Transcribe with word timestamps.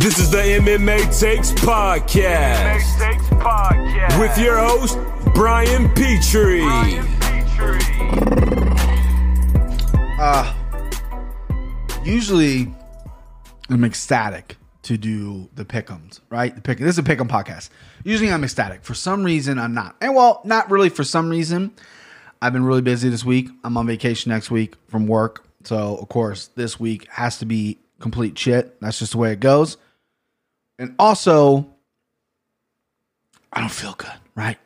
This 0.00 0.18
is 0.18 0.30
the 0.30 0.38
MMA 0.38 1.20
Takes 1.20 1.52
Podcast. 1.52 2.56
MMA 2.56 2.98
Takes 2.98 3.28
Podcast. 3.34 4.18
With 4.18 4.38
your 4.38 4.56
host, 4.56 4.98
Brian 5.34 5.90
Petrie. 5.90 6.62
Brian 6.62 7.06
Petrie. 7.20 7.80
Uh, 10.18 10.54
usually 12.02 12.74
I'm 13.68 13.84
ecstatic 13.84 14.56
to 14.84 14.96
do 14.96 15.50
the 15.54 15.66
pick'ems, 15.66 16.20
right? 16.30 16.54
The 16.54 16.62
pick. 16.62 16.78
This 16.78 16.96
is 16.96 16.98
a 16.98 17.02
pick'em 17.02 17.28
podcast. 17.28 17.68
Usually 18.02 18.32
I'm 18.32 18.42
ecstatic. 18.42 18.82
For 18.82 18.94
some 18.94 19.22
reason, 19.22 19.58
I'm 19.58 19.74
not. 19.74 19.96
And 20.00 20.14
well, 20.14 20.40
not 20.44 20.70
really. 20.70 20.88
For 20.88 21.04
some 21.04 21.28
reason, 21.28 21.72
I've 22.40 22.54
been 22.54 22.64
really 22.64 22.80
busy 22.80 23.10
this 23.10 23.22
week. 23.22 23.50
I'm 23.64 23.76
on 23.76 23.86
vacation 23.86 24.30
next 24.30 24.50
week 24.50 24.76
from 24.88 25.06
work, 25.06 25.44
so 25.64 25.98
of 25.98 26.08
course 26.08 26.46
this 26.54 26.80
week 26.80 27.06
has 27.10 27.36
to 27.40 27.44
be 27.44 27.80
complete 27.98 28.38
shit. 28.38 28.80
That's 28.80 28.98
just 28.98 29.12
the 29.12 29.18
way 29.18 29.32
it 29.32 29.40
goes. 29.40 29.76
And 30.80 30.94
also, 30.98 31.68
I 33.52 33.60
don't 33.60 33.70
feel 33.70 33.92
good, 33.92 34.10
right? 34.34 34.56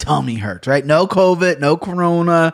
Tummy 0.00 0.34
hurts, 0.34 0.66
right? 0.66 0.84
No 0.84 1.06
COVID, 1.06 1.60
no 1.60 1.76
corona. 1.76 2.52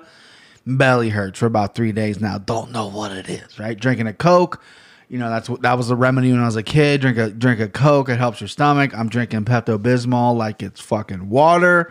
Belly 0.67 1.09
hurts 1.09 1.39
for 1.39 1.47
about 1.47 1.75
three 1.75 1.93
days 1.93 2.21
now. 2.21 2.37
Don't 2.37 2.71
know 2.71 2.89
what 2.89 3.11
it 3.13 3.31
is, 3.31 3.59
right? 3.59 3.81
Drinking 3.81 4.09
a 4.09 4.13
Coke, 4.13 4.63
you 5.09 5.17
know 5.17 5.31
that's 5.31 5.49
what 5.49 5.63
that 5.63 5.79
was 5.79 5.89
the 5.89 5.97
remedy 5.97 6.31
when 6.31 6.43
I 6.43 6.45
was 6.45 6.57
a 6.57 6.63
kid. 6.63 7.01
Drink 7.01 7.17
a 7.17 7.31
drink 7.31 7.61
a 7.61 7.69
Coke, 7.69 8.11
it 8.11 8.19
helps 8.19 8.43
your 8.43 8.49
stomach. 8.49 8.95
I'm 8.95 9.09
drinking 9.09 9.47
Pepto 9.47 9.79
Bismol 9.79 10.37
like 10.37 10.63
it's 10.63 10.83
fucking 10.83 11.31
water. 11.31 11.91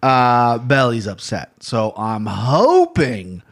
Uh, 0.00 0.58
belly's 0.58 1.08
upset, 1.08 1.50
so 1.60 1.92
I'm 1.96 2.26
hoping 2.26 3.42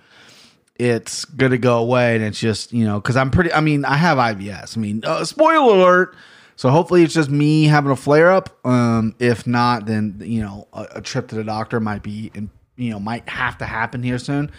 it's 0.77 1.24
gonna 1.24 1.58
go 1.58 1.78
away 1.78 2.14
and 2.14 2.24
it's 2.24 2.38
just 2.38 2.72
you 2.72 2.84
know 2.84 2.98
because 2.98 3.14
i'm 3.14 3.30
pretty 3.30 3.52
i 3.52 3.61
mean 3.61 3.84
i 3.84 3.97
have 3.97 4.17
IBS 4.17 4.78
i 4.78 4.80
mean 4.80 5.02
uh, 5.05 5.22
spoiler 5.27 5.74
alert 5.74 6.17
so 6.61 6.69
hopefully 6.69 7.03
it's 7.03 7.14
just 7.14 7.30
me 7.30 7.64
having 7.64 7.91
a 7.91 7.97
flare 7.97 8.30
up 8.30 8.50
um 8.66 9.14
if 9.19 9.47
not 9.47 9.86
then 9.86 10.20
you 10.22 10.42
know 10.42 10.69
a, 10.75 10.86
a 10.97 11.00
trip 11.00 11.27
to 11.27 11.34
the 11.34 11.42
doctor 11.42 11.80
might 11.80 12.02
be 12.02 12.30
in, 12.34 12.50
you 12.77 12.91
know 12.91 13.00
might 13.00 13.27
have 13.27 13.56
to 13.56 13.64
happen 13.64 14.02
here 14.02 14.19
soon. 14.19 14.50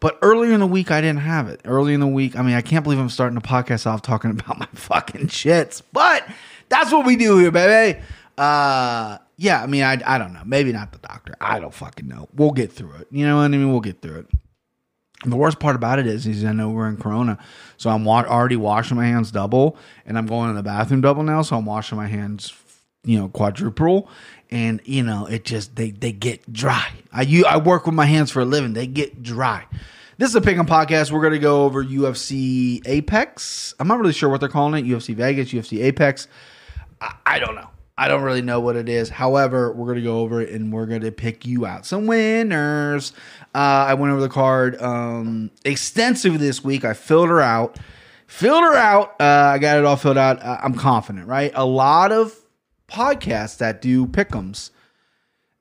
But 0.00 0.18
earlier 0.22 0.54
in 0.54 0.60
the 0.60 0.66
week 0.66 0.90
i 0.90 1.02
didn't 1.02 1.20
have 1.20 1.48
it. 1.48 1.60
Early 1.66 1.92
in 1.92 2.00
the 2.00 2.06
week 2.06 2.34
i 2.34 2.40
mean 2.40 2.54
i 2.54 2.62
can't 2.62 2.82
believe 2.82 2.98
i'm 2.98 3.10
starting 3.10 3.34
the 3.34 3.46
podcast 3.46 3.86
off 3.86 4.00
talking 4.00 4.30
about 4.40 4.58
my 4.58 4.68
fucking 4.72 5.26
shits 5.26 5.82
but 5.92 6.26
that's 6.70 6.90
what 6.90 7.04
we 7.04 7.16
do 7.16 7.36
here 7.36 7.50
baby. 7.50 8.00
Uh 8.38 9.18
yeah 9.36 9.62
i 9.62 9.66
mean 9.66 9.82
i, 9.82 10.00
I 10.06 10.16
don't 10.16 10.32
know. 10.32 10.42
Maybe 10.46 10.72
not 10.72 10.92
the 10.92 10.98
doctor. 10.98 11.34
I 11.42 11.60
don't 11.60 11.74
fucking 11.74 12.08
know. 12.08 12.26
We'll 12.34 12.52
get 12.52 12.72
through 12.72 12.94
it. 12.94 13.08
You 13.10 13.26
know 13.26 13.36
what 13.36 13.42
i 13.42 13.48
mean? 13.48 13.70
We'll 13.70 13.80
get 13.80 14.00
through 14.00 14.20
it 14.20 14.26
the 15.24 15.36
worst 15.36 15.58
part 15.58 15.76
about 15.76 15.98
it 15.98 16.06
is, 16.06 16.26
is 16.26 16.44
I 16.44 16.52
know 16.52 16.70
we're 16.70 16.88
in 16.88 16.96
Corona, 16.96 17.38
so 17.76 17.90
I'm 17.90 18.04
wa- 18.04 18.24
already 18.24 18.56
washing 18.56 18.96
my 18.96 19.06
hands 19.06 19.30
double, 19.30 19.76
and 20.06 20.16
I'm 20.16 20.26
going 20.26 20.48
to 20.48 20.54
the 20.54 20.62
bathroom 20.62 21.02
double 21.02 21.22
now, 21.22 21.42
so 21.42 21.56
I'm 21.56 21.66
washing 21.66 21.98
my 21.98 22.06
hands, 22.06 22.54
you 23.04 23.18
know, 23.18 23.28
quadruple, 23.28 24.08
and 24.50 24.80
you 24.84 25.02
know, 25.02 25.26
it 25.26 25.44
just 25.44 25.76
they 25.76 25.90
they 25.90 26.12
get 26.12 26.50
dry. 26.52 26.90
I 27.12 27.22
you 27.22 27.44
I 27.44 27.58
work 27.58 27.86
with 27.86 27.94
my 27.94 28.06
hands 28.06 28.30
for 28.30 28.40
a 28.40 28.44
living; 28.44 28.72
they 28.72 28.86
get 28.86 29.22
dry. 29.22 29.66
This 30.16 30.28
is 30.28 30.36
a 30.36 30.40
Pick'em 30.42 30.66
podcast. 30.66 31.10
We're 31.10 31.22
going 31.22 31.32
to 31.32 31.38
go 31.38 31.64
over 31.64 31.82
UFC 31.82 32.82
Apex. 32.86 33.74
I'm 33.80 33.88
not 33.88 33.98
really 33.98 34.12
sure 34.12 34.28
what 34.28 34.40
they're 34.40 34.50
calling 34.50 34.84
it. 34.84 34.88
UFC 34.88 35.14
Vegas, 35.14 35.50
UFC 35.50 35.82
Apex. 35.82 36.28
I, 37.00 37.14
I 37.24 37.38
don't 37.38 37.54
know. 37.54 37.70
I 38.00 38.08
don't 38.08 38.22
really 38.22 38.40
know 38.40 38.60
what 38.60 38.76
it 38.76 38.88
is. 38.88 39.10
However, 39.10 39.70
we're 39.72 39.84
going 39.84 39.98
to 39.98 40.02
go 40.02 40.20
over 40.20 40.40
it 40.40 40.48
and 40.48 40.72
we're 40.72 40.86
going 40.86 41.02
to 41.02 41.12
pick 41.12 41.44
you 41.44 41.66
out 41.66 41.84
some 41.84 42.06
winners. 42.06 43.12
Uh, 43.54 43.58
I 43.88 43.92
went 43.92 44.10
over 44.10 44.22
the 44.22 44.30
card 44.30 44.80
um, 44.80 45.50
extensively 45.66 46.38
this 46.38 46.64
week. 46.64 46.82
I 46.82 46.94
filled 46.94 47.28
her 47.28 47.42
out. 47.42 47.78
Filled 48.26 48.62
her 48.62 48.74
out. 48.74 49.20
Uh, 49.20 49.52
I 49.52 49.58
got 49.58 49.76
it 49.76 49.84
all 49.84 49.96
filled 49.96 50.16
out. 50.16 50.42
Uh, 50.42 50.56
I'm 50.62 50.72
confident, 50.76 51.26
right? 51.26 51.52
A 51.54 51.66
lot 51.66 52.10
of 52.10 52.34
podcasts 52.88 53.58
that 53.58 53.82
do 53.82 54.06
pick'ems. 54.06 54.70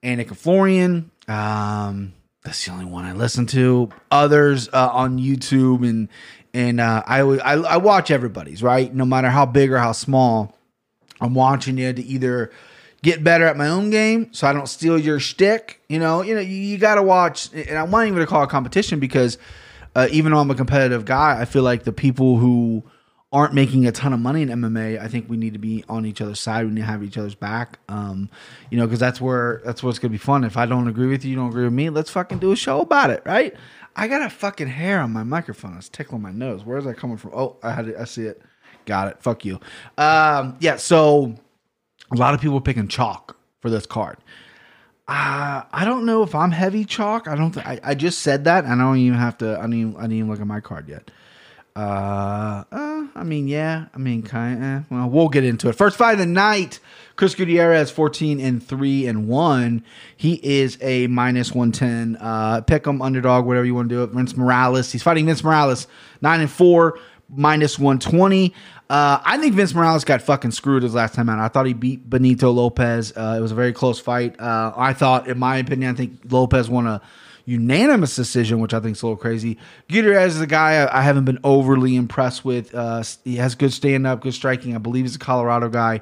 Annika 0.02 0.34
Florian. 0.34 1.12
Um, 1.28 2.14
that's 2.46 2.64
the 2.64 2.72
only 2.72 2.86
one 2.86 3.04
I 3.04 3.12
listen 3.12 3.48
to. 3.48 3.90
Others 4.12 4.70
uh, 4.72 4.90
on 4.94 5.20
YouTube 5.20 5.86
and 5.86 6.08
and 6.54 6.80
uh, 6.80 7.04
I, 7.06 7.20
I 7.20 7.54
I 7.58 7.78
watch 7.78 8.12
everybody's 8.12 8.64
right, 8.64 8.94
no 8.96 9.04
matter 9.04 9.30
how 9.30 9.46
big 9.46 9.74
or 9.74 9.78
how 9.78 9.92
small. 9.92 10.56
I'm 11.22 11.34
watching 11.34 11.78
you 11.78 11.92
to 11.94 12.02
either 12.02 12.52
get 13.02 13.24
better 13.24 13.46
at 13.46 13.58
my 13.58 13.68
own 13.68 13.90
game 13.90 14.34
so 14.34 14.48
I 14.48 14.54
don't 14.54 14.68
steal 14.68 15.00
your 15.00 15.20
shtick. 15.20 15.82
You 15.88 16.00
know, 16.00 16.22
you 16.22 16.36
know, 16.36 16.42
you, 16.42 16.56
you 16.56 16.78
got 16.78 16.96
to 16.96 17.04
watch, 17.04 17.54
and 17.54 17.78
I'm 17.78 17.90
not 17.90 18.02
even 18.04 18.16
going 18.16 18.26
to 18.26 18.30
call 18.30 18.44
it 18.44 18.50
competition 18.50 19.00
because 19.00 19.38
uh, 19.96 20.08
even 20.12 20.32
though 20.32 20.40
I'm 20.40 20.52
a 20.52 20.56
competitive 20.56 21.06
guy, 21.06 21.40
I 21.40 21.46
feel 21.46 21.64
like 21.64 21.84
the 21.84 21.94
people 21.94 22.38
who 22.38 22.84
aren't 23.32 23.54
making 23.54 23.86
a 23.86 23.92
ton 23.92 24.12
of 24.12 24.20
money 24.20 24.42
in 24.42 24.50
MMA, 24.50 25.00
I 25.00 25.08
think 25.08 25.30
we 25.30 25.38
need 25.38 25.54
to 25.54 25.60
be 25.60 25.84
on 25.88 26.06
each 26.06 26.20
other's 26.20 26.40
side. 26.40 26.66
We 26.66 26.72
need 26.72 26.82
to 26.82 26.88
have 26.88 27.04
each 27.04 27.18
other's 27.18 27.36
back. 27.36 27.80
Um, 27.88 28.30
you 28.72 28.78
know, 28.78 28.86
because 28.86 29.00
that's 29.00 29.22
where 29.22 29.62
that's 29.64 29.84
what's 29.84 30.00
gonna 30.00 30.12
be 30.12 30.18
fun. 30.18 30.44
If 30.44 30.58
I 30.58 30.66
don't 30.66 30.88
agree 30.88 31.08
with 31.08 31.24
you, 31.24 31.32
you 31.32 31.36
don't 31.36 31.50
agree 31.50 31.66
with 31.66 31.74
me. 31.74 31.90
Let's 31.90 32.10
fucking 32.10 32.40
do 32.40 32.52
a 32.52 32.56
show 32.56 32.82
about 32.82 33.12
it, 33.12 33.22
right? 33.26 33.56
I 33.96 34.08
got 34.08 34.22
a 34.22 34.30
fucking 34.30 34.68
hair 34.68 35.00
on 35.00 35.12
my 35.12 35.24
microphone. 35.24 35.78
It's 35.78 35.90
tickling 35.90 36.22
my 36.22 36.32
nose. 36.32 36.64
Where's 36.64 36.86
that 36.86 36.98
coming 36.98 37.18
from? 37.18 37.32
Oh, 37.34 37.58
I 37.62 37.72
had 37.72 37.88
it. 37.88 37.96
I 38.00 38.06
see 38.06 38.24
it. 38.24 38.42
Got 38.90 39.10
it. 39.10 39.22
Fuck 39.22 39.46
you. 39.46 39.60
Um, 40.00 40.58
yeah. 40.60 40.78
So 40.78 41.36
a 42.12 42.16
lot 42.16 42.34
of 42.34 42.42
people 42.42 42.58
are 42.58 42.62
picking 42.62 42.88
chalk 42.88 43.38
for 43.60 43.70
this 43.70 43.86
card. 43.86 44.18
Uh, 45.08 45.62
I 45.72 45.86
don't 45.86 46.08
know 46.08 46.24
if 46.24 46.34
I'm 46.34 46.50
heavy 46.50 46.86
chalk. 46.86 47.28
I 47.28 47.36
don't. 47.36 47.52
Th- 47.52 47.64
I, 47.64 47.80
I 47.84 47.94
just 47.94 48.20
said 48.20 48.46
that. 48.46 48.66
I 48.66 48.76
don't 48.76 48.98
even 48.98 49.20
have 49.20 49.38
to. 49.40 49.60
I 49.60 49.62
didn't. 49.62 49.74
Even, 49.76 49.96
I 49.98 50.02
didn't 50.02 50.14
even 50.14 50.30
look 50.32 50.42
at 50.42 50.48
my 50.48 50.60
card 50.60 50.90
yet. 50.90 51.12
Uh, 51.76 52.64
uh 52.72 53.08
I 53.14 53.24
mean, 53.24 53.48
yeah. 53.48 53.86
I 53.94 54.00
mean, 54.00 54.24
kind. 54.24 54.64
of. 54.64 54.90
Well, 54.90 55.08
we'll 55.08 55.30
get 55.30 55.44
into 55.44 55.70
it. 55.70 55.74
First 55.74 55.96
fight 55.96 56.14
of 56.14 56.18
the 56.18 56.26
night. 56.26 56.80
Chris 57.16 57.36
Gutierrez, 57.36 57.92
fourteen 57.92 58.40
and 58.40 58.66
three 58.66 59.06
and 59.06 59.28
one. 59.28 59.84
He 60.18 60.40
is 60.44 60.80
a 60.82 61.06
minus 61.06 61.52
one 61.52 61.72
ten. 61.72 62.18
Uh, 62.20 62.62
pick 62.62 62.88
him 62.88 63.04
underdog, 63.04 63.46
whatever 63.46 63.68
you 63.68 63.76
want 63.76 63.90
to 63.90 63.96
do 63.96 64.02
it. 64.02 64.10
Vince 64.10 64.36
Morales. 64.36 64.92
He's 64.92 65.04
fighting 65.04 65.28
Vince 65.28 65.44
Morales, 65.44 65.86
nine 66.22 66.42
and 66.42 66.50
four, 66.50 66.98
minus 67.30 67.78
one 67.78 68.00
twenty. 68.00 68.56
Uh, 68.90 69.22
I 69.24 69.38
think 69.38 69.54
Vince 69.54 69.76
Morales 69.76 70.04
got 70.04 70.22
fucking 70.22 70.50
screwed 70.52 70.82
his 70.82 70.96
last 70.96 71.14
time 71.14 71.30
out. 71.30 71.38
I 71.38 71.48
thought 71.48 71.68
he 71.68 71.74
beat 71.74 72.10
Benito 72.10 72.50
Lopez. 72.50 73.14
Uh, 73.16 73.36
it 73.38 73.42
was 73.42 73.52
a 73.52 73.56
very 73.56 73.72
close 73.72 74.00
fight. 74.00 74.40
Uh, 74.40 74.74
I 74.76 74.94
thought, 74.94 75.28
in 75.28 75.38
my 75.38 75.58
opinion, 75.58 75.92
I 75.92 75.94
think 75.96 76.20
Lopez 76.28 76.70
won 76.72 76.88
a 76.88 77.00
unanimous 77.46 78.16
decision, 78.16 78.60
which 78.60 78.74
I 78.74 78.80
think 78.80 78.96
is 78.96 79.04
a 79.04 79.06
little 79.06 79.18
crazy. 79.18 79.58
Gutierrez 79.90 80.36
is 80.36 80.42
a 80.42 80.48
guy 80.48 80.84
I, 80.84 81.00
I 81.00 81.02
haven't 81.04 81.26
been 81.26 81.40
overly 81.44 81.96
impressed 81.96 82.44
with. 82.44 82.74
Uh, 82.74 83.04
he 83.24 83.36
has 83.36 83.54
good 83.54 83.74
stand 83.74 84.08
up, 84.08 84.22
good 84.22 84.34
striking. 84.34 84.74
I 84.74 84.80
believe 84.80 85.06
he's 85.06 85.16
a 85.16 85.20
Colorado 85.20 85.70
guy. 85.70 86.02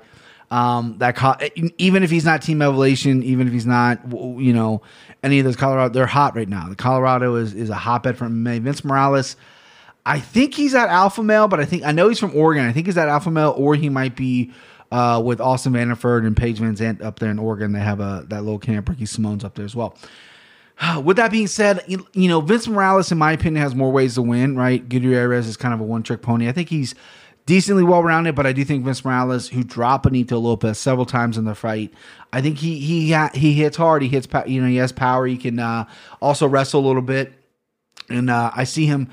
Um, 0.49 0.95
that 0.99 1.17
co- 1.17 1.35
even 1.77 2.03
if 2.03 2.09
he's 2.09 2.23
not 2.23 2.41
Team 2.41 2.61
Evolution, 2.61 3.21
even 3.23 3.47
if 3.47 3.53
he's 3.53 3.65
not, 3.65 3.99
you 4.09 4.53
know, 4.53 4.81
any 5.21 5.39
of 5.39 5.45
those 5.45 5.57
Colorado, 5.57 5.93
they're 5.93 6.05
hot 6.05 6.37
right 6.37 6.47
now. 6.47 6.69
The 6.69 6.75
Colorado 6.75 7.35
is 7.35 7.53
is 7.53 7.69
a 7.69 7.75
hotbed 7.75 8.17
for 8.17 8.25
MMA. 8.27 8.61
Vince 8.61 8.85
Morales. 8.85 9.35
I 10.07 10.21
think 10.21 10.53
he's 10.53 10.73
at 10.73 10.87
Alpha 10.87 11.21
Male, 11.21 11.49
but 11.49 11.59
I 11.59 11.65
think 11.65 11.83
I 11.83 11.91
know 11.91 12.07
he's 12.07 12.17
from 12.17 12.33
Oregon. 12.33 12.65
I 12.65 12.71
think 12.71 12.85
he's 12.85 12.97
at 12.97 13.09
Alpha 13.09 13.29
Male, 13.29 13.53
or 13.57 13.75
he 13.75 13.89
might 13.89 14.15
be 14.15 14.53
uh, 14.89 15.21
with 15.23 15.41
Austin 15.41 15.73
Vanderford 15.73 16.25
and 16.25 16.35
Paige 16.35 16.59
Van 16.59 17.01
up 17.01 17.19
there 17.19 17.29
in 17.29 17.37
Oregon. 17.37 17.73
They 17.73 17.81
have 17.81 17.99
a 17.99 18.25
that 18.29 18.43
little 18.43 18.57
camp. 18.57 18.87
Ricky 18.87 19.03
Simón's 19.03 19.43
up 19.43 19.55
there 19.55 19.65
as 19.65 19.75
well. 19.75 19.97
With 21.03 21.17
that 21.17 21.29
being 21.29 21.47
said, 21.47 21.83
you, 21.87 22.07
you 22.13 22.29
know 22.29 22.39
Vince 22.39 22.69
Morales, 22.69 23.11
in 23.11 23.17
my 23.17 23.33
opinion, 23.33 23.61
has 23.61 23.75
more 23.75 23.91
ways 23.91 24.15
to 24.15 24.21
win. 24.21 24.55
Right, 24.55 24.87
Gutierrez 24.87 25.45
is 25.45 25.57
kind 25.57 25.73
of 25.73 25.81
a 25.81 25.83
one 25.83 26.03
trick 26.03 26.21
pony. 26.21 26.47
I 26.47 26.53
think 26.53 26.69
he's 26.69 26.95
decently 27.45 27.83
well 27.83 28.01
rounded, 28.01 28.33
but 28.33 28.45
I 28.45 28.53
do 28.53 28.63
think 28.63 28.85
Vince 28.85 29.03
Morales, 29.03 29.49
who 29.49 29.61
dropped 29.61 30.03
Benito 30.03 30.39
Lopez 30.39 30.79
several 30.79 31.05
times 31.05 31.37
in 31.37 31.43
the 31.43 31.55
fight, 31.55 31.93
I 32.31 32.41
think 32.41 32.59
he 32.59 32.79
he 32.79 33.13
he 33.33 33.53
hits 33.55 33.75
hard. 33.75 34.03
He 34.03 34.07
hits 34.07 34.25
you 34.45 34.61
know 34.61 34.69
he 34.69 34.77
has 34.77 34.93
power. 34.93 35.27
He 35.27 35.35
can 35.35 35.59
uh, 35.59 35.83
also 36.21 36.47
wrestle 36.47 36.79
a 36.79 36.87
little 36.87 37.01
bit, 37.01 37.33
and 38.09 38.29
uh, 38.29 38.51
I 38.55 38.63
see 38.63 38.85
him 38.85 39.09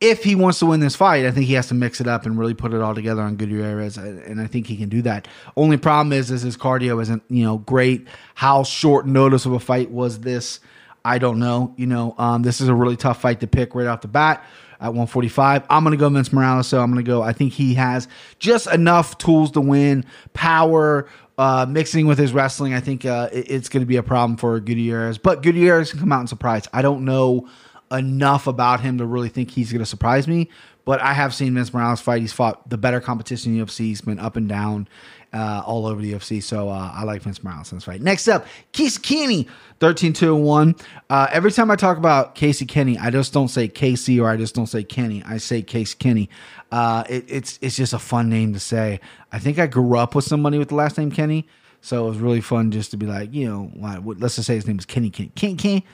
if 0.00 0.22
he 0.22 0.34
wants 0.36 0.60
to 0.60 0.66
win 0.66 0.80
this 0.80 0.94
fight, 0.94 1.24
I 1.26 1.30
think 1.32 1.46
he 1.46 1.54
has 1.54 1.68
to 1.68 1.74
mix 1.74 2.00
it 2.00 2.06
up 2.06 2.24
and 2.24 2.38
really 2.38 2.54
put 2.54 2.72
it 2.72 2.80
all 2.80 2.94
together 2.94 3.22
on 3.22 3.36
Gutierrez, 3.36 3.96
and 3.98 4.40
I 4.40 4.46
think 4.46 4.66
he 4.68 4.76
can 4.76 4.88
do 4.88 5.02
that. 5.02 5.26
Only 5.56 5.76
problem 5.76 6.12
is, 6.12 6.30
is 6.30 6.42
his 6.42 6.56
cardio 6.56 7.02
isn't 7.02 7.22
you 7.28 7.44
know 7.44 7.58
great. 7.58 8.06
How 8.34 8.62
short 8.62 9.06
notice 9.06 9.44
of 9.44 9.52
a 9.52 9.60
fight 9.60 9.90
was 9.90 10.20
this? 10.20 10.60
I 11.04 11.18
don't 11.18 11.38
know. 11.40 11.74
You 11.76 11.86
know, 11.86 12.14
um, 12.18 12.42
this 12.42 12.60
is 12.60 12.68
a 12.68 12.74
really 12.74 12.96
tough 12.96 13.20
fight 13.20 13.40
to 13.40 13.46
pick 13.46 13.74
right 13.74 13.86
off 13.86 14.02
the 14.02 14.08
bat 14.08 14.44
at 14.80 14.88
145. 14.88 15.64
I'm 15.68 15.82
going 15.82 15.92
to 15.92 15.96
go 16.00 16.08
Vince 16.08 16.32
Morales, 16.32 16.68
so 16.68 16.80
I'm 16.80 16.92
going 16.92 17.04
to 17.04 17.08
go. 17.08 17.22
I 17.22 17.32
think 17.32 17.52
he 17.52 17.74
has 17.74 18.06
just 18.38 18.66
enough 18.68 19.18
tools 19.18 19.50
to 19.52 19.60
win, 19.60 20.04
power. 20.34 21.08
Uh, 21.38 21.64
mixing 21.68 22.06
with 22.08 22.18
his 22.18 22.32
wrestling, 22.32 22.74
I 22.74 22.80
think 22.80 23.04
uh, 23.04 23.28
it- 23.32 23.48
it's 23.48 23.68
going 23.68 23.80
to 23.82 23.86
be 23.86 23.94
a 23.96 24.02
problem 24.02 24.36
for 24.36 24.58
Gutierrez. 24.58 25.18
But 25.18 25.40
Gutierrez 25.42 25.92
can 25.92 26.00
come 26.00 26.10
out 26.12 26.18
and 26.18 26.28
surprise. 26.28 26.66
I 26.72 26.82
don't 26.82 27.04
know 27.04 27.48
enough 27.90 28.46
about 28.46 28.80
him 28.80 28.98
to 28.98 29.06
really 29.06 29.28
think 29.28 29.50
he's 29.50 29.72
going 29.72 29.80
to 29.80 29.86
surprise 29.86 30.28
me. 30.28 30.48
But 30.84 31.00
I 31.02 31.12
have 31.12 31.34
seen 31.34 31.54
Vince 31.54 31.74
Morales 31.74 32.00
fight. 32.00 32.22
He's 32.22 32.32
fought 32.32 32.68
the 32.68 32.78
better 32.78 33.00
competition 33.00 33.52
in 33.52 33.58
the 33.58 33.64
UFC. 33.66 33.80
He's 33.80 34.00
been 34.00 34.18
up 34.18 34.36
and 34.36 34.48
down 34.48 34.88
uh, 35.34 35.62
all 35.66 35.86
over 35.86 36.00
the 36.00 36.14
UFC. 36.14 36.42
So 36.42 36.70
uh, 36.70 36.90
I 36.94 37.04
like 37.04 37.22
Vince 37.22 37.44
Morales 37.44 37.70
in 37.72 37.76
this 37.76 37.84
fight. 37.84 38.00
Next 38.00 38.26
up, 38.26 38.46
Casey 38.72 39.00
Kenney, 39.02 39.48
13 39.80 40.14
2 40.14 40.34
1. 40.34 40.74
Uh, 41.10 41.26
every 41.30 41.52
time 41.52 41.70
I 41.70 41.76
talk 41.76 41.98
about 41.98 42.34
Casey 42.34 42.64
Kenney, 42.64 42.96
I 42.96 43.10
just 43.10 43.34
don't 43.34 43.48
say 43.48 43.68
Casey 43.68 44.18
or 44.18 44.30
I 44.30 44.36
just 44.38 44.54
don't 44.54 44.66
say 44.66 44.82
Kenney. 44.82 45.22
I 45.26 45.36
say 45.36 45.60
Casey 45.60 45.96
Kenney. 45.98 46.30
Uh, 46.72 47.04
it, 47.08 47.24
it's, 47.28 47.58
it's 47.60 47.76
just 47.76 47.92
a 47.92 47.98
fun 47.98 48.30
name 48.30 48.54
to 48.54 48.60
say. 48.60 49.00
I 49.30 49.38
think 49.38 49.58
I 49.58 49.66
grew 49.66 49.98
up 49.98 50.14
with 50.14 50.24
somebody 50.24 50.58
with 50.58 50.68
the 50.68 50.74
last 50.74 50.96
name 50.96 51.10
Kenny. 51.10 51.46
So 51.80 52.06
it 52.06 52.08
was 52.08 52.18
really 52.18 52.40
fun 52.40 52.70
just 52.70 52.90
to 52.92 52.96
be 52.96 53.06
like, 53.06 53.32
you 53.32 53.46
know, 53.46 53.70
let's 54.04 54.36
just 54.36 54.46
say 54.46 54.54
his 54.54 54.66
name 54.66 54.78
is 54.78 54.86
Kenny 54.86 55.10
Kenny. 55.10 55.32
Kenny 55.34 55.54
Kenny. 55.54 55.86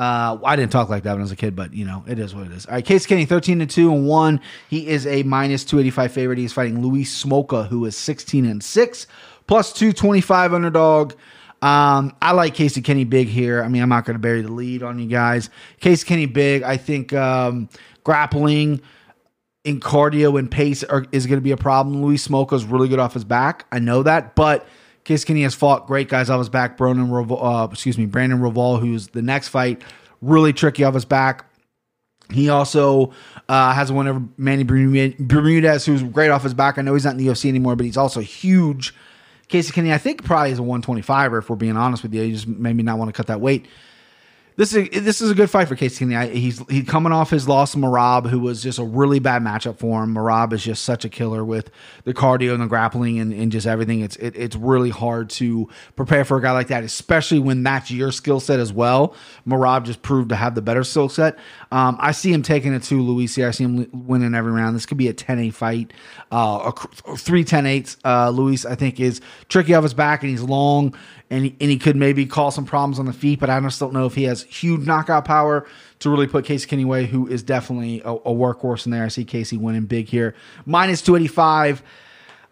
Uh, 0.00 0.38
I 0.42 0.56
didn't 0.56 0.72
talk 0.72 0.88
like 0.88 1.02
that 1.02 1.12
when 1.12 1.20
I 1.20 1.24
was 1.24 1.30
a 1.30 1.36
kid, 1.36 1.54
but 1.54 1.74
you 1.74 1.84
know, 1.84 2.02
it 2.08 2.18
is 2.18 2.34
what 2.34 2.46
it 2.46 2.52
is. 2.52 2.64
All 2.64 2.72
right, 2.72 2.82
Case 2.82 3.04
Kenney, 3.04 3.26
13 3.26 3.60
and 3.60 3.68
2 3.68 3.92
and 3.92 4.08
1. 4.08 4.40
He 4.70 4.88
is 4.88 5.06
a 5.06 5.22
minus 5.24 5.62
285 5.62 6.10
favorite. 6.10 6.38
He's 6.38 6.54
fighting 6.54 6.80
Louis 6.80 7.04
Smolka, 7.04 7.68
who 7.68 7.84
is 7.84 7.98
16 7.98 8.46
and 8.46 8.64
6, 8.64 9.06
plus 9.46 9.74
225 9.74 10.54
underdog. 10.54 11.12
Um, 11.60 12.16
I 12.22 12.32
like 12.32 12.54
Casey 12.54 12.80
Kenney 12.80 13.04
big 13.04 13.28
here. 13.28 13.62
I 13.62 13.68
mean, 13.68 13.82
I'm 13.82 13.90
not 13.90 14.06
going 14.06 14.14
to 14.14 14.20
bury 14.20 14.40
the 14.40 14.50
lead 14.50 14.82
on 14.82 14.98
you 14.98 15.06
guys. 15.06 15.50
Casey 15.80 16.06
Kenney 16.06 16.24
big. 16.24 16.62
I 16.62 16.78
think 16.78 17.12
um, 17.12 17.68
grappling 18.02 18.80
in 19.64 19.80
cardio 19.80 20.38
and 20.38 20.50
pace 20.50 20.82
are, 20.82 21.04
is 21.12 21.26
going 21.26 21.36
to 21.36 21.44
be 21.44 21.50
a 21.50 21.58
problem. 21.58 22.02
Louis 22.02 22.26
Smolka 22.26 22.54
is 22.54 22.64
really 22.64 22.88
good 22.88 23.00
off 23.00 23.12
his 23.12 23.24
back. 23.24 23.66
I 23.70 23.80
know 23.80 24.02
that, 24.04 24.34
but 24.34 24.66
Case 25.10 25.24
Kenney 25.24 25.42
has 25.42 25.56
fought 25.56 25.88
great 25.88 26.08
guys 26.08 26.30
off 26.30 26.38
his 26.38 26.48
back. 26.48 26.76
Brandon, 26.76 27.12
uh, 27.12 27.66
excuse 27.72 27.98
me, 27.98 28.06
Brandon 28.06 28.38
Royval, 28.38 28.78
who's 28.78 29.08
the 29.08 29.22
next 29.22 29.48
fight, 29.48 29.82
really 30.22 30.52
tricky 30.52 30.84
off 30.84 30.94
his 30.94 31.04
back. 31.04 31.46
He 32.30 32.48
also 32.48 33.12
uh, 33.48 33.72
has 33.74 33.90
a 33.90 33.94
win 33.94 34.06
over 34.06 34.22
Manny 34.36 34.62
Bermudez, 34.62 35.84
who's 35.84 36.04
great 36.04 36.30
off 36.30 36.44
his 36.44 36.54
back. 36.54 36.78
I 36.78 36.82
know 36.82 36.94
he's 36.94 37.04
not 37.04 37.14
in 37.14 37.16
the 37.16 37.26
UFC 37.26 37.48
anymore, 37.48 37.74
but 37.74 37.86
he's 37.86 37.96
also 37.96 38.20
huge. 38.20 38.94
Casey 39.48 39.72
Kenney, 39.72 39.92
I 39.92 39.98
think 39.98 40.22
probably 40.22 40.52
is 40.52 40.60
a 40.60 40.62
125er, 40.62 41.40
if 41.40 41.50
we're 41.50 41.56
being 41.56 41.76
honest 41.76 42.04
with 42.04 42.14
you. 42.14 42.22
You 42.22 42.32
just 42.32 42.46
maybe 42.46 42.84
not 42.84 42.96
want 42.96 43.08
to 43.08 43.12
cut 43.12 43.26
that 43.26 43.40
weight 43.40 43.66
this 44.60 44.74
is 44.74 44.90
this 44.90 45.22
is 45.22 45.30
a 45.30 45.34
good 45.34 45.48
fight 45.48 45.68
for 45.68 45.74
Casey. 45.74 46.04
He's 46.38 46.58
he's 46.68 46.84
coming 46.84 47.12
off 47.12 47.30
his 47.30 47.48
loss 47.48 47.72
to 47.72 47.78
Merab, 47.78 48.28
who 48.28 48.38
was 48.38 48.62
just 48.62 48.78
a 48.78 48.84
really 48.84 49.18
bad 49.18 49.40
matchup 49.40 49.78
for 49.78 50.04
him. 50.04 50.14
Merab 50.14 50.52
is 50.52 50.62
just 50.62 50.84
such 50.84 51.02
a 51.02 51.08
killer 51.08 51.42
with 51.42 51.70
the 52.04 52.12
cardio 52.12 52.52
and 52.52 52.62
the 52.62 52.66
grappling 52.66 53.18
and, 53.18 53.32
and 53.32 53.50
just 53.50 53.66
everything. 53.66 54.00
It's 54.00 54.16
it, 54.16 54.36
it's 54.36 54.56
really 54.56 54.90
hard 54.90 55.30
to 55.30 55.66
prepare 55.96 56.26
for 56.26 56.36
a 56.36 56.42
guy 56.42 56.52
like 56.52 56.66
that, 56.66 56.84
especially 56.84 57.38
when 57.38 57.62
that's 57.62 57.90
your 57.90 58.12
skill 58.12 58.38
set 58.38 58.60
as 58.60 58.70
well. 58.70 59.14
Merab 59.48 59.84
just 59.84 60.02
proved 60.02 60.28
to 60.28 60.36
have 60.36 60.54
the 60.54 60.60
better 60.60 60.84
skill 60.84 61.08
set. 61.08 61.38
Um, 61.72 61.96
I 61.98 62.12
see 62.12 62.30
him 62.30 62.42
taking 62.42 62.74
it 62.74 62.82
to 62.82 63.00
Louis. 63.00 63.38
I 63.38 63.52
see 63.52 63.64
him 63.64 63.88
winning 64.06 64.34
every 64.34 64.52
round. 64.52 64.76
This 64.76 64.84
could 64.84 64.98
be 64.98 65.08
a 65.08 65.14
10-8 65.14 65.54
fight. 65.54 65.92
Uh, 66.30 66.70
a, 67.06 67.16
three 67.16 67.44
10-8s. 67.44 67.96
Uh, 68.04 68.28
Louis, 68.28 68.66
I 68.66 68.74
think, 68.74 69.00
is 69.00 69.22
tricky 69.48 69.72
off 69.72 69.84
his 69.84 69.94
back 69.94 70.22
and 70.22 70.30
he's 70.30 70.42
long 70.42 70.94
and 71.30 71.44
he, 71.44 71.56
and 71.60 71.70
he 71.70 71.78
could 71.78 71.96
maybe 71.96 72.26
cause 72.26 72.54
some 72.54 72.66
problems 72.66 72.98
on 72.98 73.06
the 73.06 73.12
feet, 73.12 73.38
but 73.38 73.48
I 73.48 73.60
just 73.60 73.78
don't 73.78 73.92
know 73.92 74.06
if 74.06 74.14
he 74.14 74.24
has 74.24 74.42
huge 74.42 74.86
knockout 74.86 75.24
power 75.24 75.66
to 76.00 76.10
really 76.10 76.26
put 76.26 76.44
Casey 76.44 76.66
Kenney 76.66 76.82
away, 76.82 77.06
who 77.06 77.28
is 77.28 77.42
definitely 77.42 78.00
a, 78.04 78.12
a 78.12 78.34
workhorse 78.34 78.84
in 78.84 78.92
there. 78.92 79.04
I 79.04 79.08
see 79.08 79.24
Casey 79.24 79.56
winning 79.56 79.84
big 79.84 80.08
here. 80.08 80.34
Minus 80.66 81.02
285. 81.02 81.82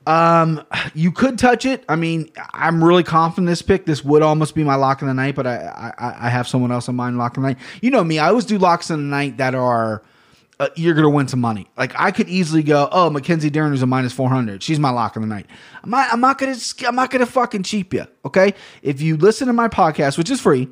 Um, 0.06 0.64
you 0.94 1.10
could 1.10 1.38
touch 1.38 1.66
it. 1.66 1.84
I 1.88 1.96
mean, 1.96 2.30
I'm 2.54 2.82
really 2.82 3.02
confident 3.02 3.48
this 3.48 3.62
pick. 3.62 3.84
This 3.84 4.04
would 4.04 4.22
almost 4.22 4.54
be 4.54 4.62
my 4.64 4.76
lock 4.76 5.02
of 5.02 5.08
the 5.08 5.14
night, 5.14 5.34
but 5.34 5.46
I, 5.46 5.92
I, 5.98 6.26
I 6.26 6.28
have 6.30 6.46
someone 6.46 6.72
else 6.72 6.88
in 6.88 6.94
mind 6.94 7.18
lock 7.18 7.36
of 7.36 7.42
the 7.42 7.48
night. 7.48 7.58
You 7.82 7.90
know 7.90 8.04
me, 8.04 8.18
I 8.18 8.28
always 8.28 8.44
do 8.44 8.58
locks 8.58 8.90
in 8.90 8.96
the 8.96 9.16
night 9.16 9.38
that 9.38 9.54
are– 9.54 10.02
uh, 10.60 10.68
you're 10.74 10.94
going 10.94 11.04
to 11.04 11.10
win 11.10 11.28
some 11.28 11.40
money. 11.40 11.68
Like 11.76 11.92
I 11.96 12.10
could 12.10 12.28
easily 12.28 12.62
go, 12.62 12.88
oh, 12.90 13.10
Mackenzie 13.10 13.50
Dern 13.50 13.72
is 13.72 13.82
a 13.82 13.86
minus 13.86 14.12
400. 14.12 14.62
She's 14.62 14.78
my 14.78 14.90
lock 14.90 15.16
of 15.16 15.22
the 15.22 15.28
night. 15.28 15.46
I'm 15.82 15.90
not, 15.90 16.12
I'm 16.12 16.20
not 16.20 16.38
going 16.38 16.54
to, 16.54 16.86
I'm 16.86 16.96
not 16.96 17.10
going 17.10 17.24
to 17.24 17.30
fucking 17.30 17.62
cheap 17.62 17.94
you. 17.94 18.06
Okay. 18.24 18.54
If 18.82 19.00
you 19.00 19.16
listen 19.16 19.46
to 19.46 19.52
my 19.52 19.68
podcast, 19.68 20.18
which 20.18 20.30
is 20.30 20.40
free, 20.40 20.68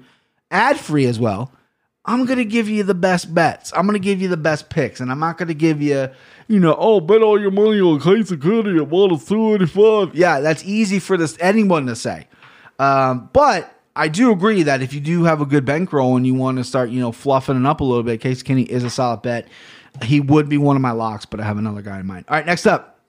ad 0.50 0.78
free 0.78 1.06
as 1.06 1.20
well, 1.20 1.52
I'm 2.04 2.24
going 2.24 2.38
to 2.38 2.44
give 2.44 2.68
you 2.68 2.82
the 2.84 2.94
best 2.94 3.34
bets. 3.34 3.72
I'm 3.74 3.82
going 3.86 4.00
to 4.00 4.04
give 4.04 4.20
you 4.20 4.28
the 4.28 4.36
best 4.36 4.70
picks. 4.70 5.00
And 5.00 5.10
I'm 5.10 5.18
not 5.18 5.38
going 5.38 5.48
to 5.48 5.54
give 5.54 5.82
you, 5.82 6.08
you 6.48 6.60
know, 6.60 6.76
oh, 6.78 7.00
bet 7.00 7.22
all 7.22 7.40
your 7.40 7.50
money 7.50 7.80
on 7.80 8.00
Casey 8.00 8.36
Kenney 8.36 8.80
at 8.80 8.88
minus 8.88 9.26
285. 9.26 10.14
Yeah, 10.14 10.40
that's 10.40 10.64
easy 10.64 10.98
for 10.98 11.16
this 11.16 11.36
anyone 11.40 11.86
to 11.86 11.96
say. 11.96 12.28
Um, 12.78 13.30
but 13.32 13.72
I 13.96 14.08
do 14.08 14.30
agree 14.30 14.62
that 14.62 14.82
if 14.82 14.92
you 14.92 15.00
do 15.00 15.24
have 15.24 15.40
a 15.40 15.46
good 15.46 15.64
bankroll 15.64 16.16
and 16.16 16.26
you 16.26 16.34
want 16.34 16.58
to 16.58 16.64
start, 16.64 16.90
you 16.90 17.00
know, 17.00 17.12
fluffing 17.12 17.58
it 17.58 17.66
up 17.66 17.80
a 17.80 17.84
little 17.84 18.02
bit, 18.02 18.20
Case 18.20 18.42
Kenney 18.42 18.64
is 18.64 18.84
a 18.84 18.90
solid 18.90 19.22
bet. 19.22 19.48
He 20.02 20.20
would 20.20 20.48
be 20.48 20.58
one 20.58 20.76
of 20.76 20.82
my 20.82 20.92
locks, 20.92 21.26
but 21.26 21.40
I 21.40 21.44
have 21.44 21.58
another 21.58 21.82
guy 21.82 22.00
in 22.00 22.06
mind. 22.06 22.26
All 22.28 22.36
right, 22.36 22.46
next 22.46 22.66
up, 22.66 23.00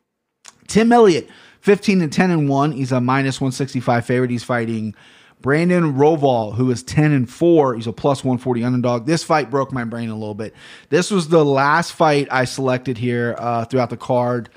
Tim 0.68 0.92
Elliott, 0.92 1.30
15 1.62 2.02
and 2.02 2.12
10 2.12 2.32
and 2.32 2.50
1. 2.50 2.72
He's 2.72 2.92
a 2.92 3.02
minus 3.02 3.42
165 3.42 4.06
favorite. 4.06 4.30
He's 4.30 4.44
fighting 4.44 4.96
Brandon 5.42 5.94
Royval, 5.94 6.56
who 6.56 6.72
is 6.72 6.84
10 6.84 7.12
and 7.12 7.30
4. 7.30 7.76
He's 7.76 7.88
a 7.88 7.94
plus 7.94 8.24
140 8.24 8.64
underdog. 8.64 9.06
This 9.06 9.24
fight 9.24 9.50
broke 9.50 9.72
my 9.72 9.84
brain 9.84 10.10
a 10.10 10.16
little 10.16 10.34
bit. 10.34 10.54
This 10.90 11.12
was 11.12 11.30
the 11.30 11.46
last 11.46 11.92
fight 11.92 12.28
I 12.32 12.46
selected 12.46 12.98
here 12.98 13.36
uh, 13.38 13.66
throughout 13.66 13.90
the 13.90 13.98
card. 13.98 14.50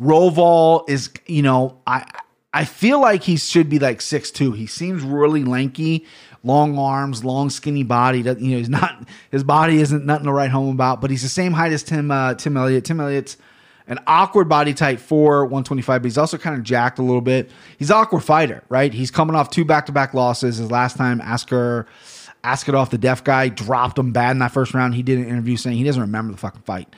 Royval 0.00 0.88
is, 0.88 1.10
you 1.26 1.42
know, 1.42 1.80
I 1.86 2.04
I 2.52 2.64
feel 2.64 3.00
like 3.00 3.24
he 3.24 3.36
should 3.36 3.68
be 3.68 3.78
like 3.78 4.00
six 4.00 4.30
two. 4.30 4.52
He 4.52 4.66
seems 4.66 5.02
really 5.02 5.44
lanky 5.44 6.06
long 6.44 6.78
arms, 6.78 7.24
long 7.24 7.50
skinny 7.50 7.82
body. 7.82 8.18
You 8.18 8.34
know, 8.34 8.58
he's 8.58 8.68
not 8.68 9.08
his 9.30 9.42
body 9.42 9.80
isn't 9.80 10.04
nothing 10.04 10.26
to 10.26 10.32
write 10.32 10.50
home 10.50 10.74
about. 10.74 11.00
But 11.00 11.10
he's 11.10 11.22
the 11.22 11.28
same 11.28 11.52
height 11.52 11.72
as 11.72 11.82
Tim 11.82 12.10
uh, 12.10 12.34
Tim 12.34 12.56
Elliott. 12.56 12.84
Tim 12.84 13.00
Elliott's 13.00 13.36
an 13.86 13.98
awkward 14.06 14.48
body 14.48 14.72
type 14.72 14.98
for 14.98 15.44
125, 15.44 16.00
but 16.00 16.06
he's 16.06 16.16
also 16.16 16.38
kind 16.38 16.56
of 16.56 16.62
jacked 16.62 16.98
a 16.98 17.02
little 17.02 17.20
bit. 17.20 17.50
He's 17.78 17.90
an 17.90 17.96
awkward 17.96 18.22
fighter, 18.22 18.62
right? 18.70 18.92
He's 18.92 19.10
coming 19.10 19.36
off 19.36 19.50
two 19.50 19.64
back 19.64 19.86
to 19.86 19.92
back 19.92 20.14
losses. 20.14 20.56
His 20.56 20.70
last 20.70 20.96
time, 20.96 21.20
Askar 21.20 21.86
Askarov, 22.42 22.90
the 22.90 22.98
deaf 22.98 23.24
guy, 23.24 23.48
dropped 23.48 23.98
him 23.98 24.12
bad 24.12 24.32
in 24.32 24.38
that 24.38 24.52
first 24.52 24.74
round. 24.74 24.94
He 24.94 25.02
did 25.02 25.18
an 25.18 25.28
interview 25.28 25.56
saying 25.56 25.76
he 25.76 25.84
doesn't 25.84 26.02
remember 26.02 26.32
the 26.32 26.38
fucking 26.38 26.62
fight 26.62 26.88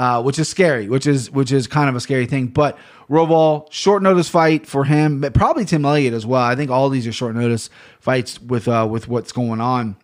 uh, 0.00 0.22
which 0.22 0.38
is 0.38 0.48
scary, 0.48 0.88
which 0.88 1.06
is 1.06 1.30
which 1.30 1.52
is 1.52 1.66
kind 1.66 1.90
of 1.90 1.94
a 1.94 2.00
scary 2.00 2.24
thing. 2.24 2.46
But 2.46 2.78
Royval, 3.10 3.70
short 3.70 4.02
notice 4.02 4.30
fight 4.30 4.66
for 4.66 4.84
him, 4.84 5.20
but 5.20 5.34
probably 5.34 5.66
Tim 5.66 5.84
Elliott 5.84 6.14
as 6.14 6.24
well. 6.24 6.40
I 6.40 6.56
think 6.56 6.70
all 6.70 6.88
these 6.88 7.06
are 7.06 7.12
short 7.12 7.36
notice 7.36 7.68
fights 8.00 8.40
with 8.40 8.66
uh, 8.66 8.88
with 8.90 9.08
what's 9.08 9.30
going 9.30 9.60
on. 9.60 9.96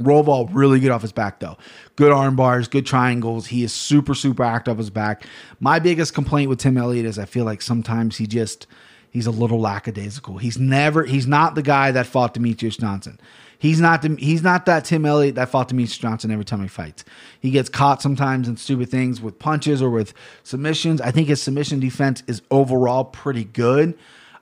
Royval 0.00 0.48
really 0.52 0.80
good 0.80 0.90
off 0.90 1.02
his 1.02 1.12
back 1.12 1.38
though. 1.38 1.56
Good 1.94 2.10
arm 2.10 2.34
bars, 2.34 2.66
good 2.66 2.84
triangles. 2.84 3.46
He 3.46 3.62
is 3.62 3.72
super 3.72 4.12
super 4.16 4.42
active 4.42 4.72
off 4.72 4.78
his 4.78 4.90
back. 4.90 5.24
My 5.60 5.78
biggest 5.78 6.14
complaint 6.14 6.48
with 6.48 6.58
Tim 6.58 6.76
Elliott 6.76 7.06
is 7.06 7.16
I 7.16 7.26
feel 7.26 7.44
like 7.44 7.62
sometimes 7.62 8.16
he 8.16 8.26
just 8.26 8.66
he's 9.08 9.28
a 9.28 9.30
little 9.30 9.60
lackadaisical. 9.60 10.38
He's 10.38 10.58
never 10.58 11.04
he's 11.04 11.28
not 11.28 11.54
the 11.54 11.62
guy 11.62 11.92
that 11.92 12.08
fought 12.08 12.34
Demetrious 12.34 12.76
Johnson. 12.76 13.20
He's 13.62 13.80
not 13.80 14.02
the, 14.02 14.16
he's 14.18 14.42
not 14.42 14.66
that 14.66 14.84
Tim 14.84 15.06
Elliott 15.06 15.36
that 15.36 15.48
fought 15.48 15.68
Demetrious 15.68 15.96
Johnson 15.96 16.32
every 16.32 16.44
time 16.44 16.62
he 16.62 16.66
fights. 16.66 17.04
He 17.38 17.52
gets 17.52 17.68
caught 17.68 18.02
sometimes 18.02 18.48
in 18.48 18.56
stupid 18.56 18.90
things 18.90 19.20
with 19.20 19.38
punches 19.38 19.80
or 19.80 19.88
with 19.88 20.14
submissions. 20.42 21.00
I 21.00 21.12
think 21.12 21.28
his 21.28 21.40
submission 21.40 21.78
defense 21.78 22.24
is 22.26 22.42
overall 22.50 23.04
pretty 23.04 23.44
good, 23.44 23.96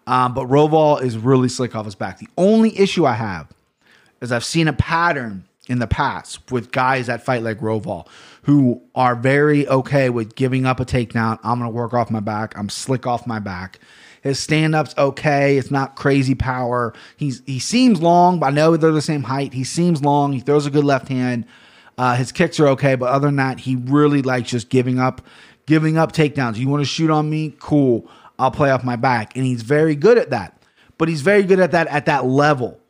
um, 0.07 0.33
but 0.33 0.47
Royval 0.47 1.03
is 1.03 1.19
really 1.19 1.51
slick 1.51 1.77
off 1.77 1.85
his 1.85 1.95
back. 1.95 2.19
The 2.19 2.29
only 2.39 2.79
issue 2.79 3.05
I 3.05 3.13
have 3.13 3.53
is 4.23 4.33
I've 4.33 4.43
seen 4.43 4.69
a 4.69 4.73
pattern 4.73 5.45
in 5.69 5.81
the 5.81 5.87
past 5.87 6.51
with 6.51 6.73
guys 6.73 7.09
that 7.09 7.23
fight 7.23 7.43
like 7.43 7.59
Royval 7.59 8.09
who 8.45 8.81
are 8.95 9.15
very 9.15 9.69
okay 9.69 10.09
with 10.09 10.35
giving 10.35 10.65
up 10.65 10.81
a 10.81 10.87
takedown. 10.87 11.39
I'm 11.43 11.59
going 11.59 11.71
to 11.71 11.77
work 11.77 11.93
off 11.93 12.11
my 12.11 12.21
back. 12.21 12.57
I'm 12.57 12.71
slick 12.71 13.07
off 13.07 13.27
my 13.27 13.39
back. 13.39 13.81
His 14.23 14.39
stand 14.39 14.75
up's 14.75 14.97
okay. 14.99 15.57
It's 15.57 15.71
not 15.71 15.97
crazy 15.97 16.35
power. 16.35 16.93
He's 17.17 17.43
he 17.47 17.59
seems 17.59 18.03
long, 18.03 18.39
but 18.39 18.47
I 18.47 18.51
know 18.51 18.77
they're 18.77 18.93
the 18.93 19.01
same 19.01 19.23
height. 19.23 19.55
He 19.55 19.65
seems 19.65 20.03
long. 20.03 20.33
He 20.33 20.41
throws 20.41 20.67
a 20.67 20.71
good 20.71 20.85
left 20.85 21.09
hand. 21.09 21.47
Uh, 21.97 22.17
his 22.17 22.33
kicks 22.33 22.59
are 22.61 22.69
okay, 22.69 22.95
but 22.95 23.11
other 23.11 23.29
than 23.29 23.37
that, 23.37 23.61
he 23.61 23.77
really 23.77 24.23
likes 24.23 24.51
just 24.51 24.71
giving 24.71 24.99
up, 24.99 25.21
giving 25.67 25.99
up 25.99 26.13
takedowns. 26.13 26.57
You 26.57 26.69
want 26.69 26.81
to 26.83 26.89
shoot 26.89 27.11
on 27.11 27.29
me? 27.29 27.55
Cool. 27.59 28.09
I'll 28.39 28.51
play 28.51 28.71
off 28.71 28.83
my 28.85 28.97
back, 28.97 29.37
and 29.37 29.45
he's 29.45 29.63
very 29.63 29.95
good 29.95 30.17
at 30.17 30.31
that. 30.31 30.63
But 30.97 31.09
he's 31.09 31.21
very 31.21 31.43
good 31.43 31.61
at 31.61 31.73
that 31.73 31.89
at 31.89 32.07
that 32.07 32.27
level. 32.27 32.81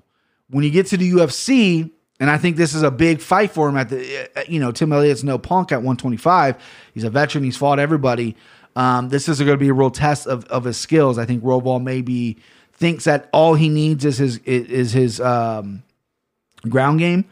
When 0.48 0.64
you 0.64 0.70
get 0.70 0.86
to 0.88 0.96
the 0.96 1.10
UFC, 1.12 1.90
and 2.20 2.28
I 2.28 2.38
think 2.38 2.56
this 2.56 2.74
is 2.74 2.82
a 2.82 2.90
big 2.90 3.20
fight 3.20 3.50
for 3.50 3.68
him 3.68 3.76
at 3.76 3.88
the, 3.88 4.28
you 4.46 4.60
know, 4.60 4.72
Tim 4.72 4.92
Elliott's 4.92 5.24
no 5.24 5.38
punk 5.38 5.72
at 5.72 5.78
125. 5.78 6.56
He's 6.92 7.04
a 7.04 7.10
veteran. 7.10 7.44
He's 7.44 7.56
fought 7.56 7.78
everybody. 7.78 8.36
Um, 8.80 9.10
this 9.10 9.28
is 9.28 9.38
going 9.38 9.50
to 9.50 9.56
be 9.58 9.68
a 9.68 9.74
real 9.74 9.90
test 9.90 10.26
of, 10.26 10.46
of 10.46 10.64
his 10.64 10.78
skills. 10.78 11.18
I 11.18 11.26
think 11.26 11.44
Royval 11.44 11.82
maybe 11.82 12.38
thinks 12.72 13.04
that 13.04 13.28
all 13.30 13.52
he 13.52 13.68
needs 13.68 14.06
is 14.06 14.16
his 14.16 14.38
is 14.38 14.90
his 14.92 15.20
um, 15.20 15.82
ground 16.66 16.98
game, 16.98 17.26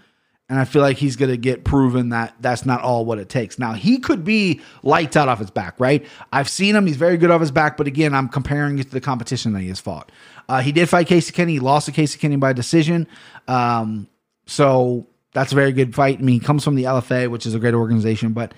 and 0.50 0.58
I 0.58 0.66
feel 0.66 0.82
like 0.82 0.98
he's 0.98 1.16
going 1.16 1.30
to 1.30 1.38
get 1.38 1.64
proven 1.64 2.10
that 2.10 2.34
that's 2.40 2.66
not 2.66 2.82
all 2.82 3.06
what 3.06 3.18
it 3.18 3.30
takes. 3.30 3.58
Now 3.58 3.72
he 3.72 3.98
could 3.98 4.24
be 4.24 4.60
lights 4.82 5.16
out 5.16 5.30
off 5.30 5.38
his 5.38 5.50
back, 5.50 5.80
right? 5.80 6.04
I've 6.30 6.50
seen 6.50 6.76
him; 6.76 6.86
he's 6.86 6.96
very 6.96 7.16
good 7.16 7.30
off 7.30 7.40
his 7.40 7.50
back, 7.50 7.78
but 7.78 7.86
again, 7.86 8.12
I'm 8.12 8.28
comparing 8.28 8.78
it 8.78 8.84
to 8.84 8.90
the 8.90 9.00
competition 9.00 9.54
that 9.54 9.60
he 9.60 9.68
has 9.68 9.80
fought. 9.80 10.12
Uh, 10.50 10.60
he 10.60 10.70
did 10.70 10.86
fight 10.90 11.06
Casey 11.06 11.32
Kenney. 11.32 11.54
He 11.54 11.60
lost 11.60 11.86
to 11.86 11.92
Casey 11.92 12.18
Kenney 12.18 12.36
by 12.36 12.52
decision. 12.52 13.06
Um, 13.46 14.06
so 14.44 15.06
That's 15.32 15.52
a 15.52 15.54
very 15.54 15.72
good 15.72 15.94
fight. 15.94 16.18
I 16.18 16.22
mean, 16.22 16.40
he 16.40 16.44
comes 16.44 16.62
from 16.62 16.74
the 16.74 16.84
LFA, 16.84 17.30
which 17.30 17.46
is 17.46 17.54
a 17.54 17.58
great 17.58 17.74
organization, 17.74 18.34
but 18.34 18.52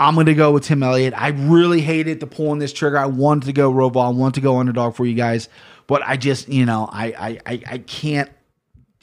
I'm 0.00 0.14
going 0.14 0.26
to 0.26 0.34
go 0.34 0.50
with 0.50 0.64
Tim 0.64 0.82
Elliott. 0.82 1.12
I 1.14 1.28
really 1.28 1.82
hated 1.82 2.20
to 2.20 2.26
pull 2.26 2.50
on 2.50 2.58
this 2.58 2.72
trigger. 2.72 2.96
I 2.96 3.04
wanted 3.04 3.44
to 3.44 3.52
go 3.52 3.70
Royval. 3.70 4.06
I 4.06 4.08
wanted 4.08 4.36
to 4.36 4.40
go 4.40 4.56
underdog 4.56 4.96
for 4.96 5.04
you 5.04 5.14
guys, 5.14 5.50
but 5.86 6.02
I 6.02 6.16
just, 6.16 6.48
you 6.48 6.64
know, 6.64 6.88
I 6.90 7.06
I 7.06 7.38
I, 7.44 7.62
I 7.72 7.78
can't 7.78 8.30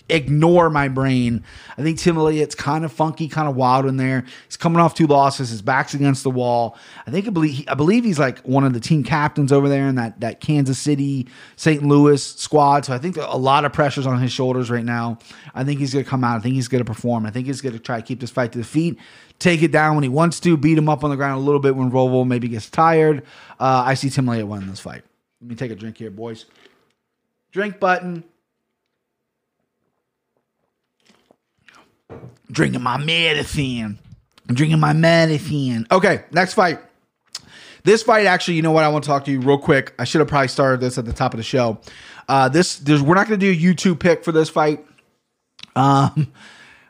ignore 0.10 0.70
my 0.70 0.88
brain. 0.88 1.44
I 1.77 1.84
think 1.84 2.00
Tim 2.00 2.18
Elliott's 2.18 2.56
kind 2.56 2.86
of 2.86 2.92
funky, 2.92 3.27
kind 3.27 3.48
of 3.48 3.56
wild 3.56 3.86
in 3.86 3.98
there. 3.98 4.25
He's 4.48 4.58
coming 4.58 4.80
off 4.80 4.94
two 4.94 5.08
losses. 5.08 5.50
His 5.50 5.62
back's 5.62 5.94
against 5.94 6.24
the 6.24 6.32
wall. 6.32 6.77
I 7.06 7.12
think 7.12 7.27
I 7.27 7.30
believe 7.30 7.66
I 7.68 7.74
believe 7.74 8.04
he's 8.04 8.20
like 8.20 8.39
one 8.39 8.63
of 8.63 8.74
the 8.74 8.80
team 8.80 9.04
captains 9.04 9.51
over 9.51 9.70
there 9.70 9.88
in 9.88 9.96
that 9.96 10.20
that 10.22 10.39
Kansas 10.39 10.80
City 10.80 11.27
St. 11.56 11.84
Louis 11.84 12.24
squad. 12.24 12.86
So 12.86 12.94
I 12.94 12.98
think 12.98 13.18
a 13.18 13.38
lot 13.38 13.66
of 13.66 13.74
pressures 13.74 14.08
on 14.08 14.20
his 14.20 14.32
shoulders 14.32 14.72
right 14.72 14.86
now. 14.86 15.20
I 15.54 15.63
think 15.63 15.80
he's 15.80 15.94
going 15.94 16.06
to 16.06 16.10
come 16.10 16.24
out. 16.24 16.38
I 16.38 16.39
think 16.39 16.56
he's 16.56 16.68
going 16.68 16.84
to 16.84 16.92
perform. 16.92 17.25
I 17.25 17.32
think 17.32 17.48
he's 17.48 17.62
going 17.62 17.74
to 17.74 17.80
try 17.80 18.00
to 18.00 18.06
keep 18.06 18.20
this 18.20 18.32
fight 18.32 18.51
to 18.54 18.58
the 18.58 18.63
feet. 18.63 18.98
Take 19.39 19.62
it 19.62 19.72
down 19.72 19.96
when 19.96 20.03
he 20.03 20.10
wants 20.10 20.39
to, 20.41 20.58
beat 20.58 20.77
him 20.77 20.89
up 20.89 21.03
on 21.03 21.10
the 21.10 21.15
ground 21.15 21.41
a 21.41 21.44
little 21.44 21.60
bit 21.60 21.75
when 21.75 21.91
Royval 21.91 22.27
maybe 22.27 22.48
gets 22.48 22.70
tired. 22.70 23.24
Uh, 23.60 23.84
I 23.86 23.94
see 23.94 24.10
Tim 24.10 24.27
Elliott 24.27 24.48
winning 24.48 24.70
this 24.70 24.79
fight. 24.79 25.03
Let 25.41 25.50
me 25.50 25.56
take 25.56 25.72
a 25.72 25.75
drink 25.75 25.98
here, 25.98 26.10
boys. 26.10 26.46
Drink 27.51 27.79
button. 27.79 28.24
drinking 32.51 32.82
my 32.82 32.98
medicine. 32.98 34.00
Drinking 34.48 34.79
my 34.79 34.94
medicine. 34.94 35.88
Okay, 35.91 36.24
next 36.32 36.53
fight. 36.53 36.79
This 37.84 38.03
fight, 38.03 38.25
actually, 38.25 38.56
you 38.56 38.62
know 38.62 38.72
what? 38.72 38.84
I 38.84 38.89
want 38.89 39.03
to 39.03 39.08
talk 39.08 39.25
to 39.25 39.32
you 39.32 39.39
real 39.39 39.58
quick. 39.58 39.94
I 39.98 40.03
should 40.03 40.20
have 40.20 40.27
probably 40.27 40.48
started 40.50 40.79
this 40.79 40.98
at 40.98 41.06
the 41.06 41.13
top 41.13 41.34
of 41.34 41.38
the 41.38 41.44
show. 41.44 41.79
Uh, 42.27 42.50
this, 42.50 42.82
we're 42.82 43.15
not 43.15 43.27
going 43.27 43.39
to 43.39 43.46
do 43.46 43.51
a 43.51 43.74
YouTube 43.74 44.00
pick 44.00 44.24
for 44.24 44.32
this 44.32 44.50
fight. 44.50 44.86
Um, 45.75 46.34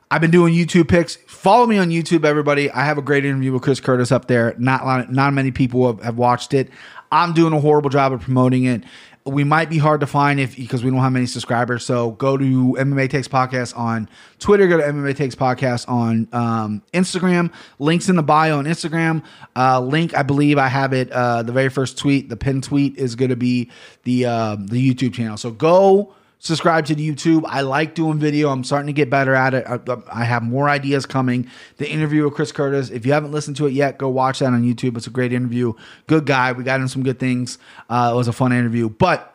I've 0.10 0.22
been 0.22 0.32
doing 0.32 0.54
YouTube 0.54 0.88
picks. 0.88 1.18
Follow 1.28 1.66
me 1.66 1.78
on 1.78 1.90
YouTube, 1.90 2.24
everybody. 2.24 2.72
I 2.72 2.86
have 2.86 2.98
a 2.98 3.02
great 3.02 3.26
interview 3.26 3.52
with 3.52 3.62
Chris 3.62 3.82
Curtis 3.82 4.12
up 4.12 4.28
there. 4.28 4.56
Not 4.58 5.12
not 5.12 5.34
many 5.34 5.52
people 5.52 5.88
have, 5.88 6.02
have 6.02 6.18
watched 6.18 6.54
it. 6.54 6.70
I'm 7.12 7.34
doing 7.34 7.54
a 7.54 7.60
horrible 7.60 7.90
job 7.90 8.14
of 8.14 8.22
promoting 8.22 8.66
it. 8.66 8.84
We 9.26 9.44
might 9.44 9.70
be 9.70 9.78
hard 9.78 10.00
to 10.00 10.08
find 10.08 10.40
if 10.40 10.56
because 10.56 10.86
we 10.86 10.90
don't 10.90 11.02
have 11.02 11.12
many 11.12 11.26
subscribers. 11.26 11.84
So 11.84 12.12
go 12.12 12.38
to 12.38 12.46
MMA 12.46 13.10
Takes 13.10 13.28
Podcast 13.28 13.78
on 13.78 14.08
Twitter. 14.40 14.68
Go 14.68 14.78
to 14.78 14.84
MMA 14.84 15.18
Takes 15.18 15.36
Podcast 15.36 15.90
on 15.90 16.30
um, 16.32 16.82
Instagram. 16.94 17.52
Links 17.78 18.08
in 18.08 18.16
the 18.16 18.24
bio 18.24 18.60
on 18.60 18.66
Instagram. 18.66 19.24
Uh, 19.58 19.82
link, 19.82 20.16
I 20.16 20.24
believe 20.24 20.58
I 20.58 20.70
have 20.70 20.94
it. 20.94 21.12
Uh, 21.12 21.44
the 21.44 21.52
very 21.52 21.68
first 21.68 21.98
tweet, 21.98 22.30
the 22.30 22.38
pin 22.38 22.62
tweet, 22.62 22.98
is 22.98 23.16
going 23.16 23.32
to 23.32 23.36
be 23.36 23.70
the 24.04 24.26
uh, 24.26 24.56
the 24.58 24.94
YouTube 24.94 25.14
channel. 25.14 25.36
So 25.36 25.52
go 25.52 26.14
subscribe 26.40 26.86
to 26.86 26.96
the 26.96 27.10
YouTube. 27.10 27.44
I 27.48 27.62
like 27.62 27.96
doing 27.96 28.20
video. 28.20 28.50
I'm 28.50 28.64
starting 28.64 28.88
to 28.88 28.94
get 28.94 29.10
better 29.10 29.34
at 29.34 29.54
it. 29.54 29.66
I, 29.68 29.80
I 30.12 30.24
have 30.24 30.44
more 30.44 30.70
ideas 30.70 31.06
coming. 31.06 31.50
The 31.78 31.90
interview 31.90 32.24
with 32.24 32.34
Chris 32.34 32.52
Curtis. 32.52 32.90
If 32.90 33.06
you 33.06 33.14
haven't 33.14 33.32
listened 33.32 33.58
to 33.58 33.68
it 33.68 33.74
yet, 33.74 33.98
go 33.98 34.10
watch 34.10 34.40
that 34.40 34.48
on 34.48 34.64
YouTube. 34.64 34.98
It's 34.98 35.08
a 35.08 35.12
great 35.12 35.34
interview. 35.34 35.74
Good 36.08 36.26
guy. 36.26 36.52
We 36.52 36.64
got 36.64 36.80
him 36.80 36.88
some 36.88 37.04
good 37.04 37.20
things. 37.20 37.58
Uh, 37.90 38.12
it 38.14 38.16
was 38.16 38.28
a 38.28 38.34
fun 38.34 38.52
interview. 38.52 38.90
But 38.90 39.34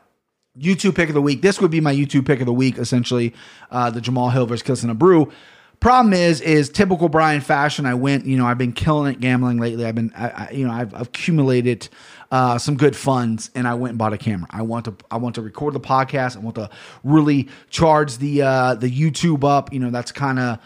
YouTube 0.59 0.94
pick 0.94 1.09
of 1.09 1.14
the 1.14 1.23
week. 1.23 1.42
This 1.42 1.61
would 1.61 1.71
be 1.71 1.80
my 1.80 1.94
YouTube 1.94 2.26
pick 2.26 2.40
of 2.40 2.47
the 2.47 2.52
week, 2.52 2.78
essentially. 2.78 3.35
Uh, 3.71 3.90
the 3.90 4.00
Jamal 4.00 4.30
Hill 4.30 4.47
versus 4.47 4.66
Klidson 4.66 4.94
Abreu. 4.94 5.32
Problem 5.80 6.12
is, 6.12 6.40
is 6.40 6.68
typical 6.68 7.09
Brian 7.09 7.40
fashion. 7.40 7.87
I 7.87 7.94
went, 7.94 8.25
you 8.25 8.37
know, 8.37 8.47
I've 8.47 8.59
been 8.59 8.73
killing 8.73 9.12
it 9.12 9.18
gambling 9.18 9.59
lately. 9.59 9.85
I've 9.85 9.97
been, 9.97 10.12
I, 10.16 10.28
I, 10.28 10.50
you 10.52 10.64
know, 10.64 10.73
I've 10.73 10.94
accumulated 10.94 11.88
uh, 12.33 12.57
some 12.57 12.79
good 12.79 12.97
funds, 12.97 13.51
and 13.55 13.69
I 13.69 13.75
went 13.75 13.91
and 13.91 13.99
bought 13.99 14.15
a 14.15 14.19
camera. 14.19 14.49
I 14.51 14.62
want 14.62 14.87
to, 14.87 14.97
I 15.11 15.19
want 15.19 15.35
to 15.35 15.43
record 15.43 15.75
the 15.75 15.81
podcast. 15.81 16.35
I 16.35 16.41
want 16.41 16.57
to 16.57 16.71
really 17.05 17.51
charge 17.69 18.17
the 18.17 18.41
uh, 18.41 18.75
the 18.75 18.91
YouTube 18.91 19.45
up. 19.45 19.71
You 19.71 19.81
know, 19.81 19.91
that's 19.91 20.12
kind 20.12 20.39
of 20.39 20.59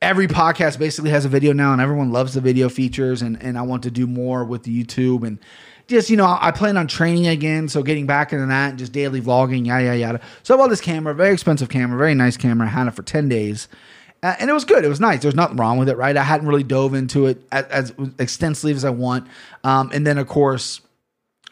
every 0.00 0.26
podcast 0.26 0.78
basically 0.78 1.10
has 1.10 1.26
a 1.26 1.28
video 1.28 1.52
now, 1.52 1.72
and 1.72 1.82
everyone 1.82 2.12
loves 2.12 2.32
the 2.32 2.40
video 2.40 2.70
features. 2.70 3.20
And 3.20 3.40
and 3.42 3.58
I 3.58 3.62
want 3.62 3.82
to 3.82 3.90
do 3.90 4.06
more 4.06 4.42
with 4.42 4.62
the 4.62 4.84
YouTube 4.84 5.26
and 5.26 5.38
just 5.86 6.08
you 6.08 6.16
know 6.16 6.24
I 6.40 6.50
plan 6.50 6.78
on 6.78 6.86
training 6.86 7.26
again, 7.26 7.68
so 7.68 7.82
getting 7.82 8.06
back 8.06 8.32
into 8.32 8.46
that, 8.46 8.70
and 8.70 8.78
just 8.78 8.92
daily 8.92 9.20
vlogging, 9.20 9.66
yada 9.66 9.84
yada 9.84 9.98
yada. 9.98 10.20
So 10.42 10.54
I 10.54 10.56
bought 10.56 10.70
this 10.70 10.80
camera, 10.80 11.14
very 11.14 11.34
expensive 11.34 11.68
camera, 11.68 11.98
very 11.98 12.14
nice 12.14 12.38
camera. 12.38 12.66
I 12.66 12.70
had 12.70 12.86
it 12.86 12.92
for 12.92 13.02
ten 13.02 13.28
days. 13.28 13.68
And 14.24 14.48
it 14.48 14.52
was 14.52 14.64
good. 14.64 14.84
It 14.84 14.88
was 14.88 15.00
nice. 15.00 15.20
There's 15.20 15.34
nothing 15.34 15.56
wrong 15.56 15.78
with 15.78 15.88
it, 15.88 15.96
right? 15.96 16.16
I 16.16 16.22
hadn't 16.22 16.46
really 16.46 16.62
dove 16.62 16.94
into 16.94 17.26
it 17.26 17.42
as, 17.50 17.66
as 17.66 17.92
extensively 18.20 18.70
as 18.70 18.84
I 18.84 18.90
want. 18.90 19.26
Um, 19.64 19.90
and 19.92 20.06
then, 20.06 20.16
of 20.16 20.28
course, 20.28 20.80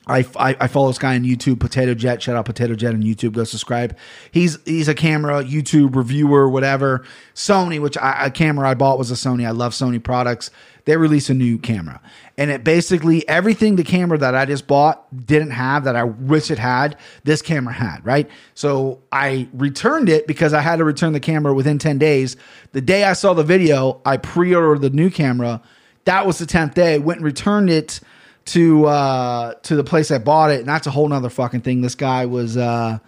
I, 0.07 0.25
I, 0.37 0.57
I 0.61 0.67
follow 0.67 0.89
this 0.89 0.99
guy 0.99 1.15
on 1.15 1.25
YouTube, 1.25 1.57
PotatoJet. 1.57 2.21
Shout 2.21 2.35
out 2.35 2.47
PotatoJet 2.47 2.95
on 2.95 3.03
YouTube. 3.03 3.33
Go 3.33 3.45
subscribe. 3.45 3.97
He's 4.33 4.59
he's 4.65 4.89
a 4.89 4.95
camera 4.95 5.45
YouTube 5.45 5.95
reviewer, 5.95 6.49
whatever. 6.49 7.05
Sony, 7.35 7.81
which 7.81 7.97
I, 7.99 8.27
a 8.27 8.31
camera 8.31 8.69
I 8.71 8.75
bought 8.75 8.99
was 8.99 9.11
a 9.11 9.15
Sony. 9.15 9.47
I 9.47 9.51
love 9.51 9.73
Sony 9.73 10.03
products. 10.03 10.51
They 10.87 10.97
release 10.97 11.29
a 11.29 11.35
new 11.35 11.59
camera, 11.59 12.01
and 12.39 12.51
it 12.51 12.65
basically 12.65 13.29
everything 13.29 13.77
the 13.77 13.85
camera 13.85 14.17
that 14.19 14.35
I 14.35 14.47
just 14.47 14.67
bought 14.67 15.05
didn't 15.27 15.51
have 15.51 15.85
that 15.85 15.95
I 15.95 16.05
wish 16.05 16.51
it 16.51 16.59
had. 16.59 16.97
This 17.23 17.43
camera 17.43 17.75
had 17.75 18.05
right. 18.05 18.29
So 18.55 19.03
I 19.13 19.49
returned 19.53 20.09
it 20.09 20.27
because 20.27 20.55
I 20.55 20.63
had 20.63 20.77
to 20.77 20.85
return 20.85 21.13
the 21.13 21.21
camera 21.21 21.53
within 21.53 21.79
ten 21.79 21.99
days. 21.99 22.37
The 22.73 22.81
day 22.81 23.05
I 23.05 23.13
saw 23.13 23.35
the 23.35 23.45
video, 23.45 24.01
I 24.07 24.17
pre-ordered 24.17 24.81
the 24.81 24.91
new 24.91 25.11
camera. 25.11 25.63
That 26.07 26.27
was 26.27 26.39
the 26.39 26.47
tenth 26.47 26.75
day. 26.75 26.99
Went 26.99 27.19
and 27.19 27.27
returned 27.27 27.69
it 27.69 28.01
to 28.51 28.87
uh 28.87 29.55
to 29.55 29.77
the 29.77 29.85
place 29.85 30.11
I 30.11 30.19
bought 30.19 30.51
it, 30.51 30.61
and 30.61 30.69
that's 30.69 30.87
a 30.87 30.91
whole 30.91 31.09
nother 31.09 31.31
fucking 31.31 31.63
thing. 31.63 31.81
This 31.81 31.95
guy 31.95 32.27
was 32.27 32.57
uh 32.57 32.99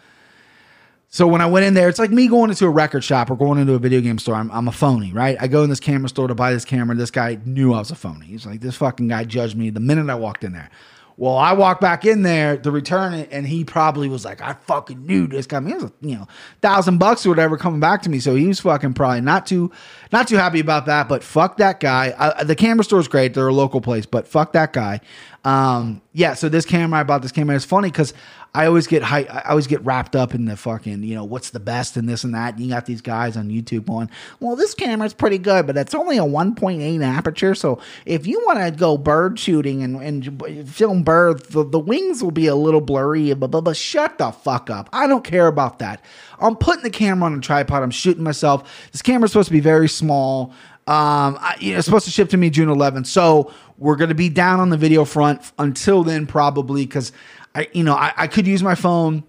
so 1.08 1.26
when 1.26 1.42
I 1.42 1.46
went 1.46 1.66
in 1.66 1.74
there, 1.74 1.90
it's 1.90 1.98
like 1.98 2.10
me 2.10 2.26
going 2.26 2.48
into 2.48 2.64
a 2.64 2.70
record 2.70 3.04
shop 3.04 3.30
or 3.30 3.36
going 3.36 3.58
into 3.58 3.74
a 3.74 3.78
video 3.78 4.00
game 4.00 4.18
store. 4.18 4.34
I'm, 4.34 4.50
I'm 4.50 4.66
a 4.66 4.72
phony, 4.72 5.12
right? 5.12 5.36
I 5.38 5.46
go 5.46 5.62
in 5.62 5.68
this 5.68 5.78
camera 5.78 6.08
store 6.08 6.26
to 6.26 6.34
buy 6.34 6.54
this 6.54 6.64
camera. 6.64 6.96
This 6.96 7.10
guy 7.10 7.38
knew 7.44 7.74
I 7.74 7.80
was 7.80 7.90
a 7.90 7.94
phony. 7.94 8.24
He's 8.24 8.46
like, 8.46 8.62
this 8.62 8.76
fucking 8.76 9.08
guy 9.08 9.24
judged 9.24 9.54
me 9.54 9.68
the 9.68 9.78
minute 9.78 10.08
I 10.08 10.14
walked 10.14 10.42
in 10.42 10.54
there. 10.54 10.70
Well, 11.18 11.36
I 11.36 11.52
walked 11.52 11.80
back 11.80 12.06
in 12.06 12.22
there 12.22 12.56
to 12.56 12.70
return 12.70 13.12
it, 13.12 13.28
and 13.30 13.46
he 13.46 13.64
probably 13.64 14.08
was 14.08 14.24
like, 14.24 14.40
"I 14.40 14.54
fucking 14.54 15.04
knew 15.06 15.26
this 15.26 15.46
guy." 15.46 15.58
I 15.58 15.60
mean, 15.60 15.74
it 15.74 15.82
was 15.82 15.92
you 16.00 16.16
know, 16.16 16.26
thousand 16.62 16.98
bucks 16.98 17.26
or 17.26 17.28
whatever 17.28 17.56
coming 17.56 17.80
back 17.80 18.02
to 18.02 18.10
me. 18.10 18.18
So 18.18 18.34
he 18.34 18.46
was 18.46 18.60
fucking 18.60 18.94
probably 18.94 19.20
not 19.20 19.46
too, 19.46 19.70
not 20.10 20.26
too 20.26 20.36
happy 20.36 20.58
about 20.58 20.86
that. 20.86 21.08
But 21.08 21.22
fuck 21.22 21.58
that 21.58 21.80
guy. 21.80 22.14
I, 22.18 22.44
the 22.44 22.56
camera 22.56 22.82
store's 22.82 23.08
great; 23.08 23.34
they're 23.34 23.46
a 23.46 23.52
local 23.52 23.80
place, 23.80 24.06
but 24.06 24.26
fuck 24.26 24.52
that 24.54 24.72
guy. 24.72 25.00
Um, 25.44 26.02
yeah. 26.12 26.34
So 26.34 26.48
this 26.48 26.64
camera, 26.64 27.00
I 27.00 27.02
bought 27.02 27.22
this 27.22 27.32
camera. 27.32 27.56
It's 27.56 27.64
funny 27.64 27.90
because 27.90 28.14
I 28.54 28.66
always 28.66 28.86
get 28.86 29.02
high, 29.02 29.24
I 29.24 29.50
always 29.50 29.66
get 29.66 29.82
wrapped 29.84 30.14
up 30.14 30.34
in 30.34 30.44
the 30.44 30.56
fucking, 30.56 31.02
you 31.02 31.14
know, 31.14 31.24
what's 31.24 31.50
the 31.50 31.60
best 31.60 31.96
and 31.96 32.06
this 32.06 32.22
and 32.22 32.34
that. 32.34 32.54
And 32.54 32.62
you 32.62 32.70
got 32.70 32.84
these 32.84 33.00
guys 33.00 33.34
on 33.36 33.48
YouTube 33.48 33.86
going, 33.86 34.10
well, 34.40 34.56
this 34.56 34.74
camera's 34.74 35.14
pretty 35.14 35.38
good, 35.38 35.66
but 35.66 35.76
it's 35.78 35.94
only 35.94 36.18
a 36.18 36.22
1.8 36.22 37.02
aperture. 37.02 37.54
So 37.54 37.80
if 38.04 38.26
you 38.26 38.42
want 38.44 38.58
to 38.58 38.70
go 38.70 38.98
bird 38.98 39.38
shooting 39.38 39.82
and, 39.82 39.96
and 39.96 40.68
film 40.68 41.02
birds, 41.02 41.48
the, 41.48 41.64
the 41.64 41.78
wings 41.78 42.22
will 42.22 42.30
be 42.30 42.46
a 42.46 42.54
little 42.54 42.82
blurry. 42.82 43.32
But, 43.32 43.50
but, 43.50 43.62
but 43.62 43.76
shut 43.76 44.18
the 44.18 44.32
fuck 44.32 44.68
up. 44.68 44.90
I 44.92 45.06
don't 45.06 45.24
care 45.24 45.46
about 45.46 45.78
that. 45.78 46.04
I'm 46.38 46.56
putting 46.56 46.82
the 46.82 46.90
camera 46.90 47.26
on 47.26 47.38
a 47.38 47.40
tripod. 47.40 47.82
I'm 47.82 47.90
shooting 47.90 48.22
myself. 48.22 48.90
This 48.92 49.00
camera's 49.00 49.32
supposed 49.32 49.48
to 49.48 49.52
be 49.52 49.60
very 49.60 49.88
small. 49.88 50.52
Um, 50.88 51.38
I, 51.40 51.56
you 51.60 51.72
know, 51.72 51.78
it's 51.78 51.84
supposed 51.86 52.04
to 52.06 52.10
ship 52.10 52.28
to 52.30 52.36
me 52.36 52.50
June 52.50 52.68
11th. 52.68 53.06
So 53.06 53.52
we're 53.82 53.96
going 53.96 54.10
to 54.10 54.14
be 54.14 54.28
down 54.28 54.60
on 54.60 54.70
the 54.70 54.76
video 54.76 55.04
front 55.04 55.50
until 55.58 56.04
then, 56.04 56.26
probably 56.26 56.86
because 56.86 57.10
I, 57.54 57.68
you 57.72 57.82
know, 57.82 57.94
I, 57.94 58.12
I 58.16 58.26
could 58.28 58.46
use 58.46 58.62
my 58.62 58.76
phone, 58.76 59.24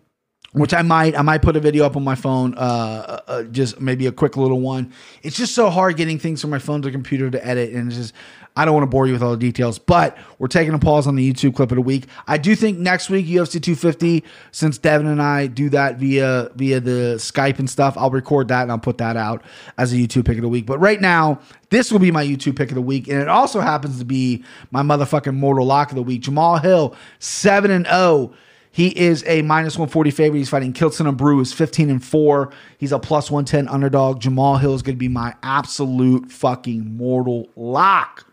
which 0.54 0.74
I 0.74 0.82
might. 0.82 1.18
I 1.18 1.22
might 1.22 1.42
put 1.42 1.56
a 1.56 1.60
video 1.60 1.86
up 1.86 1.98
on 1.98 2.04
my 2.04 2.16
phone, 2.16 2.54
uh, 2.56 3.22
uh, 3.28 3.44
just 3.44 3.82
maybe 3.82 4.08
a 4.08 4.12
quick 4.12 4.38
little 4.38 4.62
one. 4.62 4.94
It's 5.24 5.36
just 5.36 5.54
so 5.54 5.70
hard 5.70 5.98
getting 5.98 6.18
things 6.18 6.42
from 6.42 6.52
my 6.52 6.60
phone 6.60 6.82
to 6.84 6.92
computer 6.92 7.30
to 7.30 7.46
edit, 7.46 7.74
and 7.74 7.88
it's 7.88 7.98
just. 7.98 8.14
I 8.56 8.66
don't 8.66 8.76
want 8.76 8.84
to 8.84 8.90
bore 8.90 9.08
you 9.08 9.14
with 9.14 9.24
all 9.24 9.32
the 9.32 9.38
details, 9.38 9.80
but 9.80 10.16
we're 10.38 10.48
taking 10.48 10.76
a 10.76 10.78
pause 10.80 11.08
on 11.08 11.16
the 11.16 11.34
YouTube 11.34 11.56
clip 11.56 11.72
of 11.72 11.76
the 11.76 11.82
week. 11.82 12.06
I 12.28 12.38
do 12.38 12.56
think 12.56 12.78
next 12.78 13.10
week 13.10 13.26
UFC 13.26 13.54
250, 13.54 14.24
since 14.52 14.78
Devin 14.78 15.08
and 15.08 15.20
I 15.20 15.48
do 15.48 15.70
that 15.70 15.98
via 15.98 16.52
via 16.54 16.80
the 16.80 17.16
Skype 17.18 17.58
and 17.58 17.68
stuff, 17.68 17.98
I'll 17.98 18.12
record 18.12 18.50
that 18.50 18.62
and 18.62 18.72
I'll 18.72 18.78
put 18.78 19.00
that 19.00 19.18
out 19.18 19.44
as 19.80 19.92
a 19.92 19.96
YouTube 19.96 20.26
pick 20.26 20.38
of 20.38 20.44
the 20.44 20.50
week. 20.50 20.68
But 20.68 20.78
right 20.78 21.02
now, 21.02 21.40
this 21.72 21.92
will 21.92 21.98
be 21.98 22.12
my 22.12 22.24
YouTube 22.24 22.56
pick 22.56 22.70
of 22.70 22.76
the 22.76 22.82
week, 22.84 23.08
and 23.08 23.20
it 23.20 23.28
also 23.28 23.60
happens 23.60 23.98
to 23.98 24.06
be 24.06 24.44
my 24.70 24.84
motherfucking 24.84 25.34
mortal 25.34 25.66
lock 25.66 25.90
of 25.90 25.96
the 25.96 26.04
week. 26.04 26.22
Jamal 26.22 26.58
Hill, 26.58 26.96
seven 27.18 27.72
and 27.72 27.88
zero. 27.88 28.34
He 28.74 28.88
is 28.88 29.24
a 29.28 29.44
minus 29.44 29.76
140 29.76 30.10
favorite. 30.10 30.40
He's 30.40 30.50
fighting 30.50 30.74
Klidson 30.74 31.08
Abreu, 31.16 31.40
is 31.40 31.54
15 31.54 31.92
and 31.92 32.04
4. 32.04 32.52
He's 32.80 32.92
a 32.92 32.98
plus 32.98 33.30
110 33.30 33.68
underdog. 33.68 34.20
Jamal 34.20 34.58
Hill 34.58 34.74
is 34.74 34.82
going 34.82 34.96
to 34.96 35.00
be 35.00 35.08
my 35.08 35.36
absolute 35.44 36.32
fucking 36.32 36.98
mortal 36.98 37.48
lock. 37.56 38.26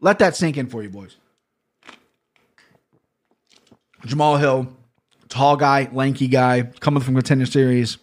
Let 0.00 0.18
that 0.18 0.34
sink 0.34 0.56
in 0.56 0.66
for 0.66 0.82
you, 0.82 0.90
boys. 0.90 1.16
Jamal 4.04 4.36
Hill, 4.36 4.66
tall 5.28 5.56
guy, 5.56 5.88
lanky 5.92 6.26
guy, 6.26 6.62
coming 6.80 7.00
from 7.00 7.14
contender 7.14 7.46
series, 7.46 7.96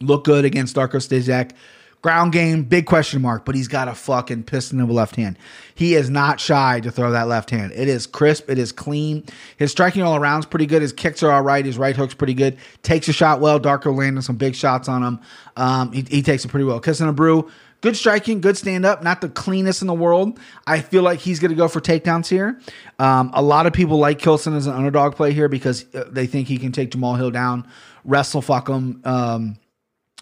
look 0.00 0.24
good 0.24 0.44
against 0.44 0.74
Darko 0.74 0.96
Stošić. 0.96 1.52
Ground 2.02 2.32
game, 2.32 2.62
big 2.62 2.86
question 2.86 3.20
mark, 3.20 3.44
but 3.44 3.54
he's 3.54 3.68
got 3.68 3.86
a 3.86 3.94
fucking 3.94 4.44
piston 4.44 4.80
of 4.80 4.88
a 4.88 4.92
left 4.92 5.16
hand. 5.16 5.36
He 5.74 5.94
is 5.94 6.08
not 6.08 6.40
shy 6.40 6.80
to 6.80 6.90
throw 6.90 7.10
that 7.10 7.28
left 7.28 7.50
hand. 7.50 7.72
It 7.74 7.88
is 7.88 8.06
crisp, 8.06 8.48
it 8.48 8.58
is 8.58 8.72
clean. 8.72 9.24
His 9.58 9.70
striking 9.70 10.00
all 10.00 10.16
around 10.16 10.38
is 10.38 10.46
pretty 10.46 10.64
good. 10.64 10.80
His 10.80 10.94
kicks 10.94 11.22
are 11.22 11.30
all 11.30 11.42
right. 11.42 11.62
His 11.62 11.76
right 11.76 11.94
hook's 11.94 12.14
pretty 12.14 12.32
good. 12.32 12.56
Takes 12.82 13.08
a 13.08 13.12
shot 13.12 13.40
well. 13.40 13.60
Darko 13.60 13.94
landing 13.94 14.22
some 14.22 14.36
big 14.36 14.54
shots 14.54 14.88
on 14.88 15.02
him. 15.02 15.20
Um, 15.56 15.92
he, 15.92 16.00
he 16.08 16.22
takes 16.22 16.42
it 16.42 16.48
pretty 16.48 16.64
well. 16.64 16.80
Klidson 16.80 17.14
Abreu, 17.14 17.50
good 17.82 17.98
striking, 17.98 18.40
good 18.40 18.56
stand 18.56 18.86
up, 18.86 19.02
not 19.02 19.20
the 19.20 19.28
cleanest 19.28 19.82
in 19.82 19.86
the 19.86 19.92
world. 19.92 20.38
I 20.66 20.80
feel 20.80 21.02
like 21.02 21.18
he's 21.18 21.38
going 21.38 21.50
to 21.50 21.56
go 21.56 21.68
for 21.68 21.82
takedowns 21.82 22.28
here. 22.28 22.58
Um, 22.98 23.30
a 23.34 23.42
lot 23.42 23.66
of 23.66 23.74
people 23.74 23.98
like 23.98 24.20
Klidson 24.20 24.56
as 24.56 24.66
an 24.66 24.72
underdog 24.72 25.16
play 25.16 25.34
here 25.34 25.50
because 25.50 25.84
uh, 25.94 26.04
they 26.10 26.26
think 26.26 26.48
he 26.48 26.56
can 26.56 26.72
take 26.72 26.92
Jamal 26.92 27.16
Hill 27.16 27.30
down, 27.30 27.68
wrestle 28.06 28.40
fuck 28.40 28.70
him, 28.70 29.02
um, 29.04 29.58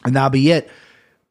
and 0.04 0.16
that'll 0.16 0.30
be 0.30 0.50
it. 0.50 0.68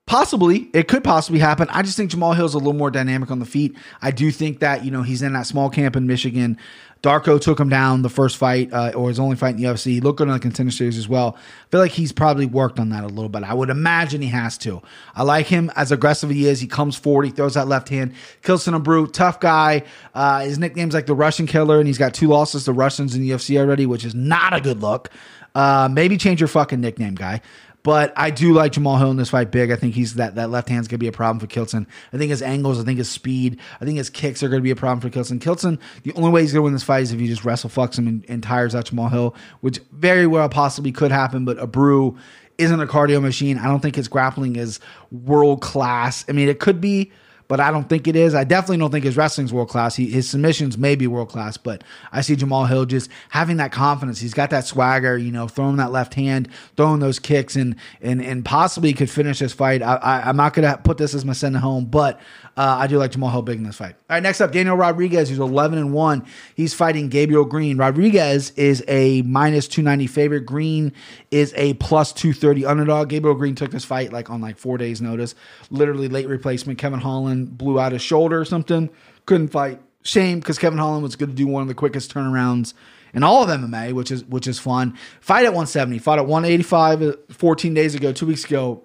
Possibly, 0.07 0.69
it 0.73 0.87
could 0.87 1.03
possibly 1.03 1.39
happen. 1.39 1.67
I 1.69 1.81
just 1.81 1.97
think 1.97 2.11
Jamal 2.11 2.31
Hill's 2.31 2.53
a 2.53 2.57
little 2.57 2.71
more 2.71 2.89
dynamic 2.89 3.29
on 3.29 3.39
the 3.39 3.45
feet. 3.45 3.75
I 4.01 4.11
do 4.11 4.31
think 4.31 4.59
that 4.59 4.85
you 4.85 4.89
know 4.89 5.03
he's 5.03 5.21
in 5.21 5.33
that 5.33 5.45
small 5.45 5.69
camp 5.69 5.97
in 5.97 6.07
Michigan. 6.07 6.57
Darko 7.03 7.39
took 7.39 7.59
him 7.59 7.67
down 7.67 8.03
the 8.03 8.09
first 8.09 8.37
fight, 8.37 8.71
uh, 8.71 8.93
or 8.95 9.09
his 9.09 9.19
only 9.19 9.35
fight 9.35 9.55
in 9.55 9.61
the 9.61 9.65
UFC. 9.65 9.91
He 9.91 9.99
looked 9.99 10.19
good 10.19 10.29
on 10.29 10.33
the 10.33 10.39
contender 10.39 10.71
series 10.71 10.97
as 10.97 11.09
well. 11.09 11.35
I 11.37 11.69
feel 11.71 11.81
like 11.81 11.91
he's 11.91 12.13
probably 12.13 12.45
worked 12.45 12.79
on 12.79 12.89
that 12.89 13.03
a 13.03 13.07
little 13.07 13.27
bit. 13.27 13.43
I 13.43 13.53
would 13.53 13.69
imagine 13.69 14.21
he 14.21 14.29
has 14.29 14.57
to. 14.59 14.81
I 15.13 15.23
like 15.23 15.47
him 15.47 15.71
as 15.75 15.91
aggressive 15.91 16.29
he 16.29 16.47
is. 16.47 16.61
He 16.61 16.67
comes 16.67 16.95
forward, 16.95 17.23
he 17.23 17.31
throws 17.31 17.55
that 17.55 17.67
left 17.67 17.89
hand, 17.89 18.13
kills 18.43 18.65
in 18.65 18.73
a 18.73 18.79
brute, 18.79 19.13
tough 19.13 19.41
guy. 19.41 19.83
Uh, 20.15 20.39
his 20.39 20.57
nickname's 20.57 20.93
like 20.93 21.05
the 21.05 21.15
Russian 21.15 21.47
Killer, 21.47 21.79
and 21.79 21.85
he's 21.85 21.97
got 21.97 22.13
two 22.13 22.29
losses 22.29 22.63
to 22.63 22.71
Russians 22.71 23.13
in 23.13 23.21
the 23.21 23.31
UFC 23.31 23.59
already, 23.59 23.85
which 23.85 24.05
is 24.05 24.15
not 24.15 24.53
a 24.53 24.61
good 24.61 24.81
look. 24.81 25.09
Uh, 25.53 25.89
maybe 25.91 26.17
change 26.17 26.39
your 26.39 26.47
fucking 26.47 26.79
nickname, 26.79 27.15
guy. 27.15 27.41
But 27.83 28.11
I 28.17 28.31
do 28.31 28.53
like 28.53 28.73
Jamal 28.73 28.97
Hill 28.97 29.11
in 29.11 29.17
this 29.17 29.29
fight 29.29 29.49
big. 29.49 29.71
I 29.71 29.77
think 29.77 29.93
he's 29.93 30.15
that 30.15 30.35
that 30.35 30.49
left 30.49 30.67
hand's 30.67 30.87
gonna 30.87 30.97
be 30.97 31.07
a 31.07 31.13
problem 31.13 31.39
for 31.39 31.47
Kilton. 31.47 31.87
I 32.11 32.17
think 32.17 32.31
his 32.31 32.41
angles, 32.41 32.79
I 32.79 32.83
think 32.83 32.97
his 32.97 33.09
speed, 33.09 33.59
I 33.79 33.85
think 33.85 33.97
his 33.97 34.09
kicks 34.09 34.43
are 34.43 34.49
gonna 34.49 34.61
be 34.61 34.71
a 34.71 34.75
problem 34.75 34.99
for 34.99 35.09
Kilton. 35.09 35.39
Kilton, 35.39 35.79
the 36.03 36.13
only 36.13 36.29
way 36.29 36.41
he's 36.41 36.51
gonna 36.51 36.63
win 36.63 36.73
this 36.73 36.83
fight 36.83 37.03
is 37.03 37.13
if 37.13 37.19
he 37.19 37.27
just 37.27 37.45
wrestle 37.45 37.69
fucks 37.69 37.97
him 37.97 38.07
and, 38.07 38.25
and 38.27 38.43
tires 38.43 38.75
out 38.75 38.85
Jamal 38.85 39.09
Hill, 39.09 39.35
which 39.61 39.79
very 39.93 40.27
well 40.27 40.49
possibly 40.49 40.91
could 40.91 41.11
happen. 41.11 41.45
But 41.45 41.57
Abreu 41.57 42.17
isn't 42.57 42.79
a 42.81 42.87
cardio 42.87 43.21
machine. 43.21 43.57
I 43.57 43.65
don't 43.65 43.79
think 43.79 43.95
his 43.95 44.07
grappling 44.07 44.55
is 44.55 44.79
world 45.11 45.61
class. 45.61 46.25
I 46.27 46.33
mean, 46.33 46.49
it 46.49 46.59
could 46.59 46.81
be 46.81 47.11
but 47.47 47.59
I 47.59 47.71
don't 47.71 47.87
think 47.87 48.07
it 48.07 48.15
is. 48.15 48.35
I 48.35 48.43
definitely 48.43 48.77
don't 48.77 48.91
think 48.91 49.05
his 49.05 49.17
wrestling's 49.17 49.53
world 49.53 49.69
class. 49.69 49.95
He, 49.95 50.07
his 50.07 50.29
submissions 50.29 50.77
may 50.77 50.95
be 50.95 51.07
world 51.07 51.29
class, 51.29 51.57
but 51.57 51.83
I 52.11 52.21
see 52.21 52.35
Jamal 52.35 52.65
Hill 52.65 52.85
just 52.85 53.09
having 53.29 53.57
that 53.57 53.71
confidence. 53.71 54.19
He's 54.19 54.33
got 54.33 54.49
that 54.49 54.65
swagger, 54.65 55.17
you 55.17 55.31
know, 55.31 55.47
throwing 55.47 55.77
that 55.77 55.91
left 55.91 56.13
hand, 56.13 56.49
throwing 56.75 56.99
those 56.99 57.19
kicks, 57.19 57.55
and 57.55 57.75
and 58.01 58.21
and 58.21 58.43
possibly 58.43 58.93
could 58.93 59.09
finish 59.09 59.39
this 59.39 59.53
fight. 59.53 59.81
I, 59.81 59.95
I, 59.95 60.29
am 60.29 60.37
not 60.37 60.53
going 60.53 60.69
to 60.69 60.77
put 60.77 60.97
this 60.97 61.13
as 61.13 61.25
my 61.25 61.33
send 61.33 61.57
home, 61.57 61.85
but 61.85 62.19
uh, 62.57 62.77
I 62.79 62.87
do 62.87 62.97
like 62.97 63.11
Jamal 63.11 63.29
Hill 63.29 63.43
big 63.43 63.59
in 63.59 63.63
this 63.63 63.75
fight. 63.75 63.93
All 64.09 64.15
right, 64.15 64.23
next 64.23 64.41
up, 64.41 64.51
Daniel 64.51 64.75
Rodriguez, 64.75 65.29
who's 65.29 65.37
11 65.37 65.77
and 65.77 65.93
one. 65.93 66.25
He's 66.55 66.73
fighting 66.73 67.07
Gabriel 67.07 67.45
Green. 67.45 67.77
Rodriguez 67.77 68.49
is 68.51 68.83
a 68.87 69.21
minus 69.21 69.67
290 69.67 70.07
favorite. 70.07 70.41
Green 70.41 70.91
is 71.29 71.53
a 71.55 71.75
plus 71.75 72.11
230 72.13 72.65
underdog. 72.65 73.09
Gabriel 73.09 73.35
Green 73.35 73.53
took 73.53 73.69
this 73.69 73.85
fight 73.85 74.11
like 74.11 74.31
on 74.31 74.41
like 74.41 74.57
four 74.57 74.79
days' 74.79 75.01
notice. 75.01 75.35
Literally 75.69 76.07
late 76.07 76.27
replacement. 76.27 76.79
Kevin 76.79 76.99
Holland 76.99 77.59
blew 77.59 77.79
out 77.79 77.91
his 77.91 78.01
shoulder 78.01 78.41
or 78.41 78.45
something. 78.45 78.89
Couldn't 79.27 79.49
fight. 79.49 79.79
Shame 80.01 80.39
because 80.39 80.57
Kevin 80.57 80.79
Holland 80.79 81.03
was 81.03 81.15
going 81.15 81.29
to 81.29 81.35
do 81.35 81.45
one 81.45 81.61
of 81.61 81.67
the 81.67 81.75
quickest 81.75 82.11
turnarounds 82.11 82.73
in 83.13 83.23
all 83.23 83.43
of 83.43 83.49
MMA, 83.49 83.93
which 83.93 84.09
is 84.09 84.23
which 84.25 84.47
is 84.47 84.57
fun. 84.57 84.97
Fight 85.19 85.45
at 85.45 85.49
170. 85.49 85.99
Fought 85.99 86.19
at 86.19 86.25
185 86.25 87.01
uh, 87.03 87.13
14 87.29 87.73
days 87.75 87.93
ago, 87.93 88.11
two 88.11 88.25
weeks 88.25 88.45
ago 88.45 88.83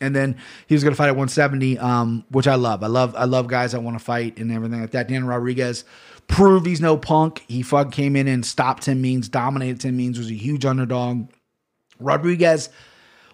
and 0.00 0.14
then 0.14 0.36
he 0.66 0.74
was 0.74 0.84
going 0.84 0.92
to 0.92 0.96
fight 0.96 1.08
at 1.08 1.16
170, 1.16 1.78
um, 1.78 2.24
which 2.30 2.46
I 2.46 2.54
love. 2.54 2.82
I 2.82 2.86
love 2.86 3.14
I 3.16 3.24
love 3.24 3.46
guys 3.46 3.72
that 3.72 3.82
want 3.82 3.98
to 3.98 4.04
fight 4.04 4.38
and 4.38 4.52
everything 4.52 4.80
like 4.80 4.92
that. 4.92 5.08
Dan 5.08 5.26
Rodriguez 5.26 5.84
proved 6.26 6.66
he's 6.66 6.80
no 6.80 6.96
punk. 6.96 7.44
He 7.48 7.62
fuck 7.62 7.90
came 7.90 8.16
in 8.16 8.28
and 8.28 8.44
stopped 8.44 8.84
Tim 8.84 9.00
Means, 9.00 9.28
dominated 9.28 9.80
Tim 9.80 9.96
Means, 9.96 10.18
was 10.18 10.30
a 10.30 10.34
huge 10.34 10.64
underdog. 10.64 11.28
Rodriguez, 11.98 12.68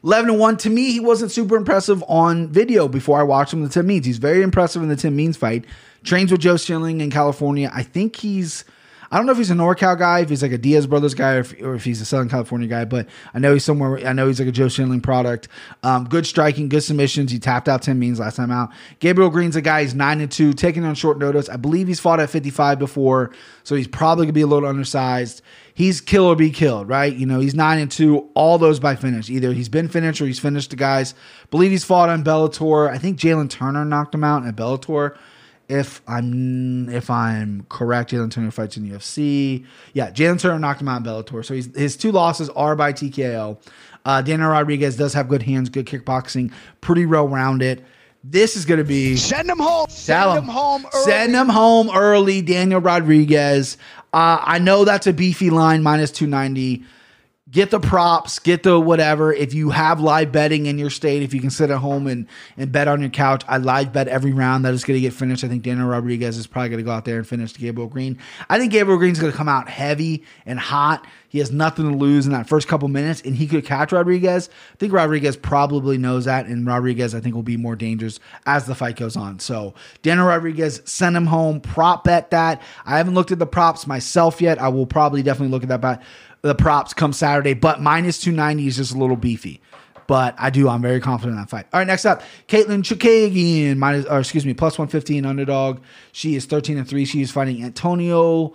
11 0.03 0.31
and 0.31 0.39
1. 0.39 0.57
To 0.59 0.71
me, 0.71 0.93
he 0.93 1.01
wasn't 1.01 1.31
super 1.31 1.57
impressive 1.57 2.03
on 2.09 2.49
video 2.49 2.89
before 2.89 3.19
I 3.19 3.23
watched 3.23 3.53
him 3.53 3.63
the 3.63 3.69
Tim 3.69 3.87
Means. 3.87 4.07
He's 4.07 4.19
very 4.19 4.43
impressive 4.43 4.83
in 4.83 4.89
the 4.89 4.97
Tim 4.97 5.17
Means 5.17 5.37
fight. 5.37 5.65
Trains 6.03 6.31
with 6.31 6.41
Joe 6.41 6.57
Schilling 6.57 7.01
in 7.01 7.11
California. 7.11 7.71
I 7.75 7.83
think 7.83 8.17
he's 8.17 8.65
I 9.11 9.17
don't 9.17 9.27
know 9.27 9.33
if 9.33 9.39
he's 9.39 9.51
a 9.51 9.55
NorCal 9.55 9.99
guy, 9.99 10.21
if 10.21 10.29
he's 10.29 10.43
like 10.43 10.53
a 10.53 10.59
Diaz 10.59 10.87
Brothers 10.87 11.15
guy, 11.15 11.35
or 11.35 11.41
if, 11.41 11.63
or 11.63 11.75
if 11.75 11.85
he's 11.85 12.01
a 12.01 12.05
Southern 12.05 12.29
California 12.29 12.69
guy, 12.69 12.85
but 12.85 13.09
I 13.33 13.39
know 13.39 13.53
he's 13.53 13.65
somewhere. 13.65 14.07
I 14.07 14.13
know 14.13 14.27
he's 14.27 14.39
like 14.39 14.49
a 14.49 14.53
Joe 14.53 14.69
Schilling 14.69 15.01
product. 15.01 15.49
Um, 15.83 16.05
good 16.05 16.27
striking, 16.27 16.69
good 16.69 16.83
submissions. 16.83 17.31
He 17.31 17.39
tapped 17.39 17.69
out 17.69 17.83
Tim 17.83 17.99
Means 17.99 18.21
last 18.21 18.37
time 18.37 18.51
out. 18.51 18.71
Gabriel 18.99 19.31
Green's 19.31 19.57
a 19.57 19.63
guy. 19.63 19.83
He's 19.83 19.95
nine 19.95 20.21
and 20.21 20.31
two, 20.31 20.53
taking 20.53 20.85
on 20.85 20.95
short 20.95 21.19
notice. 21.19 21.49
I 21.49 21.57
believe 21.57 21.89
he's 21.89 22.01
fought 22.01 22.21
at 22.21 22.31
55 22.31 22.79
before, 22.79 23.31
so 23.63 23.75
he's 23.75 23.89
probably 23.89 24.27
gonna 24.27 24.33
be 24.33 24.43
a 24.43 24.47
little 24.47 24.69
undersized. 24.69 25.43
He's 25.75 26.01
kill 26.01 26.27
or 26.27 26.37
be 26.37 26.51
killed, 26.51 26.89
right? 26.89 27.13
You 27.13 27.27
know, 27.27 27.41
he's 27.41 27.55
nine 27.55 27.81
and 27.81 27.91
two, 27.91 28.31
all 28.35 28.59
those 28.59 28.79
by 28.79 28.95
finish. 28.95 29.29
Either 29.29 29.53
he's 29.53 29.69
been 29.69 29.89
finished 29.89 30.21
or 30.21 30.27
he's 30.27 30.39
finished 30.39 30.71
the 30.71 30.77
guys. 30.77 31.15
believe 31.51 31.73
he's 31.73 31.85
fought 31.85 32.09
on 32.09 32.23
Bellator. 32.23 32.89
I 32.89 32.99
think 32.99 33.19
Jalin 33.19 33.51
Turner 33.51 33.85
knocked 33.85 34.15
him 34.15 34.23
out 34.23 34.45
in 34.45 34.53
Bellator 34.53 35.17
if 35.69 36.03
I'm 36.07 36.89
if 36.89 37.11
I'm 37.11 37.67
correct, 37.69 38.11
Jalin 38.11 38.31
Turner 38.31 38.51
fights 38.51 38.77
in 38.77 38.89
UFC. 38.89 39.65
Yeah, 39.93 40.11
Jalin 40.11 40.39
Turner 40.39 40.59
knocked 40.59 40.81
him 40.81 40.89
out 40.89 40.99
in 40.99 41.05
Bellator. 41.05 41.45
So 41.45 41.55
he's, 41.55 41.75
his 41.77 41.97
two 41.97 42.13
losses 42.13 42.51
are 42.51 42.77
by 42.77 42.93
TKO. 42.93 43.59
Uh, 44.05 44.23
Daniel 44.23 44.51
Rodriguez 44.51 44.97
does 44.97 45.15
have 45.15 45.29
good 45.29 45.43
hands, 45.43 45.71
good 45.71 45.87
kickboxing, 45.87 46.53
pretty 46.81 47.07
well 47.07 47.27
rounded. 47.29 47.85
This 48.23 48.57
is 48.57 48.65
going 48.65 48.79
to 48.79 48.85
be 48.85 49.17
send 49.17 49.51
him 49.51 49.59
home. 49.59 49.87
Send 49.89 50.39
him 50.39 50.45
home. 50.45 50.87
Early. 50.95 51.05
Send 51.05 51.35
him 51.35 51.49
home 51.49 51.91
early. 51.95 52.43
Daniel 52.43 52.81
Rodriguez. 52.81 53.77
Uh, 54.13 54.39
I 54.41 54.59
know 54.59 54.85
that's 54.85 55.07
a 55.07 55.13
beefy 55.13 55.51
line, 55.51 55.83
minus 55.83 56.11
two 56.11 56.27
ninety 56.27 56.85
get 57.51 57.71
the 57.71 57.79
props, 57.79 58.39
get 58.39 58.63
the 58.63 58.81
whatever. 58.81 59.33
If 59.33 59.53
you 59.53 59.71
have 59.71 60.01
live 60.01 60.33
betting 60.33 60.65
in 60.67 60.79
your 60.79 60.89
state, 60.89 61.23
if 61.23 61.35
you 61.35 61.41
can 61.41 61.51
sit 61.51 61.71
at 61.71 61.79
home 61.79 62.07
and, 62.07 62.27
and 62.57 62.73
bet 62.73 62.89
on 62.89 63.01
your 63.01 63.11
couch, 63.11 63.45
I 63.47 63.59
live 63.59 63.93
bet 63.93 64.09
every 64.09 64.33
round 64.33 64.65
that 64.65 64.73
is 64.73 64.83
going 64.83 64.97
to 64.97 65.01
get 65.01 65.13
finished. 65.13 65.45
I 65.45 65.49
think 65.49 65.63
Daniel 65.63 65.87
Rodriguez 65.87 66.39
is 66.39 66.47
probably 66.47 66.71
going 66.71 66.79
to 66.79 66.85
go 66.85 66.91
out 66.91 67.05
there 67.05 67.19
and 67.19 67.27
finish 67.27 67.55
Gabriel 67.55 67.89
Green. 67.89 68.19
I 68.49 68.59
think 68.59 68.73
Gabriel 68.73 68.99
Green's 68.99 69.21
going 69.21 69.31
to 69.31 69.37
come 69.37 69.49
out 69.49 69.69
heavy 69.69 70.25
and 70.47 70.59
hot. 70.59 71.07
He 71.29 71.41
has 71.41 71.51
nothing 71.51 71.91
to 71.91 71.97
lose 71.97 72.27
in 72.27 72.33
that 72.33 72.49
first 72.49 72.69
couple 72.69 72.87
minutes, 72.89 73.21
and 73.23 73.35
he 73.35 73.49
could 73.49 73.65
catch 73.67 73.91
Rodriguez. 73.91 74.49
I 74.73 74.77
think 74.77 74.93
Rodriguez 74.93 75.37
probably 75.37 75.99
knows 75.99 76.27
that, 76.27 76.47
and 76.47 76.65
Rodriguez, 76.65 77.13
I 77.13 77.21
think, 77.21 77.35
will 77.35 77.43
be 77.43 77.57
more 77.57 77.75
dangerous 77.75 78.21
as 78.47 78.67
the 78.67 78.75
fight 78.77 78.97
goes 78.97 79.17
on. 79.17 79.41
So, 79.41 79.75
Daniel 80.03 80.29
Rodriguez, 80.29 80.81
send 80.85 81.17
him 81.17 81.27
home, 81.27 81.61
prop 81.61 82.05
bet 82.05 82.31
that. 82.31 82.63
I 82.87 82.99
haven't 82.99 83.15
looked 83.15 83.33
at 83.33 83.41
the 83.41 83.47
props 83.47 83.87
myself 83.87 84.41
yet. 84.41 84.61
I 84.61 84.69
will 84.69 84.87
probably 84.87 85.25
definitely 85.25 85.51
look 85.51 85.65
at 85.65 85.69
that 85.71 85.81
bet 85.81 86.03
the 86.45 86.55
props 86.55 86.93
come 86.93 87.15
Saturday, 87.15 87.55
but 87.55 87.81
minus 87.81 88.21
290 88.21 88.67
is 88.67 88.77
just 88.77 88.95
a 88.95 88.99
little 88.99 89.17
beefy. 89.17 89.63
But 90.07 90.35
I 90.37 90.51
do, 90.51 90.69
I'm 90.69 90.83
very 90.83 91.01
confident 91.01 91.37
in 91.37 91.41
that 91.41 91.49
fight. 91.49 91.67
All 91.73 91.81
right, 91.81 91.87
next 91.87 92.05
up, 92.05 92.23
Katlyn 92.49 92.83
Chookagian, 92.83 93.79
minus, 93.79 94.05
or 94.05 94.21
excuse 94.21 94.45
me, 94.45 94.53
plus 94.53 94.79
115 94.79 95.25
underdog. 95.25 95.81
She 96.13 96.35
is 96.35 96.45
13 96.45 96.77
and 96.77 96.87
3. 96.87 97.07
She 97.07 97.23
is 97.23 97.31
fighting 97.31 97.65
Antonio, 97.65 98.53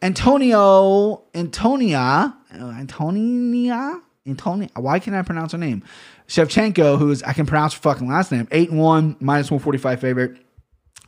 Antonio, 0.00 1.24
Antonia, 1.34 2.34
Antonia, 2.50 4.00
Antonia. 4.26 4.70
Why 4.74 4.98
can't 4.98 5.14
I 5.14 5.20
pronounce 5.20 5.52
her 5.52 5.58
name? 5.58 5.82
Shevchenko, 6.28 6.98
who 6.98 7.10
is, 7.10 7.22
I 7.22 7.34
can 7.34 7.44
pronounce 7.44 7.74
her 7.74 7.80
fucking 7.80 8.08
last 8.08 8.32
name, 8.32 8.48
8 8.50 8.70
and 8.70 8.80
1, 8.80 9.16
minus 9.20 9.50
145 9.50 10.00
favorite. 10.00 10.38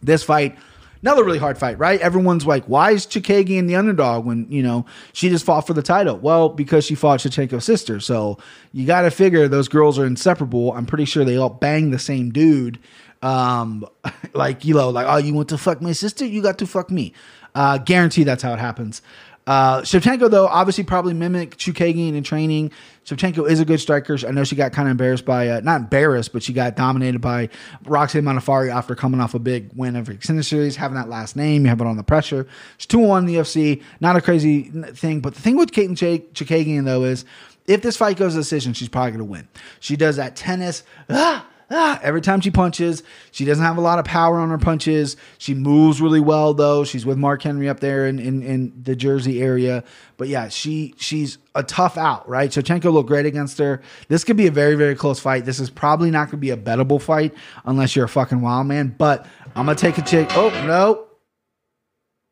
This 0.02 0.22
fight, 0.22 0.58
Another 1.02 1.24
really 1.24 1.38
hard 1.38 1.58
fight, 1.58 1.78
right? 1.78 2.00
Everyone's 2.00 2.46
like, 2.46 2.64
why 2.64 2.90
is 2.90 3.06
Chookagian 3.06 3.68
the 3.68 3.76
underdog 3.76 4.24
when, 4.24 4.50
you 4.50 4.62
know, 4.62 4.84
she 5.12 5.28
just 5.28 5.44
fought 5.44 5.66
for 5.66 5.74
the 5.74 5.82
title? 5.82 6.16
Well, 6.16 6.48
because 6.48 6.84
she 6.84 6.94
fought 6.94 7.20
Shevchenko's 7.20 7.64
sister. 7.64 8.00
So 8.00 8.38
you 8.72 8.86
got 8.86 9.02
to 9.02 9.10
figure 9.10 9.46
those 9.46 9.68
girls 9.68 9.98
are 9.98 10.06
inseparable. 10.06 10.72
I'm 10.72 10.86
pretty 10.86 11.04
sure 11.04 11.24
they 11.24 11.36
all 11.36 11.50
bang 11.50 11.90
the 11.90 11.98
same 11.98 12.30
dude. 12.30 12.78
Um, 13.22 13.86
like, 14.34 14.64
you 14.64 14.74
know, 14.74 14.90
like, 14.90 15.06
oh, 15.08 15.18
you 15.18 15.34
want 15.34 15.48
to 15.50 15.58
fuck 15.58 15.80
my 15.80 15.92
sister? 15.92 16.24
You 16.24 16.42
got 16.42 16.58
to 16.58 16.66
fuck 16.66 16.90
me. 16.90 17.12
Uh, 17.54 17.78
guarantee 17.78 18.24
that's 18.24 18.42
how 18.42 18.52
it 18.52 18.58
happens. 18.58 19.02
Uh, 19.48 19.80
Shevchenko, 19.80 20.30
though, 20.30 20.46
obviously 20.46 20.84
probably 20.84 21.14
mimicked 21.14 21.56
Chookagian 21.56 22.14
in 22.14 22.22
training. 22.22 22.70
Shevchenko 23.06 23.48
is 23.48 23.60
a 23.60 23.64
good 23.64 23.80
striker. 23.80 24.18
I 24.26 24.30
know 24.30 24.44
she 24.44 24.56
got 24.56 24.72
kind 24.72 24.88
of 24.88 24.90
embarrassed 24.90 25.24
by, 25.24 25.48
uh, 25.48 25.60
not 25.60 25.80
embarrassed, 25.80 26.34
but 26.34 26.42
she 26.42 26.52
got 26.52 26.76
dominated 26.76 27.22
by 27.22 27.48
Roxanne 27.86 28.24
Modafferi 28.24 28.70
after 28.70 28.94
coming 28.94 29.20
off 29.20 29.32
a 29.32 29.38
big 29.38 29.70
win 29.74 29.96
of 29.96 30.10
Extended 30.10 30.44
Series, 30.44 30.76
having 30.76 30.96
that 30.96 31.08
last 31.08 31.34
name. 31.34 31.62
You 31.62 31.70
have 31.70 31.80
it 31.80 31.86
on 31.86 31.96
the 31.96 32.02
pressure. 32.02 32.46
She's 32.76 32.84
2 32.88 32.98
1 32.98 33.20
in 33.20 33.26
the 33.26 33.36
UFC. 33.36 33.82
Not 34.00 34.16
a 34.16 34.20
crazy 34.20 34.64
thing. 34.64 35.20
But 35.20 35.34
the 35.34 35.40
thing 35.40 35.56
with 35.56 35.72
Katlyn 35.72 35.96
Ch- 35.96 36.30
Chookagian, 36.34 36.84
though, 36.84 37.04
is 37.04 37.24
if 37.66 37.80
this 37.80 37.96
fight 37.96 38.18
goes 38.18 38.34
to 38.34 38.40
decision, 38.40 38.74
she's 38.74 38.90
probably 38.90 39.12
going 39.12 39.20
to 39.20 39.24
win. 39.24 39.48
She 39.80 39.96
does 39.96 40.16
that 40.16 40.36
tennis. 40.36 40.82
Ah, 41.08 41.46
ah, 41.70 42.00
every 42.02 42.20
time 42.20 42.40
she 42.40 42.50
punches, 42.50 43.02
she 43.30 43.44
doesn't 43.44 43.64
have 43.64 43.76
a 43.76 43.80
lot 43.80 43.98
of 43.98 44.04
power 44.04 44.38
on 44.38 44.50
her 44.50 44.58
punches. 44.58 45.16
She 45.38 45.54
moves 45.54 46.00
really 46.00 46.20
well 46.20 46.54
though. 46.54 46.84
She's 46.84 47.04
with 47.04 47.18
Mark 47.18 47.42
Henry 47.42 47.68
up 47.68 47.80
there 47.80 48.06
in, 48.06 48.18
in, 48.18 48.42
in 48.42 48.72
the 48.82 48.96
Jersey 48.96 49.42
area. 49.42 49.84
But 50.16 50.28
yeah, 50.28 50.48
she 50.48 50.94
she's 50.98 51.38
a 51.54 51.62
tough 51.62 51.96
out, 51.96 52.28
right? 52.28 52.50
Shevchenko 52.50 52.92
looked 52.92 53.08
great 53.08 53.26
against 53.26 53.58
her. 53.58 53.82
This 54.08 54.24
could 54.24 54.36
be 54.36 54.46
a 54.46 54.50
very, 54.50 54.74
very 54.74 54.94
close 54.94 55.20
fight. 55.20 55.44
This 55.44 55.60
is 55.60 55.70
probably 55.70 56.10
not 56.10 56.28
gonna 56.28 56.38
be 56.38 56.50
a 56.50 56.56
bettable 56.56 57.00
fight 57.00 57.34
unless 57.64 57.94
you're 57.94 58.06
a 58.06 58.08
fucking 58.08 58.40
wild 58.40 58.66
man. 58.66 58.94
But 58.96 59.26
I'm 59.54 59.66
gonna 59.66 59.74
take 59.74 59.98
a 59.98 60.02
chick. 60.02 60.28
Oh 60.32 60.50
no. 60.66 61.06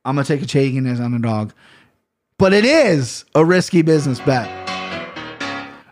I'm 0.05 0.15
gonna 0.15 0.25
take 0.25 0.43
a 0.43 0.47
Chaykin 0.47 0.91
as 0.91 1.01
underdog. 1.01 1.53
But 2.39 2.53
it 2.53 2.65
is 2.65 3.25
a 3.35 3.45
risky 3.45 3.83
business 3.83 4.21
bet. 4.21 4.66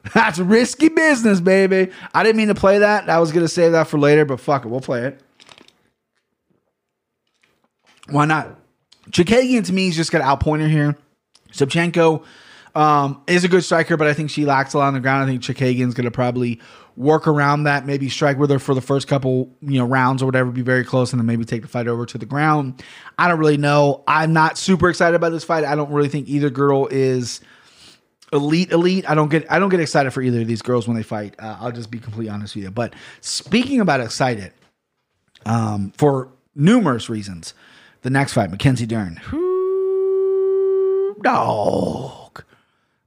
That's 0.14 0.38
risky 0.38 0.88
business, 0.88 1.40
baby. 1.40 1.90
I 2.12 2.22
didn't 2.22 2.36
mean 2.36 2.48
to 2.48 2.54
play 2.54 2.78
that. 2.78 3.08
I 3.08 3.18
was 3.20 3.32
gonna 3.32 3.48
save 3.48 3.72
that 3.72 3.88
for 3.88 3.98
later, 3.98 4.24
but 4.24 4.40
fuck 4.40 4.64
it, 4.64 4.68
we'll 4.68 4.80
play 4.80 5.06
it. 5.06 5.20
Why 8.10 8.26
not? 8.26 8.58
Chookagian 9.10 9.64
to 9.66 9.72
me 9.72 9.88
is 9.88 9.96
just 9.96 10.12
got 10.12 10.20
outpointer 10.22 10.68
here. 10.68 10.96
Shevchenko 11.52 12.24
um, 12.74 13.22
is 13.26 13.44
a 13.44 13.48
good 13.48 13.62
striker, 13.62 13.96
but 13.96 14.06
I 14.06 14.12
think 14.12 14.30
she 14.30 14.44
lacks 14.44 14.74
a 14.74 14.78
lot 14.78 14.88
on 14.88 14.94
the 14.94 15.00
ground. 15.00 15.22
I 15.22 15.26
think 15.26 15.42
Chookagian's 15.42 15.94
going 15.94 16.04
to 16.04 16.10
probably 16.10 16.60
work 16.96 17.26
around 17.26 17.64
that, 17.64 17.86
maybe 17.86 18.08
strike 18.08 18.38
with 18.38 18.50
her 18.50 18.58
for 18.58 18.74
the 18.74 18.80
first 18.80 19.08
couple 19.08 19.50
you 19.62 19.78
know 19.78 19.86
rounds 19.86 20.22
or 20.22 20.26
whatever, 20.26 20.50
be 20.50 20.62
very 20.62 20.84
close, 20.84 21.12
and 21.12 21.20
then 21.20 21.26
maybe 21.26 21.44
take 21.44 21.62
the 21.62 21.68
fight 21.68 21.88
over 21.88 22.04
to 22.06 22.18
the 22.18 22.26
ground. 22.26 22.82
I 23.18 23.28
don't 23.28 23.38
really 23.38 23.56
know. 23.56 24.02
I'm 24.06 24.32
not 24.32 24.58
super 24.58 24.90
excited 24.90 25.14
about 25.16 25.30
this 25.30 25.44
fight. 25.44 25.64
I 25.64 25.74
don't 25.74 25.90
really 25.90 26.08
think 26.08 26.28
either 26.28 26.50
girl 26.50 26.88
is 26.90 27.40
elite 28.32 28.70
elite. 28.72 29.08
I 29.08 29.14
don't 29.14 29.30
get 29.30 29.50
i 29.50 29.58
don't 29.58 29.68
get 29.68 29.80
excited 29.80 30.12
for 30.12 30.22
either 30.22 30.40
of 30.40 30.46
these 30.46 30.62
girls 30.62 30.87
when 30.88 30.96
they 30.96 31.02
fight. 31.02 31.34
Uh, 31.38 31.56
i'll 31.60 31.72
just 31.72 31.90
be 31.90 31.98
completely 31.98 32.30
honest 32.30 32.54
with 32.54 32.64
you. 32.64 32.70
But 32.70 32.94
speaking 33.20 33.80
about 33.80 34.00
excited 34.00 34.52
um, 35.46 35.92
for 35.96 36.28
numerous 36.54 37.08
reasons 37.08 37.54
the 38.02 38.10
next 38.10 38.32
fight 38.32 38.50
mackenzie 38.50 38.87
dern. 38.87 39.20
Dog. 41.22 42.44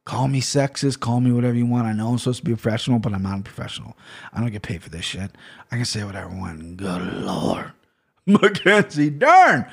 Call 0.06 0.27
me 0.27 0.39
sexist 0.41 0.99
call 0.99 1.19
me 1.19 1.32
whatever 1.32 1.56
you 1.56 1.65
want. 1.65 1.88
I 1.88 1.93
know 1.93 2.10
i'm 2.10 2.17
supposed 2.17 2.39
to 2.39 2.45
be 2.45 2.53
a 2.53 2.58
professional 2.58 2.99
but 2.99 3.13
i'm 3.13 3.23
not 3.23 3.39
a 3.39 3.43
professional. 3.43 3.97
I 4.34 4.39
don't 4.39 4.51
get 4.51 4.62
paid 4.62 4.84
for 4.84 4.89
this 4.89 5.06
shit. 5.06 5.32
I 5.71 5.75
can 5.75 5.86
say 5.86 6.03
whatever 6.03 6.30
i 6.30 6.39
want. 6.39 6.77
Good 6.77 7.13
lord. 7.23 7.71
Mackenzie 8.25 9.10
dern 9.10 9.65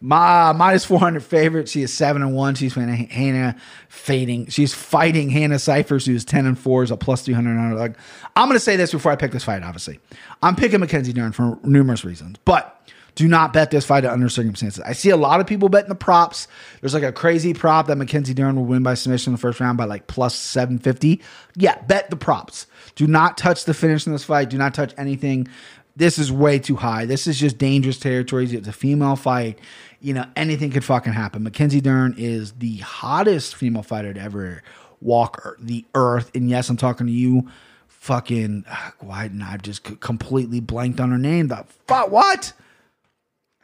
my 0.00 0.52
minus 0.52 0.84
400 0.84 1.22
favorite. 1.22 1.68
She 1.68 1.82
is 1.82 1.92
7 1.92 2.22
and 2.22 2.34
1. 2.34 2.54
She's 2.56 2.74
fighting 2.74 2.94
Hannah 3.08 3.56
fading. 3.88 4.46
She's 4.48 4.74
fighting 4.74 5.30
Hannah 5.30 5.58
Cifers, 5.58 6.06
who's 6.06 6.24
10 6.24 6.46
and 6.46 6.58
4, 6.58 6.84
is 6.84 6.90
a 6.90 6.96
plus 6.96 7.22
300 7.22 7.50
underdog. 7.58 7.94
I'm 8.34 8.48
going 8.48 8.56
to 8.56 8.60
say 8.60 8.76
this 8.76 8.92
before 8.92 9.12
I 9.12 9.16
pick 9.16 9.32
this 9.32 9.44
fight, 9.44 9.62
obviously. 9.62 10.00
I'm 10.42 10.56
picking 10.56 10.80
Mackenzie 10.80 11.12
Dern 11.12 11.32
for 11.32 11.58
numerous 11.62 12.04
reasons, 12.04 12.36
but 12.44 12.72
do 13.16 13.26
not 13.26 13.54
bet 13.54 13.70
this 13.70 13.86
fight 13.86 14.04
under 14.04 14.28
circumstances. 14.28 14.82
I 14.86 14.92
see 14.92 15.08
a 15.08 15.16
lot 15.16 15.40
of 15.40 15.46
people 15.46 15.70
betting 15.70 15.88
the 15.88 15.94
props. 15.94 16.48
There's 16.80 16.92
like 16.92 17.02
a 17.02 17.12
crazy 17.12 17.54
prop 17.54 17.86
that 17.86 17.96
Mackenzie 17.96 18.34
Dern 18.34 18.56
will 18.56 18.66
win 18.66 18.82
by 18.82 18.92
submission 18.92 19.30
in 19.30 19.36
the 19.36 19.40
first 19.40 19.58
round 19.58 19.78
by 19.78 19.86
like 19.86 20.06
plus 20.06 20.34
750. 20.36 21.22
Yeah, 21.56 21.80
bet 21.82 22.10
the 22.10 22.16
props. 22.16 22.66
Do 22.94 23.06
not 23.06 23.38
touch 23.38 23.64
the 23.64 23.72
finish 23.72 24.06
in 24.06 24.12
this 24.12 24.24
fight. 24.24 24.50
Do 24.50 24.58
not 24.58 24.74
touch 24.74 24.92
anything. 24.98 25.48
This 25.96 26.18
is 26.18 26.30
way 26.30 26.58
too 26.58 26.76
high. 26.76 27.06
This 27.06 27.26
is 27.26 27.38
just 27.38 27.58
dangerous 27.58 27.98
territory. 27.98 28.44
It's 28.44 28.68
a 28.68 28.72
female 28.72 29.16
fight 29.16 29.58
you 30.00 30.14
know, 30.14 30.24
anything 30.36 30.70
could 30.70 30.84
fucking 30.84 31.12
happen. 31.12 31.42
Mackenzie 31.42 31.80
Dern 31.80 32.14
is 32.16 32.52
the 32.52 32.76
hottest 32.76 33.56
female 33.56 33.82
fighter 33.82 34.14
to 34.14 34.20
ever 34.20 34.62
walk 35.00 35.56
the 35.58 35.84
earth. 35.94 36.30
And 36.34 36.48
yes, 36.48 36.68
I'm 36.68 36.76
talking 36.76 37.06
to 37.06 37.12
you. 37.12 37.48
Fucking, 37.88 38.64
why 39.00 39.24
didn't 39.24 39.42
I 39.42 39.56
just 39.56 39.82
completely 39.98 40.60
blanked 40.60 41.00
on 41.00 41.10
her 41.10 41.18
name? 41.18 41.48
The 41.48 41.64
fuck, 41.88 42.10
what? 42.10 42.52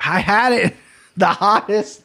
I 0.01 0.21
had 0.21 0.53
it. 0.53 0.77
The 1.14 1.27
hottest, 1.27 2.05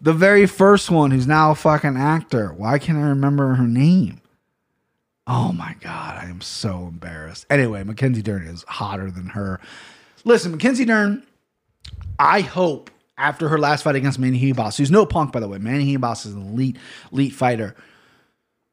the 0.00 0.12
very 0.12 0.46
first 0.46 0.92
one 0.92 1.10
who's 1.10 1.26
now 1.26 1.50
a 1.50 1.54
fucking 1.56 1.96
actor. 1.96 2.52
Why 2.52 2.78
can't 2.78 2.96
I 2.96 3.08
remember 3.08 3.56
her 3.56 3.66
name? 3.66 4.20
Oh 5.30 5.52
my 5.52 5.76
God, 5.80 6.16
I 6.16 6.24
am 6.24 6.40
so 6.40 6.86
embarrassed. 6.86 7.44
Anyway, 7.50 7.84
Mackenzie 7.84 8.22
Dern 8.22 8.46
is 8.46 8.64
hotter 8.66 9.10
than 9.10 9.26
her. 9.26 9.60
Listen, 10.24 10.52
Mackenzie 10.52 10.86
Dern, 10.86 11.22
I 12.18 12.40
hope 12.40 12.90
after 13.18 13.50
her 13.50 13.58
last 13.58 13.82
fight 13.82 13.94
against 13.94 14.18
Manny 14.18 14.40
Ribas, 14.40 14.78
who's 14.78 14.90
no 14.90 15.04
punk, 15.04 15.32
by 15.32 15.40
the 15.40 15.48
way. 15.48 15.58
Manny 15.58 15.98
Ribas 15.98 16.24
is 16.24 16.32
an 16.34 16.48
elite, 16.48 16.78
elite 17.12 17.34
fighter. 17.34 17.76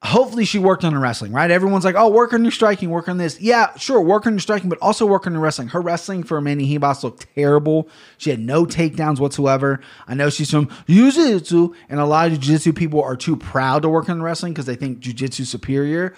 Hopefully, 0.01 0.45
she 0.45 0.57
worked 0.57 0.85
on 0.85 0.93
her 0.93 0.99
wrestling, 0.99 1.33
right? 1.33 1.51
Everyone's 1.51 1.83
like, 1.83 1.95
oh, 1.97 2.09
work 2.09 2.31
on 2.31 2.45
your 2.45 2.51
striking, 2.51 2.89
work 2.89 3.09
on 3.09 3.17
this. 3.17 3.41
Yeah, 3.41 3.75
sure, 3.75 3.99
work 3.99 4.25
on 4.25 4.33
your 4.33 4.39
striking, 4.39 4.69
but 4.69 4.79
also 4.79 5.05
work 5.05 5.27
on 5.27 5.33
your 5.33 5.41
wrestling. 5.41 5.69
Her 5.69 5.81
wrestling 5.81 6.23
for 6.23 6.39
Manny 6.39 6.77
Ribas 6.77 7.03
looked 7.03 7.27
terrible. 7.35 7.89
She 8.17 8.29
had 8.29 8.39
no 8.39 8.65
takedowns 8.65 9.19
whatsoever. 9.19 9.81
I 10.07 10.13
know 10.13 10.29
she's 10.29 10.51
from 10.51 10.69
Jiu 10.87 11.11
Jitsu, 11.11 11.73
and 11.89 11.99
a 11.99 12.05
lot 12.05 12.27
of 12.27 12.39
Jiu 12.39 12.53
Jitsu 12.53 12.71
people 12.71 13.03
are 13.03 13.17
too 13.17 13.35
proud 13.35 13.81
to 13.81 13.89
work 13.89 14.07
on 14.07 14.21
wrestling 14.21 14.53
because 14.53 14.67
they 14.67 14.75
think 14.75 14.99
Jiu 14.99 15.11
Jitsu 15.11 15.43
superior. 15.43 16.15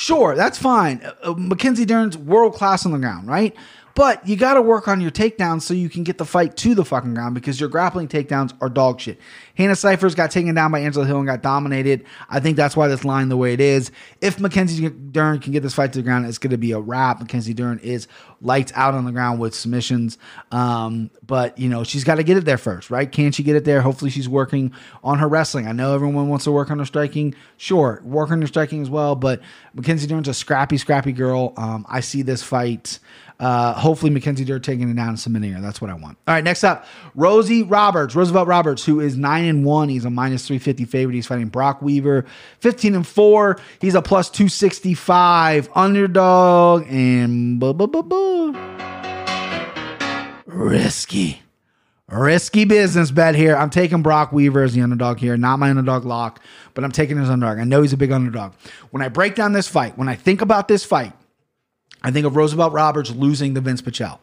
Sure, 0.00 0.34
that's 0.34 0.56
fine. 0.56 1.06
Uh, 1.22 1.34
Mackenzie 1.36 1.84
Dern's 1.84 2.16
world 2.16 2.54
class 2.54 2.86
on 2.86 2.92
the 2.92 2.98
ground, 2.98 3.28
right? 3.28 3.54
But 3.94 4.26
you 4.26 4.34
got 4.34 4.54
to 4.54 4.62
work 4.62 4.88
on 4.88 5.02
your 5.02 5.10
takedowns 5.10 5.60
so 5.60 5.74
you 5.74 5.90
can 5.90 6.04
get 6.04 6.16
the 6.16 6.24
fight 6.24 6.56
to 6.56 6.74
the 6.74 6.86
fucking 6.86 7.12
ground 7.12 7.34
because 7.34 7.60
your 7.60 7.68
grappling 7.68 8.08
takedowns 8.08 8.54
are 8.62 8.70
dog 8.70 8.98
shit. 8.98 9.20
Hannah 9.60 9.76
Cifers 9.76 10.14
got 10.14 10.30
taken 10.30 10.54
down 10.54 10.72
by 10.72 10.80
Angela 10.80 11.04
Hill 11.04 11.18
and 11.18 11.26
got 11.26 11.42
dominated. 11.42 12.06
I 12.30 12.40
think 12.40 12.56
that's 12.56 12.74
why 12.74 12.88
this 12.88 13.04
line 13.04 13.28
the 13.28 13.36
way 13.36 13.52
it 13.52 13.60
is. 13.60 13.92
If 14.22 14.40
Mackenzie 14.40 14.88
Dern 14.88 15.38
can 15.38 15.52
get 15.52 15.62
this 15.62 15.74
fight 15.74 15.92
to 15.92 15.98
the 15.98 16.02
ground, 16.02 16.24
it's 16.24 16.38
going 16.38 16.52
to 16.52 16.56
be 16.56 16.72
a 16.72 16.80
wrap. 16.80 17.20
Mackenzie 17.20 17.52
Dern 17.52 17.78
is 17.80 18.08
lights 18.40 18.72
out 18.74 18.94
on 18.94 19.04
the 19.04 19.12
ground 19.12 19.38
with 19.38 19.54
submissions. 19.54 20.16
Um, 20.50 21.10
but, 21.26 21.58
you 21.58 21.68
know, 21.68 21.84
she's 21.84 22.04
got 22.04 22.14
to 22.14 22.22
get 22.22 22.38
it 22.38 22.46
there 22.46 22.56
first, 22.56 22.90
right? 22.90 23.12
Can 23.12 23.32
she 23.32 23.42
get 23.42 23.54
it 23.54 23.66
there? 23.66 23.82
Hopefully 23.82 24.10
she's 24.10 24.30
working 24.30 24.72
on 25.04 25.18
her 25.18 25.28
wrestling. 25.28 25.66
I 25.66 25.72
know 25.72 25.94
everyone 25.94 26.30
wants 26.30 26.44
to 26.44 26.52
work 26.52 26.70
on 26.70 26.78
her 26.78 26.86
striking. 26.86 27.34
Sure, 27.58 28.00
work 28.02 28.30
on 28.30 28.40
her 28.40 28.46
striking 28.46 28.80
as 28.80 28.88
well. 28.88 29.14
But 29.14 29.42
Mackenzie 29.74 30.06
Dern's 30.06 30.28
a 30.28 30.32
scrappy, 30.32 30.78
scrappy 30.78 31.12
girl. 31.12 31.52
Um, 31.58 31.84
I 31.86 32.00
see 32.00 32.22
this 32.22 32.42
fight 32.42 32.98
uh, 33.40 33.72
hopefully, 33.72 34.10
Mackenzie 34.10 34.44
Dern 34.44 34.60
taking 34.60 34.90
it 34.90 34.96
down 34.96 35.08
and 35.08 35.18
submitting 35.18 35.52
her. 35.52 35.62
That's 35.62 35.80
what 35.80 35.90
I 35.90 35.94
want. 35.94 36.18
All 36.28 36.34
right, 36.34 36.44
next 36.44 36.62
up, 36.62 36.84
Rosie 37.14 37.62
Roberts, 37.62 38.14
Roosevelt 38.14 38.46
Roberts, 38.46 38.84
who 38.84 39.00
is 39.00 39.16
nine 39.16 39.46
and 39.50 39.64
one. 39.64 39.90
He's 39.90 40.06
a 40.06 40.10
minus 40.10 40.46
three 40.46 40.58
fifty 40.58 40.86
favorite. 40.86 41.14
He's 41.14 41.26
fighting 41.26 41.48
Brok 41.48 41.82
Weaver, 41.82 42.24
fifteen 42.58 42.94
and 42.94 43.06
four. 43.06 43.58
He's 43.80 43.94
a 43.94 44.00
plus 44.00 44.30
two 44.30 44.48
sixty 44.48 44.94
five 44.94 45.68
underdog 45.74 46.86
and 46.88 47.62
risky. 50.46 51.42
Risky 52.08 52.64
business 52.64 53.12
bet 53.12 53.36
here. 53.36 53.54
I'm 53.56 53.70
taking 53.70 54.02
Brok 54.02 54.32
Weaver 54.32 54.64
as 54.64 54.74
the 54.74 54.80
underdog 54.80 55.18
here, 55.18 55.36
not 55.36 55.58
my 55.58 55.70
underdog 55.70 56.04
lock, 56.04 56.40
but 56.74 56.82
I'm 56.82 56.90
taking 56.90 57.18
his 57.18 57.30
underdog. 57.30 57.58
I 57.60 57.64
know 57.64 57.82
he's 57.82 57.92
a 57.92 57.96
big 57.96 58.10
underdog. 58.10 58.54
When 58.90 59.00
I 59.00 59.08
break 59.08 59.36
down 59.36 59.52
this 59.52 59.68
fight, 59.68 59.96
when 59.96 60.08
I 60.08 60.16
think 60.16 60.40
about 60.40 60.66
this 60.66 60.84
fight, 60.84 61.12
I 62.02 62.10
think 62.10 62.26
of 62.26 62.34
Roosevelt 62.34 62.72
Roberts 62.72 63.10
losing 63.10 63.54
to 63.54 63.60
Vince 63.60 63.80
Pichel. 63.80 64.18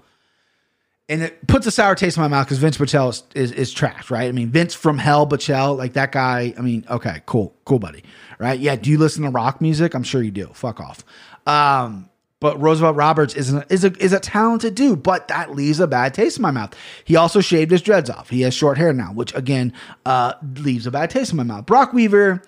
And 1.10 1.22
it 1.22 1.48
puts 1.48 1.66
a 1.66 1.72
sour 1.72 1.96
taste 1.96 2.18
in 2.18 2.22
my 2.22 2.28
mouth 2.28 2.48
because 2.48 2.58
Vince 2.58 2.78
Pichel 2.78 3.10
is, 3.10 3.24
is, 3.34 3.52
is, 3.54 3.74
trash, 3.74 4.12
right? 4.12 4.28
I 4.28 4.34
mean, 4.34 4.50
Vince 4.50 4.74
from 4.74 4.98
hell, 4.98 5.26
Pichel, 5.26 5.78
like 5.78 5.94
that 5.94 6.12
guy. 6.12 6.54
I 6.58 6.62
mean, 6.62 6.84
okay, 6.90 7.22
cool, 7.26 7.56
cool, 7.64 7.80
buddy, 7.80 8.04
right? 8.40 8.60
Yeah. 8.60 8.76
Do 8.76 8.90
you 8.90 8.98
listen 8.98 9.24
to 9.24 9.30
rock 9.30 9.62
music? 9.62 9.94
I'm 9.94 10.04
sure 10.04 10.22
you 10.22 10.32
do. 10.32 10.48
Fuck 10.54 10.82
off. 10.82 11.06
Um, 11.46 12.10
but 12.40 12.62
Roosevelt 12.62 12.96
Roberts 12.96 13.34
is 13.34 13.50
an, 13.50 13.64
is 13.70 13.84
a 13.84 13.92
is 13.98 14.14
a 14.14 14.20
talented 14.20 14.76
dude, 14.76 15.02
but 15.02 15.28
that 15.30 15.56
leaves 15.56 15.80
a 15.80 15.88
bad 15.88 16.14
taste 16.14 16.38
in 16.38 16.44
my 16.44 16.52
mouth. 16.52 16.76
He 17.04 17.16
also 17.16 17.42
shaved 17.42 17.72
his 17.72 17.82
dreads 17.82 18.10
off. 18.10 18.30
He 18.30 18.42
has 18.42 18.54
short 18.54 18.78
hair 18.78 18.94
now, 18.94 19.12
which 19.12 19.34
again 19.34 19.74
uh, 20.06 20.34
leaves 20.58 20.86
a 20.86 20.92
bad 20.92 21.10
taste 21.10 21.32
in 21.32 21.38
my 21.38 21.44
mouth. 21.44 21.66
Brok 21.66 21.94
Weaver, 21.94 22.44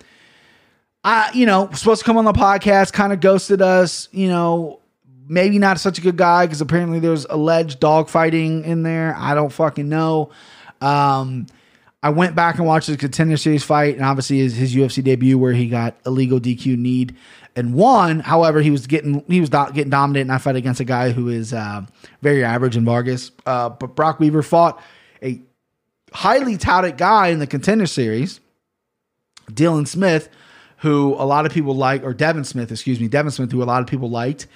I 1.04 1.32
you 1.34 1.48
know 1.48 1.70
supposed 1.74 2.02
to 2.02 2.06
come 2.06 2.18
on 2.18 2.26
the 2.26 2.34
podcast, 2.34 2.94
kind 2.94 3.12
of 3.12 3.20
ghosted 3.20 3.64
us. 3.64 4.10
You 4.12 4.28
know, 4.28 4.79
maybe 5.30 5.60
not 5.60 5.80
such 5.80 6.00
a 6.00 6.02
good 6.02 6.18
guy 6.18 6.46
because 6.46 6.60
apparently 6.60 7.00
there's 7.00 7.26
alleged 7.30 7.80
dog 7.80 8.10
fighting 8.10 8.66
in 8.66 8.84
there. 8.84 9.16
I 9.18 9.36
don't 9.36 9.52
fucking 9.52 9.88
know. 9.88 10.32
Um, 10.82 11.48
I 12.02 12.10
went 12.10 12.36
back 12.36 12.56
and 12.58 12.66
watched 12.66 12.88
the 12.88 12.98
contender 12.98 13.38
series 13.38 13.64
fight, 13.64 13.96
and 13.96 14.04
obviously 14.04 14.40
his, 14.40 14.56
his 14.56 14.76
UFC 14.76 15.04
debut 15.04 15.38
where 15.38 15.54
he 15.54 15.68
got 15.68 15.98
illegal 16.06 16.40
DQ 16.40 16.78
need 16.78 17.16
and 17.56 17.74
won. 17.74 18.22
However, 18.22 18.62
he 18.62 18.72
was 18.72 18.88
getting 18.88 19.24
he 19.28 19.40
was 19.40 19.50
do- 19.50 19.72
getting 19.74 19.90
dominated 19.90 20.22
in 20.22 20.28
that 20.28 20.42
fight 20.42 20.56
against 20.56 20.80
a 20.80 20.86
guy 20.86 21.12
who 21.12 21.30
is 21.30 21.54
uh, 21.54 21.82
very 22.22 22.44
average 22.44 22.76
in 22.76 22.86
Vargas. 22.86 23.32
Uh, 23.46 23.70
but 23.70 23.96
Brok 23.96 24.20
Weaver 24.20 24.42
fought 24.42 24.82
a 25.22 25.42
highly 26.14 26.58
touted 26.58 26.98
guy 26.98 27.28
in 27.28 27.40
the 27.40 27.48
contender 27.48 27.86
series, 27.86 28.40
Dylan 29.52 29.88
Smith, 29.88 30.30
who 30.78 31.16
a 31.16 31.26
lot 31.26 31.46
of 31.46 31.52
people 31.52 31.76
like, 31.76 32.04
or 32.04 32.14
Devin 32.14 32.46
Smith, 32.46 32.72
excuse 32.72 33.00
me, 33.00 33.10
Devin 33.10 33.32
Smith, 33.32 33.52
who 33.52 33.62
a 33.62 33.66
lot 33.66 33.82
of 33.82 33.88
people 33.88 34.10
liked. 34.10 34.48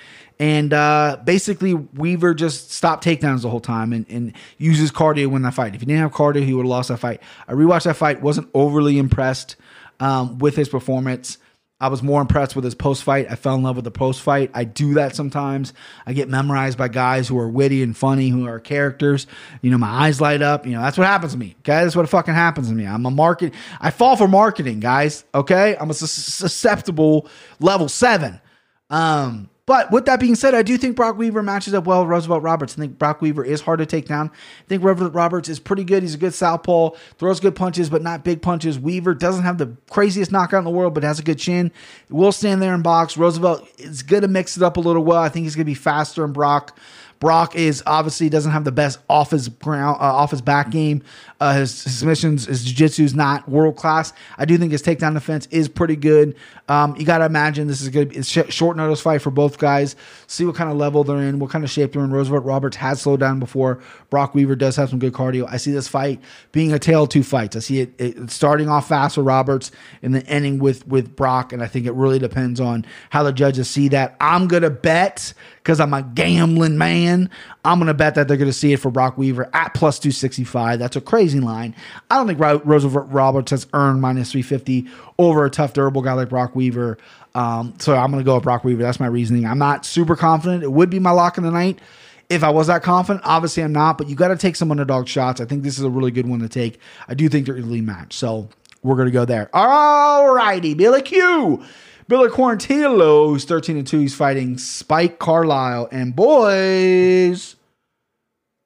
And 0.43 0.73
uh, 0.73 1.19
basically, 1.23 1.73
Weaver 1.73 2.33
just 2.33 2.69
stopped 2.69 3.05
takedowns 3.05 3.43
the 3.43 3.49
whole 3.49 3.61
time 3.61 3.93
and, 3.93 4.05
and 4.09 4.33
uses 4.57 4.91
cardio 4.91 5.15
to 5.15 5.25
win 5.27 5.43
that 5.43 5.53
fight. 5.53 5.73
If 5.73 5.79
he 5.79 5.85
didn't 5.85 6.01
have 6.01 6.11
cardio, 6.11 6.43
he 6.43 6.53
would 6.53 6.65
have 6.65 6.69
lost 6.69 6.89
that 6.89 6.97
fight. 6.97 7.21
I 7.47 7.53
rewatched 7.53 7.85
that 7.85 7.95
fight, 7.95 8.21
wasn't 8.21 8.49
overly 8.53 8.97
impressed 8.97 9.55
um, 10.01 10.39
with 10.39 10.57
his 10.57 10.67
performance. 10.67 11.37
I 11.79 11.87
was 11.87 12.03
more 12.03 12.19
impressed 12.19 12.57
with 12.57 12.65
his 12.65 12.75
post 12.75 13.03
fight. 13.05 13.27
I 13.29 13.35
fell 13.35 13.55
in 13.55 13.63
love 13.63 13.77
with 13.77 13.85
the 13.85 13.91
post 13.91 14.21
fight. 14.21 14.51
I 14.53 14.65
do 14.65 14.95
that 14.95 15.15
sometimes. 15.15 15.71
I 16.05 16.11
get 16.11 16.27
memorized 16.27 16.77
by 16.77 16.89
guys 16.89 17.25
who 17.25 17.39
are 17.39 17.47
witty 17.47 17.81
and 17.81 17.95
funny, 17.95 18.27
who 18.27 18.45
are 18.45 18.59
characters. 18.59 19.27
You 19.61 19.71
know, 19.71 19.77
my 19.77 20.07
eyes 20.07 20.19
light 20.19 20.41
up. 20.41 20.65
You 20.65 20.73
know, 20.73 20.81
that's 20.81 20.97
what 20.97 21.07
happens 21.07 21.31
to 21.31 21.37
me. 21.37 21.55
Okay, 21.59 21.85
that's 21.85 21.95
what 21.95 22.09
fucking 22.09 22.33
happens 22.33 22.67
to 22.67 22.73
me. 22.73 22.85
I'm 22.85 23.05
a 23.05 23.11
market. 23.11 23.53
I 23.79 23.91
fall 23.91 24.17
for 24.17 24.27
marketing, 24.27 24.81
guys. 24.81 25.23
Okay, 25.33 25.77
I'm 25.79 25.89
a 25.89 25.93
sus- 25.93 26.11
susceptible 26.11 27.29
level 27.61 27.87
seven. 27.87 28.41
Um, 28.89 29.49
but 29.65 29.91
with 29.91 30.05
that 30.05 30.19
being 30.19 30.35
said, 30.35 30.53
I 30.53 30.61
do 30.61 30.77
think 30.77 30.95
Brok 30.95 31.17
Weaver 31.17 31.41
matches 31.41 31.73
up 31.73 31.85
well 31.85 32.01
with 32.01 32.09
Roosevelt 32.09 32.43
Roberts. 32.43 32.73
I 32.73 32.81
think 32.81 32.97
Brok 32.99 33.21
Weaver 33.21 33.45
is 33.45 33.61
hard 33.61 33.79
to 33.79 33.85
take 33.85 34.07
down. 34.07 34.29
I 34.29 34.67
think 34.67 34.83
Roosevelt 34.83 35.13
Roberts 35.13 35.47
is 35.47 35.59
pretty 35.59 35.85
good. 35.85 36.03
He's 36.03 36.15
a 36.15 36.17
good 36.17 36.33
southpaw, 36.33 36.91
throws 37.17 37.39
good 37.39 37.55
punches, 37.55 37.89
but 37.89 38.01
not 38.01 38.25
big 38.25 38.41
punches. 38.41 38.77
Weaver 38.77 39.13
doesn't 39.13 39.43
have 39.43 39.57
the 39.57 39.75
craziest 39.89 40.31
knockout 40.31 40.59
in 40.59 40.65
the 40.65 40.71
world, 40.71 40.93
but 40.93 41.03
has 41.03 41.19
a 41.19 41.23
good 41.23 41.39
chin. 41.39 41.71
Will 42.09 42.33
stand 42.33 42.61
there 42.61 42.73
and 42.73 42.83
box. 42.83 43.15
Roosevelt 43.15 43.67
is 43.77 44.03
going 44.03 44.23
to 44.23 44.27
mix 44.27 44.57
it 44.57 44.63
up 44.63 44.75
a 44.75 44.81
little 44.81 45.03
well. 45.03 45.21
I 45.21 45.29
think 45.29 45.45
he's 45.45 45.55
going 45.55 45.65
to 45.65 45.71
be 45.71 45.75
faster 45.75 46.21
than 46.21 46.33
Brok. 46.33 46.77
Brok 47.23 47.55
is 47.55 47.81
obviously 47.87 48.27
doesn't 48.27 48.51
have 48.51 48.65
the 48.65 48.71
best 48.71 48.99
off 49.09 49.31
his 49.31 49.47
ground, 49.47 49.97
uh, 50.01 50.03
off 50.03 50.31
his 50.31 50.41
back 50.41 50.69
game. 50.69 51.03
Uh, 51.39 51.55
his, 51.55 51.83
his 51.83 51.97
submissions, 51.99 52.45
his 52.45 52.63
jiu-jitsu 52.63 53.03
is 53.03 53.15
not 53.15 53.47
world 53.49 53.75
class. 53.77 54.13
I 54.37 54.45
do 54.45 54.57
think 54.57 54.71
his 54.71 54.83
takedown 54.83 55.13
defense 55.13 55.47
is 55.49 55.67
pretty 55.67 55.95
good. 55.95 56.35
Um, 56.67 56.95
you 56.97 57.05
got 57.05 57.19
to 57.19 57.25
imagine 57.25 57.67
this 57.67 57.81
is 57.81 57.89
going 57.89 58.09
to 58.09 58.13
be 58.13 58.19
a 58.19 58.23
sh- 58.23 58.53
short 58.53 58.77
notice 58.77 59.01
fight 59.01 59.21
for 59.21 59.31
both 59.31 59.57
guys. 59.57 59.95
See 60.27 60.45
what 60.45 60.55
kind 60.55 60.69
of 60.69 60.77
level 60.77 61.03
they're 61.03 61.17
in, 61.17 61.39
what 61.39 61.49
kind 61.49 61.63
of 61.63 61.69
shape 61.69 61.93
they're 61.93 62.03
in. 62.03 62.11
Roosevelt 62.11 62.43
Roberts 62.43 62.77
has 62.77 63.01
slowed 63.01 63.21
down 63.21 63.39
before. 63.39 63.81
Brok 64.13 64.35
Weaver 64.35 64.55
does 64.55 64.75
have 64.75 64.91
some 64.91 64.99
good 64.99 65.13
cardio. 65.13 65.47
I 65.49 65.57
see 65.57 65.71
this 65.71 65.87
fight 65.87 66.21
being 66.51 66.71
a 66.71 66.77
tale 66.77 67.01
of 67.03 67.09
two 67.09 67.23
fights. 67.23 67.55
I 67.55 67.59
see 67.59 67.79
it, 67.79 67.99
it 67.99 68.29
starting 68.29 68.69
off 68.69 68.87
fast 68.87 69.17
with 69.17 69.25
Roberts 69.25 69.71
and 70.03 70.13
then 70.13 70.21
ending 70.27 70.59
with 70.59 70.87
with 70.87 71.15
Brock, 71.15 71.51
and 71.51 71.63
I 71.63 71.65
think 71.65 71.87
it 71.87 71.93
really 71.93 72.19
depends 72.19 72.59
on 72.59 72.85
how 73.09 73.23
the 73.23 73.33
judges 73.33 73.71
see 73.71 73.87
that. 73.87 74.15
I'm 74.21 74.47
gonna 74.47 74.69
bet 74.69 75.33
because 75.55 75.79
I'm 75.79 75.95
a 75.95 76.03
gambling 76.03 76.77
man. 76.77 77.27
I'm 77.65 77.79
to 77.79 77.93
bet 77.95 78.13
that 78.13 78.27
they're 78.27 78.37
to 78.37 78.53
see 78.53 78.71
it 78.71 78.77
for 78.77 78.91
Brok 78.91 79.17
Weaver 79.17 79.49
at 79.51 79.73
plus 79.73 79.97
265. 79.97 80.77
That's 80.77 80.95
a 80.95 81.01
crazy 81.01 81.39
line. 81.39 81.73
I 82.11 82.17
don't 82.17 82.27
think 82.27 82.39
Roosevelt 82.39 83.09
Roberts 83.09 83.49
has 83.49 83.65
earned 83.73 83.99
minus 83.99 84.31
350 84.31 84.87
over 85.17 85.43
a 85.43 85.49
tough, 85.49 85.73
durable 85.73 86.03
guy 86.03 86.13
like 86.13 86.29
Brok 86.29 86.55
Weaver. 86.55 86.99
Um, 87.33 87.73
so 87.79 87.95
I'm 87.95 88.11
to 88.11 88.23
go 88.23 88.35
with 88.35 88.43
Brock 88.43 88.63
Weaver. 88.63 88.83
That's 88.83 88.99
my 88.99 89.07
reasoning. 89.07 89.47
I'm 89.47 89.57
not 89.57 89.85
super 89.85 90.15
confident. 90.15 90.61
It 90.61 90.71
would 90.71 90.91
be 90.91 90.99
my 90.99 91.11
lock 91.11 91.39
in 91.39 91.43
the 91.43 91.51
night. 91.51 91.79
If 92.29 92.43
I 92.43 92.49
was 92.49 92.67
that 92.67 92.83
confident, 92.83 93.23
obviously 93.25 93.63
I'm 93.63 93.73
not, 93.73 93.97
but 93.97 94.07
you 94.07 94.15
got 94.15 94.29
to 94.29 94.37
take 94.37 94.55
some 94.55 94.71
underdog 94.71 95.07
shots. 95.07 95.39
I 95.41 95.45
think 95.45 95.63
this 95.63 95.77
is 95.77 95.83
a 95.83 95.89
really 95.89 96.11
good 96.11 96.27
one 96.27 96.39
to 96.39 96.49
take. 96.49 96.79
I 97.07 97.13
do 97.13 97.29
think 97.29 97.45
they're 97.45 97.57
evenly 97.57 97.81
matched. 97.81 98.13
So 98.13 98.49
we're 98.81 98.95
going 98.95 99.07
to 99.07 99.11
go 99.11 99.25
there. 99.25 99.49
All 99.53 100.33
righty, 100.33 100.73
Billy 100.73 101.01
Q. 101.01 101.63
Billy 102.07 102.29
Quarantillo, 102.29 103.29
who's 103.29 103.45
13 103.45 103.77
and 103.77 103.87
2. 103.87 103.99
He's 103.99 104.15
fighting 104.15 104.57
Spike 104.57 105.19
Carlyle. 105.19 105.87
And 105.91 106.15
boys, 106.15 107.55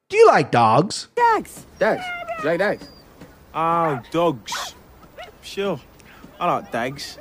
do 0.09 0.17
you 0.17 0.27
like 0.27 0.51
dogs? 0.51 1.07
Dogs. 1.15 1.65
Dags. 1.77 2.03
You 2.39 2.45
like 2.45 2.59
dogs? 2.59 2.89
Oh, 3.53 3.59
uh, 3.59 4.01
dogs. 4.11 4.75
Sure. 5.41 5.79
I 6.39 6.53
like 6.53 6.71
dogs. 6.71 7.19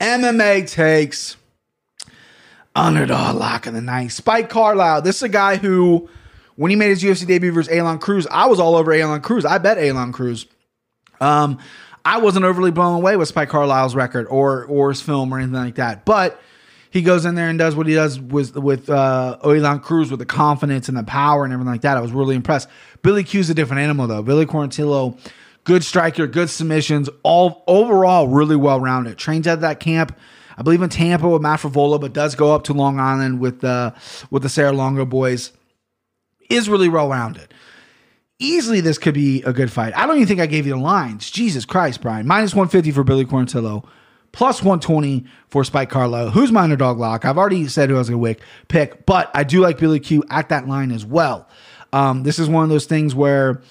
MMA 0.00 0.70
takes 0.70 1.36
underdog 2.76 3.36
lock 3.36 3.66
of 3.66 3.74
the 3.74 3.80
night. 3.80 4.08
Spike 4.08 4.48
Carlyle. 4.48 5.02
This 5.02 5.16
is 5.16 5.22
a 5.22 5.28
guy 5.28 5.56
who, 5.56 6.08
when 6.54 6.70
he 6.70 6.76
made 6.76 6.90
his 6.90 7.02
UFC 7.02 7.26
debut 7.26 7.50
versus 7.50 7.72
Aalon 7.72 8.00
Cruz, 8.00 8.26
I 8.30 8.46
was 8.46 8.60
all 8.60 8.76
over 8.76 8.92
Aalon 8.92 9.22
Cruz. 9.22 9.44
I 9.44 9.58
bet 9.58 9.78
Aalon 9.78 10.12
Cruz. 10.12 10.46
Um, 11.20 11.58
I 12.04 12.18
wasn't 12.18 12.44
overly 12.44 12.70
blown 12.70 12.94
away 12.94 13.16
with 13.16 13.28
Spike 13.28 13.48
Carlyle's 13.48 13.96
record 13.96 14.26
or 14.28 14.64
or 14.66 14.90
his 14.90 15.00
film 15.00 15.32
or 15.34 15.38
anything 15.38 15.54
like 15.54 15.74
that, 15.76 16.04
but 16.04 16.40
he 16.90 17.02
goes 17.02 17.24
in 17.24 17.34
there 17.34 17.48
and 17.48 17.58
does 17.58 17.74
what 17.74 17.86
he 17.86 17.94
does 17.94 18.20
with 18.20 18.56
with 18.56 18.88
uh, 18.88 19.38
Cruz 19.82 20.10
with 20.10 20.20
the 20.20 20.26
confidence 20.26 20.88
and 20.88 20.96
the 20.96 21.02
power 21.02 21.44
and 21.44 21.52
everything 21.52 21.72
like 21.72 21.80
that. 21.80 21.96
I 21.96 22.00
was 22.00 22.12
really 22.12 22.36
impressed. 22.36 22.68
Billy 23.02 23.24
Q's 23.24 23.50
a 23.50 23.54
different 23.54 23.80
animal 23.80 24.06
though. 24.06 24.22
Billy 24.22 24.46
Quarantillo, 24.46 25.18
good 25.64 25.82
striker, 25.82 26.26
good 26.26 26.48
submissions, 26.48 27.08
all 27.22 27.64
overall 27.66 28.28
really 28.28 28.56
well 28.56 28.78
rounded. 28.78 29.18
Trains 29.18 29.46
at 29.46 29.62
that 29.62 29.80
camp. 29.80 30.16
I 30.56 30.62
believe 30.62 30.82
in 30.82 30.88
Tampa 30.88 31.28
with 31.28 31.42
Matt 31.42 31.60
Favola, 31.60 32.00
but 32.00 32.12
does 32.12 32.34
go 32.34 32.54
up 32.54 32.64
to 32.64 32.72
Long 32.72 32.98
Island 32.98 33.40
with 33.40 33.62
uh, 33.62 33.92
with 34.30 34.42
the 34.42 34.48
Serra-Longo 34.48 35.04
boys. 35.04 35.52
Is 36.48 36.68
really 36.68 36.88
well 36.88 37.08
rounded 37.08 37.52
easily 38.38 38.80
this 38.80 38.98
could 38.98 39.14
be 39.14 39.42
a 39.42 39.52
good 39.52 39.70
fight. 39.70 39.96
I 39.96 40.06
don't 40.06 40.16
even 40.16 40.28
think 40.28 40.40
I 40.40 40.46
gave 40.46 40.66
you 40.66 40.74
the 40.74 40.80
lines. 40.80 41.30
Jesus 41.30 41.64
Christ, 41.64 42.00
Brian. 42.00 42.26
Minus 42.26 42.54
150 42.54 42.90
for 42.92 43.04
Billy 43.04 43.24
Quarantillo, 43.24 43.84
plus 44.32 44.62
120 44.62 45.24
for 45.48 45.64
Spike 45.64 45.90
Carlo. 45.90 46.30
Who's 46.30 46.52
my 46.52 46.62
underdog 46.62 46.98
lock? 46.98 47.24
I've 47.24 47.38
already 47.38 47.66
said 47.68 47.88
who 47.88 47.96
I 47.96 47.98
was 47.98 48.10
going 48.10 48.34
to 48.34 48.42
pick, 48.68 49.06
but 49.06 49.30
I 49.34 49.44
do 49.44 49.60
like 49.60 49.78
Billy 49.78 50.00
Q 50.00 50.24
at 50.30 50.48
that 50.50 50.68
line 50.68 50.92
as 50.92 51.04
well. 51.04 51.48
Um, 51.92 52.24
this 52.24 52.38
is 52.38 52.48
one 52.48 52.64
of 52.64 52.68
those 52.68 52.86
things 52.86 53.14
where 53.14 53.62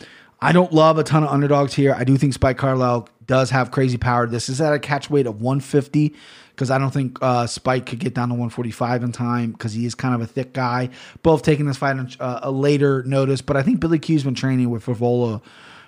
I 0.42 0.52
don't 0.52 0.74
love 0.74 0.98
a 0.98 1.04
ton 1.04 1.24
of 1.24 1.30
underdogs 1.30 1.74
here. 1.74 1.94
I 1.96 2.04
do 2.04 2.18
think 2.18 2.34
Spike 2.34 2.58
Carlyle 2.58 3.08
does 3.28 3.50
have 3.52 3.72
crazy 3.72 3.98
power. 3.98 4.28
This 4.28 4.50
is 4.50 4.62
at 4.62 4.74
a 4.74 4.80
catch 4.80 5.10
weight 5.10 5.28
of 5.28 5.42
150 5.42 6.16
because 6.56 6.72
I 6.72 6.78
don't 6.78 6.92
think 6.92 7.18
uh, 7.22 7.48
Spike 7.48 7.86
could 7.86 8.00
get 8.00 8.14
down 8.14 8.30
to 8.30 8.34
145 8.34 9.04
in 9.04 9.12
time 9.12 9.52
because 9.52 9.74
he 9.74 9.86
is 9.86 9.94
kind 9.94 10.16
of 10.16 10.22
a 10.22 10.28
thick 10.28 10.54
guy. 10.54 10.90
Both 11.22 11.42
taking 11.44 11.66
this 11.66 11.78
fight 11.78 11.98
on 11.98 12.10
uh, 12.20 12.40
a 12.44 12.52
later 12.52 13.04
notice, 13.04 13.42
but 13.42 13.58
I 13.58 13.62
think 13.62 13.82
Billy 13.82 14.00
Q's 14.00 14.24
been 14.24 14.36
training 14.36 14.70
with 14.70 14.86
Favola 14.86 15.42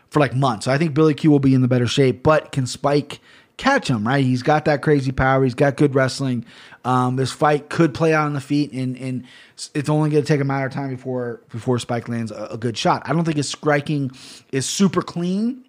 for 0.09 0.19
like 0.19 0.35
months. 0.35 0.65
So 0.65 0.71
I 0.71 0.77
think 0.77 0.93
Billy 0.93 1.13
Q 1.13 1.31
will 1.31 1.39
be 1.39 1.53
in 1.53 1.61
the 1.61 1.67
better 1.67 1.87
shape, 1.87 2.21
but 2.21 2.51
can 2.51 2.67
Spike 2.67 3.19
catch 3.57 3.89
him, 3.89 4.07
right? 4.07 4.23
He's 4.23 4.43
got 4.43 4.65
that 4.65 4.81
crazy 4.81 5.11
power. 5.11 5.43
He's 5.43 5.55
got 5.55 5.77
good 5.77 5.95
wrestling. 5.95 6.45
Um, 6.85 7.15
this 7.15 7.31
fight 7.31 7.69
could 7.69 7.93
play 7.93 8.13
out 8.13 8.25
on 8.25 8.33
the 8.33 8.41
feet, 8.41 8.71
and, 8.71 8.95
and 8.97 9.25
it's 9.73 9.89
only 9.89 10.09
going 10.09 10.23
to 10.23 10.27
take 10.27 10.39
a 10.39 10.45
matter 10.45 10.67
of 10.67 10.73
time 10.73 10.89
before 10.89 11.41
before 11.49 11.79
Spike 11.79 12.07
lands 12.07 12.31
a, 12.31 12.45
a 12.51 12.57
good 12.57 12.77
shot. 12.77 13.01
I 13.05 13.13
don't 13.13 13.25
think 13.25 13.37
his 13.37 13.49
striking 13.49 14.11
is 14.51 14.65
super 14.65 15.01
clean. 15.01 15.65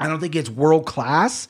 I 0.00 0.08
don't 0.08 0.20
think 0.20 0.34
it's 0.34 0.50
world 0.50 0.86
class, 0.86 1.48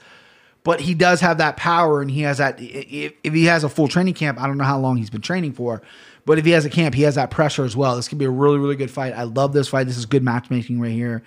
but 0.66 0.80
he 0.80 0.94
does 0.94 1.20
have 1.20 1.38
that 1.38 1.56
power, 1.56 2.02
and 2.02 2.10
he 2.10 2.22
has 2.22 2.38
that. 2.38 2.60
If, 2.60 3.12
if 3.22 3.32
he 3.32 3.44
has 3.44 3.62
a 3.62 3.68
full 3.68 3.86
training 3.86 4.14
camp, 4.14 4.40
I 4.40 4.48
don't 4.48 4.58
know 4.58 4.64
how 4.64 4.80
long 4.80 4.96
he's 4.96 5.10
been 5.10 5.20
training 5.20 5.52
for, 5.52 5.80
but 6.24 6.40
if 6.40 6.44
he 6.44 6.50
has 6.50 6.64
a 6.64 6.70
camp, 6.70 6.96
he 6.96 7.02
has 7.02 7.14
that 7.14 7.30
pressure 7.30 7.64
as 7.64 7.76
well. 7.76 7.94
This 7.94 8.08
could 8.08 8.18
be 8.18 8.24
a 8.24 8.30
really, 8.30 8.58
really 8.58 8.74
good 8.74 8.90
fight. 8.90 9.12
I 9.12 9.22
love 9.22 9.52
this 9.52 9.68
fight. 9.68 9.86
This 9.86 9.96
is 9.96 10.06
good 10.06 10.24
matchmaking 10.24 10.80
right 10.80 10.90
here. 10.90 11.22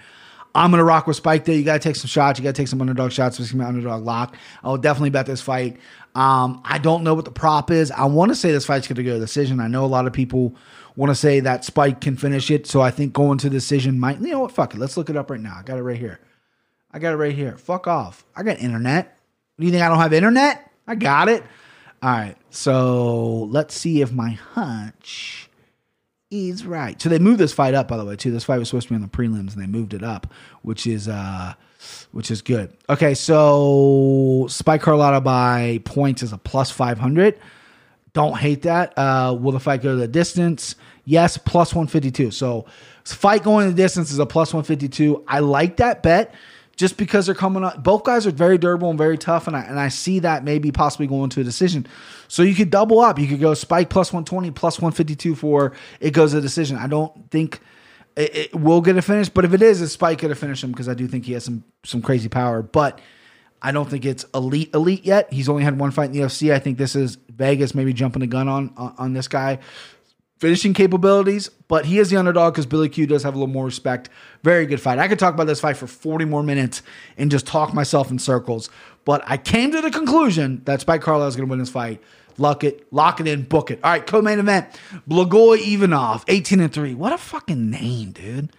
I'm 0.54 0.72
gonna 0.72 0.84
rock 0.84 1.08
with 1.08 1.16
Spike 1.16 1.46
there. 1.46 1.56
You 1.56 1.64
gotta 1.64 1.80
take 1.80 1.96
some 1.96 2.10
shots. 2.10 2.38
You 2.38 2.44
gotta 2.44 2.52
take 2.52 2.68
some 2.68 2.82
underdog 2.82 3.14
shots. 3.14 3.38
This 3.38 3.48
is 3.48 3.54
my 3.54 3.64
underdog 3.64 4.04
lock. 4.04 4.36
I 4.62 4.68
will 4.68 4.78
definitely 4.78 5.12
bet 5.12 5.26
this 5.26 5.40
fight. 5.40 5.78
Um, 6.16 6.62
I 6.66 6.78
don't 6.78 7.06
know 7.06 7.14
what 7.14 7.24
the 7.24 7.32
prop 7.32 7.72
is. 7.72 7.92
I 7.92 8.08
want 8.08 8.32
to 8.32 8.36
say 8.36 8.52
this 8.52 8.66
fight's 8.66 8.90
gonna 8.90 9.04
go 9.04 9.14
to 9.14 9.20
decision. 9.20 9.62
I 9.62 9.70
know 9.70 9.86
a 9.86 9.88
lot 9.88 10.06
of 10.06 10.12
people 10.12 10.54
want 10.98 11.12
to 11.12 11.16
say 11.16 11.40
that 11.40 11.64
Spike 11.64 12.02
can 12.02 12.18
finish 12.18 12.52
it, 12.52 12.68
so 12.68 12.82
I 12.82 12.92
think 12.92 13.14
going 13.14 13.38
to 13.38 13.50
decision 13.50 14.02
might. 14.02 14.20
You 14.20 14.32
know 14.32 14.40
what? 14.42 14.52
Fuck 14.52 14.74
it. 14.74 14.80
Let's 14.80 14.98
look 14.98 15.10
it 15.10 15.16
up 15.16 15.32
right 15.32 15.40
now. 15.40 15.56
I 15.58 15.64
got 15.64 15.78
it 15.78 15.84
right 15.84 15.98
here. 15.98 16.20
I 16.92 17.00
got 17.00 17.14
it 17.14 17.18
right 17.18 17.34
here. 17.34 17.56
Fuck 17.56 17.88
off. 17.88 18.26
I 18.36 18.44
got 18.44 18.60
internet. 18.60 19.16
You 19.60 19.72
think 19.72 19.84
I 19.84 19.90
don't 19.90 20.00
have 20.00 20.14
internet? 20.14 20.72
I 20.88 20.96
got 20.96 21.30
it. 21.30 21.44
All 22.02 22.10
right. 22.10 22.36
So 22.50 23.44
let's 23.52 23.76
see 23.76 24.02
if 24.02 24.12
my 24.12 24.32
hunch 24.32 25.50
is 26.32 26.66
right. 26.66 27.00
So 27.02 27.10
they 27.10 27.20
moved 27.20 27.40
this 27.40 27.52
fight 27.52 27.74
up, 27.74 27.88
by 27.88 27.98
the 27.98 28.06
way, 28.06 28.16
too. 28.16 28.32
This 28.32 28.46
fight 28.46 28.58
was 28.58 28.70
supposed 28.70 28.88
to 28.88 28.94
be 28.94 28.96
on 28.96 29.02
the 29.02 29.08
prelims, 29.08 29.54
and 29.54 29.62
they 29.62 29.68
moved 29.68 29.94
it 29.94 30.04
up, 30.04 30.32
which 30.62 30.88
is 30.88 31.08
uh, 31.08 31.54
which 32.12 32.32
is 32.32 32.42
good. 32.42 32.74
Okay, 32.88 33.14
so 33.14 34.48
Spike 34.50 34.82
Carlotta 34.82 35.22
by 35.22 35.82
points 35.84 36.24
is 36.24 36.32
a 36.32 36.38
plus 36.38 36.72
five 36.72 36.98
hundred. 36.98 37.38
Don't 38.14 38.38
hate 38.38 38.64
that. 38.64 38.98
Uh, 38.98 39.38
will 39.40 39.52
the 39.52 39.60
fight 39.60 39.82
go 39.84 39.90
to 39.90 39.96
the 39.96 40.08
distance? 40.08 40.76
Yes, 41.04 41.38
plus 41.38 41.76
one 41.76 41.88
fifty 41.88 42.12
two. 42.12 42.32
So 42.32 42.66
fight 43.04 43.44
going 43.44 43.68
the 43.68 43.74
distance 43.74 44.12
is 44.12 44.20
a 44.20 44.26
plus 44.26 44.54
one 44.54 44.64
fifty 44.64 44.88
two. 44.88 45.24
I 45.28 45.40
like 45.40 45.78
that 45.78 46.02
bet 46.02 46.34
just 46.80 46.96
because 46.96 47.26
they're 47.26 47.36
coming 47.36 47.66
up. 47.66 47.84
Both 47.84 48.06
guys 48.06 48.26
are 48.26 48.32
very 48.32 48.58
durable 48.58 48.90
and 48.90 48.98
very 48.98 49.18
tough, 49.18 49.48
and 49.48 49.56
I 49.58 49.64
and 49.64 49.78
I 49.78 49.90
see 49.90 50.20
that 50.20 50.46
maybe 50.46 50.72
possibly 50.72 51.08
going 51.08 51.30
to 51.32 51.42
a 51.42 51.44
decision. 51.44 51.86
So 52.30 52.42
you 52.42 52.56
could 52.56 52.70
double 52.70 53.02
up. 53.02 53.20
You 53.20 53.28
could 53.28 53.42
go 53.42 53.54
Spike 53.54 53.90
plus 53.90 54.14
one 54.14 54.24
twenty, 54.24 54.50
plus 54.50 54.80
one 54.80 54.94
fifty 54.94 55.14
two 55.14 55.36
for 55.36 55.74
it 56.00 56.12
goes 56.12 56.32
to 56.32 56.38
a 56.38 56.42
decision. 56.42 56.78
I 56.78 56.88
don't 56.88 57.30
think 57.32 57.60
it, 58.16 58.34
it 58.34 58.56
will 58.56 58.80
get 58.80 58.96
a 58.96 59.02
finish, 59.02 59.28
but 59.28 59.44
if 59.44 59.54
it 59.54 59.62
is, 59.62 59.82
it's 59.82 59.92
Spike 59.92 60.20
going 60.20 60.34
to 60.34 60.40
finish 60.40 60.64
him 60.64 60.72
because 60.72 60.88
I 60.88 60.94
do 60.94 61.06
think 61.06 61.26
he 61.26 61.34
has 61.34 61.44
some 61.44 61.66
some 61.84 62.02
crazy 62.02 62.30
power, 62.30 62.62
but. 62.62 63.00
I 63.62 63.74
don't 63.74 63.90
think 63.90 64.06
it's 64.06 64.24
elite 64.34 64.74
elite 64.74 65.04
yet. 65.04 65.34
He's 65.34 65.50
only 65.50 65.66
had 65.66 65.78
one 65.78 65.92
fight 65.92 66.06
in 66.06 66.12
the 66.14 66.20
UFC. 66.20 66.54
I 66.54 66.60
think 66.60 66.78
this 66.78 66.96
is 66.96 67.18
Vegas 67.28 67.76
maybe 67.76 67.92
jumping 67.92 68.22
the 68.22 68.28
gun 68.28 68.48
on, 68.48 68.74
on 68.78 69.12
this 69.12 69.28
guy 69.28 69.60
finishing 70.40 70.74
capabilities, 70.74 71.50
but 71.68 71.86
he 71.86 72.00
is 72.00 72.10
the 72.10 72.18
underdog 72.18 72.54
because 72.54 72.66
Billy 72.66 72.90
Q 72.90 73.06
does 73.06 73.24
have 73.24 73.36
a 73.36 73.38
little 73.38 73.54
more 73.54 73.66
respect. 73.66 74.10
Very 74.44 74.66
good 74.66 74.82
fight. 74.82 74.98
I 74.98 75.08
could 75.08 75.20
talk 75.20 75.34
about 75.34 75.48
this 75.48 75.60
fight 75.60 75.78
for 75.78 75.86
40 75.86 76.26
more 76.26 76.42
minutes 76.42 76.82
and 77.18 77.30
just 77.30 77.46
talk 77.46 77.74
myself 77.74 78.10
in 78.10 78.20
circles, 78.20 78.70
but 79.06 79.22
I 79.26 79.38
came 79.38 79.72
to 79.72 79.82
the 79.82 79.92
conclusion 79.92 80.62
that 80.66 80.82
Spike 80.82 81.02
Carlyle 81.02 81.28
is 81.28 81.36
going 81.36 81.48
to 81.48 81.50
win 81.50 81.60
this 81.60 81.70
fight. 81.70 82.02
Lock 82.38 82.64
it, 82.64 82.92
lock 82.94 83.20
it 83.20 83.28
in, 83.28 83.44
book 83.44 83.70
it. 83.70 83.80
All 83.84 83.92
right, 83.92 84.06
co-main 84.06 84.40
event: 84.40 84.68
Blagoy 85.10 85.60
Ivanov, 85.60 86.24
18 86.30 86.62
and 86.62 86.74
three. 86.74 86.94
What 86.96 87.12
a 87.12 87.18
fucking 87.18 87.70
name, 87.70 88.12
dude. 88.12 88.54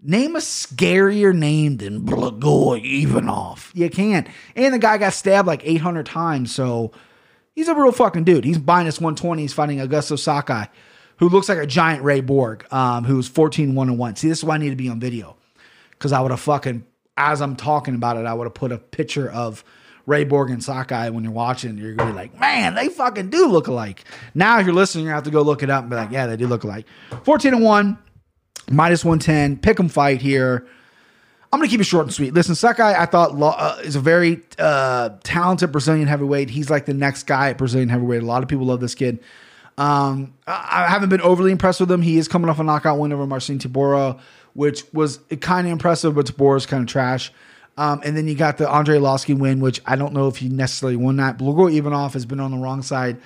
Name 0.00 0.36
a 0.36 0.38
scarier 0.38 1.34
name 1.34 1.78
than 1.78 2.02
Blagoy 2.02 3.02
Ivanov. 3.02 3.72
You 3.74 3.90
can't. 3.90 4.28
And 4.54 4.74
the 4.74 4.78
guy 4.78 4.98
got 4.98 5.14
stabbed 5.14 5.48
like 5.48 5.62
800 5.64 6.06
times, 6.06 6.54
so 6.54 6.92
He's 7.54 7.68
a 7.68 7.74
real 7.74 7.92
fucking 7.92 8.24
dude. 8.24 8.44
He's 8.44 8.58
minus 8.58 9.00
120. 9.00 9.42
He's 9.42 9.52
fighting 9.52 9.78
Augusto 9.78 10.18
Sakai, 10.18 10.68
who 11.18 11.28
looks 11.28 11.48
like 11.48 11.58
a 11.58 11.66
giant 11.66 12.02
Ray 12.02 12.20
Borg, 12.20 12.66
um, 12.72 13.04
who's 13.04 13.28
14 13.28 13.74
1 13.74 13.96
1. 13.96 14.16
See, 14.16 14.28
this 14.28 14.38
is 14.38 14.44
why 14.44 14.56
I 14.56 14.58
need 14.58 14.70
to 14.70 14.76
be 14.76 14.88
on 14.88 14.98
video. 14.98 15.36
Because 15.90 16.12
I 16.12 16.20
would 16.20 16.32
have 16.32 16.40
fucking, 16.40 16.84
as 17.16 17.40
I'm 17.40 17.54
talking 17.54 17.94
about 17.94 18.16
it, 18.16 18.26
I 18.26 18.34
would 18.34 18.44
have 18.44 18.54
put 18.54 18.72
a 18.72 18.78
picture 18.78 19.30
of 19.30 19.62
Ray 20.06 20.24
Borg 20.24 20.50
and 20.50 20.62
Sakai 20.62 21.10
when 21.10 21.22
you're 21.22 21.32
watching. 21.32 21.78
You're 21.78 21.94
going 21.94 22.08
to 22.08 22.12
be 22.12 22.18
like, 22.18 22.38
man, 22.38 22.74
they 22.74 22.88
fucking 22.88 23.30
do 23.30 23.46
look 23.46 23.68
alike. 23.68 24.04
Now, 24.34 24.58
if 24.58 24.66
you're 24.66 24.74
listening, 24.74 25.04
you're 25.04 25.12
going 25.12 25.22
to 25.22 25.26
have 25.28 25.32
to 25.32 25.38
go 25.38 25.42
look 25.42 25.62
it 25.62 25.70
up 25.70 25.82
and 25.82 25.90
be 25.90 25.96
like, 25.96 26.10
yeah, 26.10 26.26
they 26.26 26.36
do 26.36 26.46
look 26.48 26.64
alike. 26.64 26.86
14 27.22 27.60
1, 27.60 27.98
minus 28.70 29.04
110. 29.04 29.56
Pick 29.56 29.62
Pick 29.62 29.80
'em 29.80 29.88
fight 29.88 30.20
here. 30.20 30.66
I'm 31.54 31.60
going 31.60 31.68
to 31.68 31.72
keep 31.72 31.80
it 31.80 31.84
short 31.84 32.06
and 32.06 32.12
sweet. 32.12 32.34
Listen, 32.34 32.56
Sakai, 32.56 32.96
I 32.96 33.06
thought 33.06 33.40
uh, 33.40 33.76
is 33.84 33.94
a 33.94 34.00
very 34.00 34.42
uh, 34.58 35.10
talented 35.22 35.70
Brazilian 35.70 36.08
heavyweight. 36.08 36.50
He's 36.50 36.68
like 36.68 36.84
the 36.84 36.94
next 36.94 37.28
guy 37.28 37.50
at 37.50 37.58
Brazilian 37.58 37.88
heavyweight. 37.88 38.24
A 38.24 38.26
lot 38.26 38.42
of 38.42 38.48
people 38.48 38.66
love 38.66 38.80
this 38.80 38.96
kid. 38.96 39.20
Um, 39.78 40.34
I, 40.48 40.86
haven't 40.88 41.10
been 41.10 41.20
overly 41.20 41.52
impressed 41.52 41.78
with 41.78 41.88
him. 41.92 42.02
He 42.02 42.18
is 42.18 42.26
coming 42.26 42.50
off 42.50 42.58
a 42.58 42.64
knockout 42.64 42.98
win 42.98 43.12
over 43.12 43.24
Marcin 43.24 43.60
Tybura, 43.60 44.18
which 44.54 44.82
was 44.92 45.20
kind 45.40 45.68
of 45.68 45.72
impressive, 45.72 46.16
but 46.16 46.26
Tybura's 46.26 46.66
kind 46.66 46.82
of 46.82 46.88
trash. 46.88 47.32
Um, 47.76 48.00
and 48.04 48.16
then 48.16 48.26
you 48.26 48.34
got 48.34 48.58
the 48.58 48.68
Andrei 48.68 48.98
Arlovski 48.98 49.38
win, 49.38 49.60
which 49.60 49.80
I 49.86 49.94
don't 49.94 50.12
know 50.12 50.26
if 50.26 50.38
he 50.38 50.48
necessarily 50.48 50.96
won 50.96 51.18
that. 51.18 51.38
Blagoy 51.38 51.76
Ivanov 51.76 52.14
has 52.14 52.26
been 52.26 52.40
on 52.40 52.50
the 52.50 52.56
wrong 52.56 52.82
side 52.82 53.16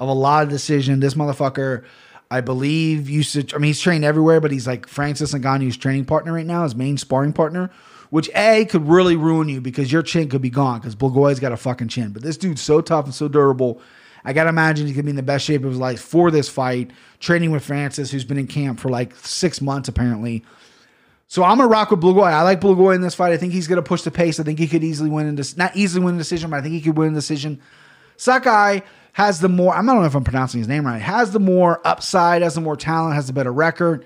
of 0.00 0.08
a 0.08 0.12
lot 0.12 0.42
of 0.42 0.48
decision. 0.48 0.98
This 0.98 1.14
motherfucker, 1.14 1.84
I 2.30 2.40
believe, 2.40 3.08
used 3.08 3.32
to. 3.34 3.54
I 3.54 3.58
mean, 3.58 3.68
he's 3.68 3.80
trained 3.80 4.04
everywhere, 4.04 4.40
but 4.40 4.50
he's 4.50 4.66
like 4.66 4.88
Francis 4.88 5.32
Ngannou's 5.32 5.76
training 5.76 6.06
partner 6.06 6.32
right 6.32 6.46
now, 6.46 6.64
his 6.64 6.74
main 6.74 6.98
sparring 6.98 7.32
partner, 7.32 7.70
which 8.10 8.28
a 8.34 8.64
could 8.64 8.88
really 8.88 9.16
ruin 9.16 9.48
you 9.48 9.60
because 9.60 9.92
your 9.92 10.02
chin 10.02 10.28
could 10.28 10.42
be 10.42 10.50
gone 10.50 10.80
because 10.80 10.96
Blagoy's 10.96 11.40
got 11.40 11.52
a 11.52 11.56
fucking 11.56 11.88
chin. 11.88 12.10
But 12.10 12.22
this 12.22 12.36
dude's 12.36 12.62
so 12.62 12.80
tough 12.80 13.04
and 13.04 13.14
so 13.14 13.28
durable. 13.28 13.80
I 14.24 14.32
gotta 14.32 14.48
imagine 14.48 14.88
he 14.88 14.92
gonna 14.92 15.04
be 15.04 15.10
in 15.10 15.16
the 15.16 15.22
best 15.22 15.44
shape 15.44 15.62
of 15.62 15.70
his 15.70 15.78
life 15.78 16.00
for 16.00 16.32
this 16.32 16.48
fight. 16.48 16.90
Training 17.20 17.52
with 17.52 17.64
Francis, 17.64 18.10
who's 18.10 18.24
been 18.24 18.38
in 18.38 18.48
camp 18.48 18.80
for 18.80 18.88
like 18.88 19.14
six 19.14 19.60
months 19.60 19.88
apparently. 19.88 20.44
So 21.28 21.44
I'm 21.44 21.58
gonna 21.58 21.68
rock 21.68 21.92
with 21.92 22.00
Blagoy. 22.00 22.32
I 22.32 22.42
like 22.42 22.60
Blagoy 22.60 22.96
in 22.96 23.02
this 23.02 23.14
fight. 23.14 23.32
I 23.32 23.36
think 23.36 23.52
he's 23.52 23.68
gonna 23.68 23.82
push 23.82 24.02
the 24.02 24.10
pace. 24.10 24.40
I 24.40 24.42
think 24.42 24.58
he 24.58 24.66
could 24.66 24.82
easily 24.82 25.10
win 25.10 25.26
in 25.28 25.36
this, 25.36 25.56
not 25.56 25.76
easily 25.76 26.04
win 26.04 26.16
a 26.16 26.18
decision, 26.18 26.50
but 26.50 26.56
I 26.56 26.62
think 26.62 26.74
he 26.74 26.80
could 26.80 26.96
win 26.96 27.12
a 27.12 27.14
decision. 27.14 27.60
Sakai 28.16 28.82
has 29.16 29.40
the 29.40 29.48
more. 29.48 29.72
I 29.74 29.78
don't 29.78 29.86
know 29.86 30.04
if 30.04 30.14
I'm 30.14 30.24
pronouncing 30.24 30.58
his 30.58 30.68
name 30.68 30.86
right. 30.86 31.00
Has 31.00 31.30
the 31.30 31.40
more 31.40 31.80
upside, 31.86 32.42
has 32.42 32.54
the 32.54 32.60
more 32.60 32.76
talent, 32.76 33.14
has 33.14 33.28
the 33.28 33.32
better 33.32 33.50
record. 33.50 34.04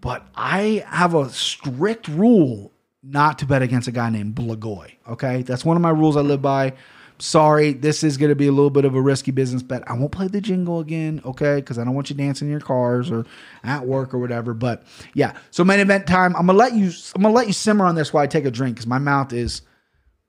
But 0.00 0.26
I 0.34 0.86
have 0.88 1.14
a 1.14 1.28
strict 1.28 2.08
rule 2.08 2.72
not 3.02 3.40
to 3.40 3.46
bet 3.46 3.60
against 3.60 3.88
a 3.88 3.92
guy 3.92 4.08
named 4.08 4.34
Blagoy. 4.34 4.94
Okay, 5.06 5.42
that's 5.42 5.66
one 5.66 5.76
of 5.76 5.82
my 5.82 5.90
rules 5.90 6.16
I 6.16 6.22
live 6.22 6.40
by. 6.40 6.72
Sorry, 7.18 7.74
this 7.74 8.02
is 8.02 8.16
going 8.16 8.30
to 8.30 8.34
be 8.34 8.46
a 8.46 8.52
little 8.52 8.70
bit 8.70 8.86
of 8.86 8.94
a 8.94 9.02
risky 9.02 9.32
business 9.32 9.62
bet. 9.62 9.82
I 9.86 9.92
won't 9.92 10.12
play 10.12 10.28
the 10.28 10.40
jingle 10.40 10.80
again, 10.80 11.20
okay? 11.26 11.56
Because 11.56 11.78
I 11.78 11.84
don't 11.84 11.94
want 11.94 12.08
you 12.08 12.16
dancing 12.16 12.48
in 12.48 12.52
your 12.52 12.60
cars 12.62 13.10
or 13.10 13.26
at 13.62 13.86
work 13.86 14.14
or 14.14 14.18
whatever. 14.18 14.54
But 14.54 14.82
yeah, 15.12 15.36
so 15.50 15.62
main 15.62 15.78
event 15.78 16.06
time. 16.06 16.34
I'm 16.36 16.46
gonna 16.46 16.58
let 16.58 16.72
you. 16.72 16.90
I'm 17.14 17.20
gonna 17.20 17.34
let 17.34 17.48
you 17.48 17.52
simmer 17.52 17.84
on 17.84 17.96
this 17.96 18.14
while 18.14 18.24
I 18.24 18.28
take 18.28 18.46
a 18.46 18.50
drink 18.50 18.76
because 18.76 18.86
my 18.86 18.98
mouth 18.98 19.34
is 19.34 19.60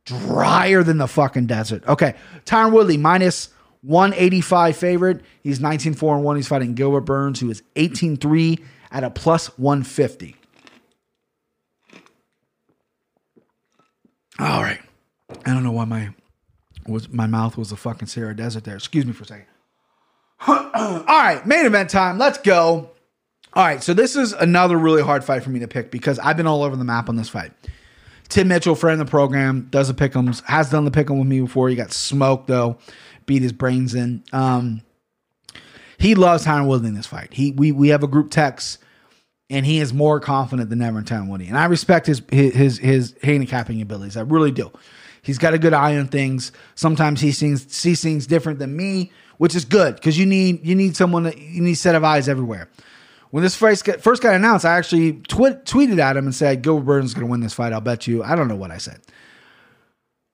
drier 0.03 0.83
than 0.83 0.97
the 0.97 1.07
fucking 1.07 1.45
desert. 1.45 1.87
Okay, 1.87 2.15
Tyron 2.45 2.73
Woodley 2.73 2.97
minus 2.97 3.47
185 3.83 4.75
favorite. 4.75 5.21
He's 5.43 5.59
19 5.59 5.93
4 5.93 6.15
and 6.15 6.23
1. 6.23 6.35
He's 6.35 6.47
fighting 6.47 6.73
Gilbert 6.73 7.01
Burns, 7.01 7.39
who 7.39 7.49
is 7.51 7.61
18 7.75 8.17
3 8.17 8.59
at 8.91 9.03
a 9.03 9.09
plus 9.09 9.57
150. 9.57 10.35
All 14.39 14.61
right. 14.61 14.79
I 15.45 15.53
don't 15.53 15.63
know 15.63 15.71
why 15.71 15.85
my 15.85 16.09
was 16.87 17.09
my 17.09 17.27
mouth 17.27 17.57
was 17.57 17.71
a 17.71 17.77
fucking 17.77 18.07
Sahara 18.07 18.35
Desert 18.35 18.63
there. 18.63 18.75
Excuse 18.75 19.05
me 19.05 19.13
for 19.13 19.23
a 19.23 19.27
second. 19.27 19.45
All 20.47 21.03
right, 21.07 21.45
main 21.45 21.65
event 21.65 21.89
time. 21.89 22.17
Let's 22.17 22.37
go. 22.39 22.89
All 23.53 23.63
right, 23.63 23.83
so 23.83 23.93
this 23.93 24.15
is 24.15 24.33
another 24.33 24.77
really 24.77 25.03
hard 25.03 25.23
fight 25.23 25.43
for 25.43 25.51
me 25.51 25.59
to 25.59 25.67
pick 25.67 25.91
because 25.91 26.17
I've 26.17 26.35
been 26.35 26.47
all 26.47 26.63
over 26.63 26.75
the 26.75 26.83
map 26.83 27.07
on 27.07 27.15
this 27.15 27.29
fight. 27.29 27.51
Tim 28.27 28.47
Mitchell, 28.47 28.73
friend 28.73 28.99
of 28.99 29.05
the 29.05 29.11
program, 29.11 29.67
does 29.69 29.89
the 29.89 29.93
pickums, 29.93 30.43
has 30.45 30.71
done 30.71 30.85
the 30.85 30.91
pick'em 30.91 31.19
with 31.19 31.27
me 31.27 31.39
before. 31.39 31.69
He 31.69 31.75
got 31.75 31.91
smoked 31.91 32.47
though, 32.47 32.79
beat 33.25 33.41
his 33.41 33.53
brains 33.53 33.95
in. 33.95 34.23
Um, 34.31 34.81
he 35.97 36.15
loves 36.15 36.45
Tyron 36.45 36.67
Woodley 36.67 36.89
in 36.89 36.95
this 36.95 37.05
fight. 37.07 37.33
He 37.33 37.51
we 37.51 37.71
we 37.71 37.89
have 37.89 38.03
a 38.03 38.07
group 38.07 38.29
text, 38.31 38.79
and 39.49 39.65
he 39.65 39.79
is 39.79 39.93
more 39.93 40.19
confident 40.19 40.69
than 40.69 40.81
ever 40.81 40.99
in 40.99 41.05
Tyron 41.05 41.29
Woodley, 41.29 41.47
and 41.47 41.57
I 41.57 41.65
respect 41.65 42.07
his 42.07 42.21
his 42.29 42.53
his, 42.53 42.77
his 42.77 43.15
handicapping 43.23 43.81
abilities. 43.81 44.17
I 44.17 44.21
really 44.21 44.51
do. 44.51 44.71
He's 45.21 45.37
got 45.37 45.53
a 45.53 45.57
good 45.57 45.73
eye 45.73 45.95
on 45.97 46.07
things. 46.07 46.51
Sometimes 46.75 47.21
he 47.21 47.31
sees 47.31 47.71
sees 47.73 48.03
things 48.03 48.27
different 48.27 48.59
than 48.59 48.75
me, 48.75 49.11
which 49.37 49.55
is 49.55 49.63
good 49.63 49.95
because 49.95 50.17
you 50.17 50.25
need 50.25 50.65
you 50.65 50.75
need 50.75 50.97
someone 50.97 51.23
that 51.23 51.37
you 51.37 51.61
need 51.61 51.71
a 51.71 51.75
set 51.75 51.95
of 51.95 52.03
eyes 52.03 52.27
everywhere. 52.27 52.69
When 53.31 53.41
this 53.41 53.55
first 53.55 53.87
first 54.01 54.21
got 54.21 54.35
announced, 54.35 54.65
I 54.65 54.77
actually 54.77 55.13
twi- 55.13 55.55
tweeted 55.63 55.97
at 55.97 56.15
him 56.15 56.25
and 56.25 56.35
said, 56.35 56.61
Gilbert 56.61 56.85
Burns 56.85 57.05
is 57.05 57.13
going 57.15 57.25
to 57.25 57.31
win 57.31 57.39
this 57.39 57.53
fight. 57.53 57.73
I'll 57.73 57.81
bet 57.81 58.05
you. 58.05 58.21
I 58.21 58.35
don't 58.35 58.47
know 58.47 58.55
what 58.55 58.69
I 58.69 58.77
said. 58.77 59.01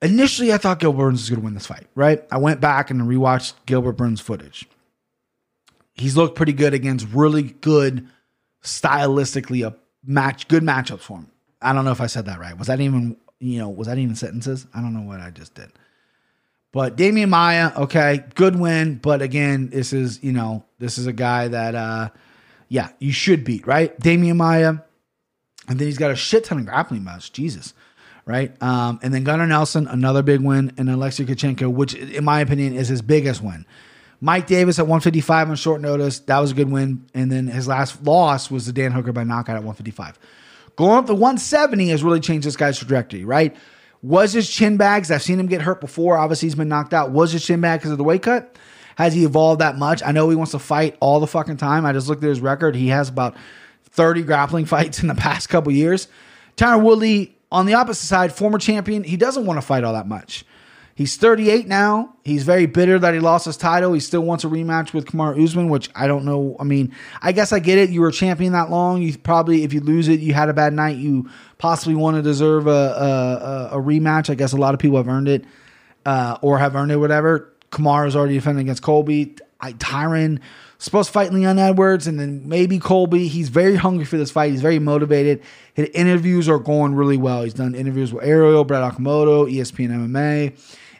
Initially, 0.02 0.54
I 0.54 0.58
thought 0.58 0.80
Gilbert 0.80 1.00
Burns 1.00 1.22
was 1.22 1.30
going 1.30 1.42
to 1.42 1.46
win 1.46 1.54
this 1.54 1.66
fight, 1.66 1.88
right? 1.94 2.24
I 2.32 2.38
went 2.38 2.62
back 2.62 2.90
and 2.90 3.02
rewatched 3.02 3.54
Gilbert 3.66 3.94
Burns 3.94 4.22
footage. 4.22 4.68
He's 5.94 6.16
looked 6.16 6.36
pretty 6.36 6.54
good 6.54 6.74
against 6.74 7.08
really 7.14 7.44
good, 7.44 8.08
stylistically, 8.64 9.68
a 9.68 9.76
match, 10.06 10.48
good 10.48 10.64
matchups 10.64 11.02
for 11.02 11.18
him. 11.18 11.32
I 11.62 11.74
don't 11.74 11.84
know 11.84 11.92
if 11.92 12.00
I 12.00 12.08
said 12.08 12.26
that 12.28 12.40
right. 12.40 12.58
Was 12.58 12.68
that 12.68 12.80
even, 12.80 13.18
you 13.40 13.60
know, 13.60 13.68
was 13.68 13.88
that 13.88 13.98
even 13.98 14.16
sentences? 14.16 14.66
I 14.74 14.80
don't 14.80 14.94
know 14.94 15.02
what 15.02 15.20
I 15.20 15.32
just 15.32 15.56
did. 15.56 15.70
But 16.72 16.96
Demian 16.96 17.30
Maia, 17.30 17.74
okay, 17.76 18.24
good 18.36 18.58
win. 18.58 18.96
But 18.96 19.22
again, 19.22 19.70
this 19.70 19.92
is, 19.92 20.24
you 20.24 20.32
know, 20.32 20.64
this 20.78 20.98
is 20.98 21.08
a 21.08 21.14
guy 21.14 21.50
that, 21.50 21.76
uh, 21.76 22.10
yeah, 22.70 22.90
you 23.00 23.12
should 23.12 23.44
beat, 23.44 23.68
right? 23.68 24.00
Demian 24.00 24.38
Maia. 24.38 24.76
And 25.68 25.78
then 25.78 25.88
he's 25.88 25.98
got 25.98 26.12
a 26.12 26.16
shit 26.16 26.46
ton 26.46 26.60
of 26.60 26.66
grappling 26.66 27.04
match. 27.04 27.34
Jesus. 27.34 27.74
Right. 28.30 28.62
Um, 28.62 29.00
and 29.02 29.12
then 29.12 29.24
Gunnar 29.24 29.48
Nelson, 29.48 29.88
another 29.88 30.22
big 30.22 30.40
win. 30.40 30.72
And 30.78 30.88
Alexei 30.88 31.26
Kunchenko, 31.26 31.68
which 31.68 31.96
in 31.96 32.24
my 32.24 32.42
opinion 32.42 32.76
is 32.76 32.88
his 32.88 33.02
biggest 33.02 33.42
win. 33.42 33.66
Mike 34.22 34.46
Davis 34.46 34.78
at 34.78 34.84
155 34.84 35.50
on 35.50 35.56
short 35.56 35.82
notice. 35.82 36.20
That 36.20 36.38
was 36.38 36.52
a 36.52 36.54
good 36.54 36.72
win. 36.72 37.08
And 37.16 37.32
then 37.32 37.48
his 37.48 37.68
last 37.68 38.04
loss 38.04 38.52
was 38.52 38.68
the 38.68 38.72
Dan 38.72 38.92
Hooker 38.92 39.12
by 39.12 39.24
knockout 39.24 39.56
at 39.56 39.64
155. 39.64 40.20
Going 40.76 41.00
up 41.00 41.08
to 41.08 41.14
170 41.14 41.90
has 41.90 42.04
really 42.04 42.20
changed 42.20 42.46
this 42.46 42.56
guy's 42.56 42.78
trajectory, 42.78 43.26
right? 43.26 43.56
Was 44.04 44.34
his 44.34 44.48
chin 44.48 44.78
bags? 44.78 45.10
I've 45.10 45.24
seen 45.24 45.40
him 45.40 45.48
get 45.48 45.62
hurt 45.62 45.82
before. 45.82 46.16
Obviously, 46.16 46.46
he's 46.46 46.56
been 46.56 46.70
knocked 46.70 46.94
out. 46.94 47.10
Was 47.10 47.32
his 47.32 47.44
chin 47.44 47.62
bag 47.62 47.80
because 47.80 47.92
of 47.92 47.98
the 47.98 48.04
weight 48.04 48.22
cut? 48.22 48.56
Has 48.96 49.16
he 49.16 49.26
evolved 49.26 49.60
that 49.62 49.76
much? 49.76 50.04
I 50.06 50.12
know 50.12 50.30
he 50.30 50.36
wants 50.36 50.52
to 50.52 50.60
fight 50.60 50.98
all 51.00 51.20
the 51.20 51.26
fucking 51.26 51.58
time. 51.58 51.84
I 51.84 51.94
just 51.94 52.08
looked 52.08 52.24
at 52.24 52.30
his 52.30 52.42
record. 52.42 52.76
He 52.76 52.90
has 52.90 53.10
about 53.10 53.36
30 53.86 54.22
grappling 54.22 54.66
fights 54.68 55.02
in 55.02 55.08
the 55.08 55.16
past 55.16 55.50
couple 55.50 55.72
years. 55.72 56.08
Tyron 56.58 56.84
Woodley, 56.84 57.39
on 57.52 57.66
the 57.66 57.74
opposite 57.74 58.06
side, 58.06 58.32
former 58.32 58.58
champion, 58.58 59.04
he 59.04 59.18
doesn't 59.18 59.46
want 59.46 59.58
to 59.58 59.66
fight 59.66 59.84
all 59.84 59.94
that 59.94 60.08
much. 60.08 60.46
He's 61.00 61.16
38 61.16 61.66
now. 61.66 62.14
He's 62.26 62.44
very 62.44 62.66
bitter 62.66 63.00
that 63.00 63.14
he 63.14 63.22
lost 63.22 63.46
his 63.46 63.56
title. 63.56 63.94
He 63.94 64.02
still 64.02 64.20
wants 64.20 64.44
a 64.44 64.48
rematch 64.48 64.92
with 64.92 65.06
Kamar 65.06 65.34
Usman, 65.40 65.70
which 65.70 65.90
I 65.96 66.08
don't 66.08 66.26
know. 66.26 66.58
I 66.60 66.66
mean, 66.66 66.94
I 67.22 67.32
guess 67.32 67.54
I 67.54 67.60
get 67.60 67.78
it. 67.78 67.90
You 67.90 68.02
were 68.02 68.12
champion 68.12 68.52
that 68.52 68.70
long. 68.70 69.02
You 69.02 69.18
probably, 69.18 69.64
if 69.64 69.72
you 69.72 69.80
lose 69.80 70.10
it, 70.10 70.20
you 70.20 70.34
had 70.34 70.50
a 70.50 70.54
bad 70.54 70.74
night. 70.74 70.98
You 70.98 71.30
possibly 71.58 71.96
want 71.96 72.18
to 72.18 72.22
deserve 72.22 72.68
a, 72.68 73.70
a, 73.72 73.78
a 73.78 73.82
rematch. 73.82 74.30
I 74.30 74.36
guess 74.36 74.52
a 74.52 74.58
lot 74.58 74.74
of 74.74 74.82
people 74.82 74.98
have 74.98 75.08
earned 75.08 75.30
it 75.30 75.46
uh, 76.06 76.38
or 76.42 76.60
have 76.60 76.76
earned 76.76 76.92
it, 76.92 76.98
whatever. 76.98 77.54
Kamar 77.72 78.06
is 78.06 78.18
already 78.18 78.34
defending 78.34 78.66
against 78.66 78.84
Colby. 78.84 79.38
I, 79.62 79.72
Tyron 79.72 80.42
supposed 80.80 81.10
to 81.10 81.14
fight 81.14 81.32
Leon 81.32 81.60
Edwards 81.60 82.08
and 82.08 82.20
then 82.20 82.48
maybe 82.48 82.80
Colby. 82.80 83.28
He's 83.28 83.50
very 83.50 83.76
hungry 83.76 84.06
for 84.06 84.18
this 84.18 84.32
fight. 84.32 84.52
He's 84.52 84.62
very 84.62 84.80
motivated. 84.80 85.44
His 85.76 85.90
interviews 85.94 86.50
are 86.50 86.58
going 86.58 86.96
really 86.96 87.18
well. 87.18 87.44
He's 87.44 87.54
done 87.54 87.76
interviews 87.76 88.12
with 88.12 88.24
Ariel, 88.26 88.66
Brett 88.66 88.82
Okamoto, 88.82 89.52
ESPN 89.52 89.90
MMA, 89.90 90.58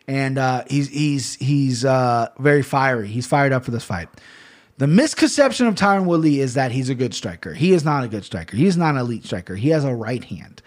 and 0.08 0.38
uh, 0.38 0.64
he's 0.68 0.90
he's 0.90 1.36
he's 1.36 1.84
uh, 1.84 2.28
very 2.38 2.62
fiery. 2.62 3.08
He's 3.08 3.26
fired 3.26 3.52
up 3.52 3.66
for 3.66 3.72
this 3.72 3.84
fight. 3.84 4.10
The 4.78 4.88
misconception 4.88 5.68
of 5.68 5.76
Tyron 5.76 6.06
Woodley 6.06 6.40
is 6.40 6.54
that 6.54 6.72
he's 6.72 6.90
a 6.90 6.96
good 6.96 7.14
striker. 7.14 7.54
He 7.54 7.74
is 7.74 7.84
not 7.84 8.04
a 8.04 8.08
good 8.08 8.24
striker. 8.24 8.56
He's 8.56 8.78
not 8.78 8.92
an 8.92 9.02
elite 9.02 9.26
striker. 9.26 9.56
He 9.56 9.70
has 9.70 9.84
a 9.84 9.94
right 9.94 10.24
hand 10.24 10.62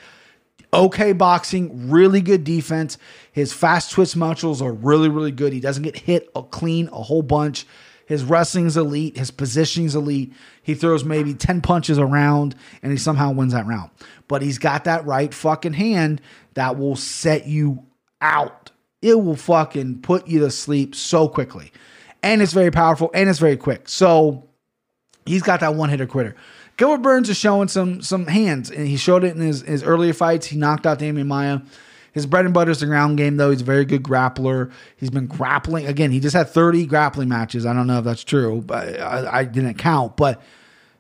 okay 0.75 1.12
boxing, 1.12 1.90
really 1.90 2.20
good 2.20 2.44
defense. 2.44 2.96
His 3.33 3.53
fast 3.53 3.90
twitch 3.90 4.16
muscles 4.16 4.62
are 4.62 4.72
really, 4.72 5.09
really 5.09 5.33
good. 5.33 5.53
He 5.53 5.61
doesn't 5.61 5.83
get 5.83 5.96
hit 5.96 6.31
a 6.35 6.42
clean 6.42 6.88
a 6.88 7.03
whole 7.03 7.22
bunch. 7.22 7.66
His 8.12 8.25
wrestling's 8.25 8.77
elite. 8.77 9.16
His 9.16 9.31
positioning's 9.31 9.94
elite. 9.94 10.33
He 10.62 10.75
throws 10.75 11.05
maybe 11.05 11.33
10 11.35 11.62
punches 11.62 11.98
around 11.98 12.55
and 12.83 12.92
he 12.92 12.98
somehow 12.98 13.33
wins 13.33 13.53
that 13.55 13.66
round. 13.66 13.90
But 14.29 14.42
he's 14.42 14.59
got 14.59 14.85
that 14.85 15.07
right 15.07 15.33
fucking 15.33 15.72
hand 15.72 16.20
that 16.55 16.79
will 16.79 16.94
set 16.94 17.46
you 17.46 17.83
out. 18.20 18.70
It 19.01 19.14
will 19.14 19.37
fucking 19.37 20.03
put 20.03 20.29
you 20.29 20.40
to 20.40 20.51
sleep 20.51 20.94
so 20.94 21.27
quickly. 21.27 21.72
And 22.22 22.42
it's 22.42 22.53
very 22.53 22.70
powerful 22.70 23.11
and 23.14 23.29
it's 23.31 23.38
very 23.38 23.57
quick. 23.57 23.88
So 23.88 24.46
he's 25.25 25.42
got 25.42 25.61
that 25.61 25.75
one 25.75 25.88
hitter 25.88 26.07
quitter. 26.07 26.37
Gilbert 26.77 27.03
Burns 27.03 27.29
is 27.29 27.37
showing 27.37 27.68
some 27.68 28.01
some 28.01 28.27
hands, 28.27 28.70
and 28.70 28.88
he 28.88 28.96
showed 28.96 29.25
it 29.25 29.37
in 29.37 29.42
his, 29.42 29.61
his 29.62 29.83
earlier 29.83 30.12
fights. 30.12 30.46
He 30.46 30.57
knocked 30.57 30.87
out 30.87 30.98
Demian 30.98 31.27
Maia. 31.27 31.61
His 32.12 32.27
bread 32.27 32.44
and 32.44 32.55
butter 32.55 32.70
is 32.70 32.81
the 32.81 32.87
ground 32.87 33.16
game, 33.16 33.37
though. 33.37 33.51
He's 33.51 33.62
a 33.62 33.64
very 33.64 33.85
good 33.85 34.03
grappler. 34.03 34.70
He's 34.96 35.11
been 35.11 35.27
grappling. 35.27 35.87
Again, 35.87 36.11
he 36.11 36.20
just 36.20 36.37
had 36.37 36.48
30 36.48 36.87
grappling 36.87 37.29
matches. 37.29 37.64
I 37.64 37.72
don't 37.72 37.87
know 37.87 37.98
if 37.98 38.05
that's 38.05 38.25
true, 38.25 38.61
but 38.61 39.01
I, 39.01 39.38
I 39.40 39.44
didn't 39.44 39.75
count. 39.75 40.17
But 40.17 40.40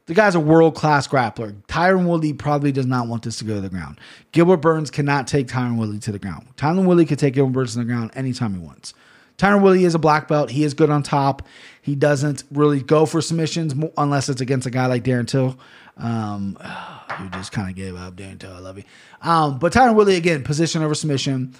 the 0.06 0.14
guy's 0.14 0.34
a 0.34 0.40
world 0.40 0.74
class 0.74 1.06
grappler. 1.06 1.52
Tyron 1.68 2.06
Woodley 2.06 2.32
probably 2.32 2.72
does 2.72 2.86
not 2.86 3.06
want 3.08 3.22
this 3.22 3.38
to 3.38 3.44
go 3.44 3.54
to 3.56 3.60
the 3.60 3.68
ground. 3.68 4.00
Gilbert 4.32 4.58
Burns 4.58 4.90
cannot 4.90 5.26
take 5.26 5.46
Tyron 5.48 5.76
Woodley 5.76 5.98
to 6.00 6.12
the 6.12 6.18
ground. 6.18 6.46
Tyron 6.56 6.86
Woodley 6.86 7.06
can 7.06 7.18
take 7.18 7.34
Gilbert 7.34 7.52
Burns 7.52 7.72
to 7.74 7.80
the 7.80 7.84
ground 7.84 8.10
anytime 8.14 8.54
he 8.54 8.60
wants. 8.60 8.94
Tyron 9.38 9.62
Woodley 9.62 9.84
is 9.84 9.94
a 9.94 9.98
black 9.98 10.28
belt. 10.28 10.50
He 10.50 10.64
is 10.64 10.74
good 10.74 10.90
on 10.90 11.02
top. 11.02 11.46
He 11.80 11.94
doesn't 11.94 12.44
really 12.50 12.82
go 12.82 13.06
for 13.06 13.20
submissions 13.20 13.74
unless 13.96 14.28
it's 14.28 14.40
against 14.40 14.66
a 14.66 14.70
guy 14.70 14.86
like 14.86 15.04
Darren 15.04 15.26
Till. 15.26 15.58
Um, 15.96 16.58
who 17.12 17.28
just 17.30 17.52
kind 17.52 17.68
of 17.68 17.76
gave 17.76 17.96
up. 17.96 18.16
Till, 18.16 18.52
I 18.52 18.58
love 18.58 18.78
you. 18.78 18.84
Um, 19.20 19.58
but 19.58 19.72
Tyron 19.72 19.94
Woodley 19.94 20.16
again, 20.16 20.44
position 20.44 20.82
over 20.82 20.94
submission. 20.94 21.54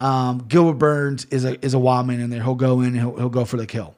Um, 0.00 0.44
Gilbert 0.48 0.78
Burns 0.78 1.24
is 1.26 1.44
a 1.44 1.62
is 1.64 1.74
a 1.74 1.78
wild 1.78 2.06
man 2.06 2.20
in 2.20 2.30
there. 2.30 2.42
He'll 2.42 2.54
go 2.54 2.80
in. 2.80 2.94
He'll 2.94 3.16
he'll 3.16 3.28
go 3.28 3.44
for 3.44 3.56
the 3.56 3.66
kill. 3.66 3.94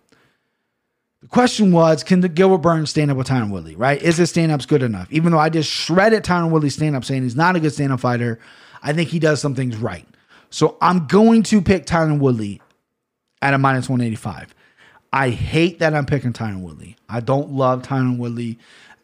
The 1.23 1.29
question 1.29 1.71
was, 1.71 2.03
can 2.03 2.21
the 2.21 2.31
Gilbert 2.31 2.59
Burns 2.59 2.89
stand 2.89 3.11
up 3.11 3.17
with 3.19 3.27
Tyron 3.29 3.51
Woodley, 3.51 3.77
right? 3.77 4.01
Is 4.01 4.17
his 4.17 4.31
stand 4.31 4.51
ups 4.53 4.65
good 4.65 4.83
enough? 4.83 5.13
Even 5.13 5.33
though 5.33 5.39
I 5.39 5.51
just 5.51 5.71
shredded 5.71 6.25
Tyron 6.25 6.51
Woodley's 6.51 6.75
stand 6.75 6.97
up 6.97 7.05
saying 7.05 7.25
he's 7.25 7.37
not 7.37 7.57
a 7.57 7.61
good 7.61 7.75
stand 7.75 7.93
up 7.93 8.01
fighter, 8.01 8.39
I 8.83 8.95
think 8.95 9.11
he 9.11 9.19
does 9.19 9.39
some 9.41 9.55
things 9.55 9.77
right. 9.77 10.07
So 10.49 10.79
I'm 10.81 11.07
going 11.07 11.43
to 11.45 11.61
pick 11.61 11.85
Tyron 11.85 12.21
Woodley 12.21 12.63
at 13.43 13.53
a 13.53 13.59
minus 13.59 13.89
185. 13.89 14.55
I 15.13 15.31
hate 15.31 15.81
that 15.81 15.95
I'm 15.95 16.07
picking 16.07 16.33
Tyron 16.33 16.61
Woodley. 16.61 16.97
I 17.09 17.21
don't 17.21 17.51
love 17.51 17.83
Tyron 17.83 18.17
Woodley. 18.17 18.59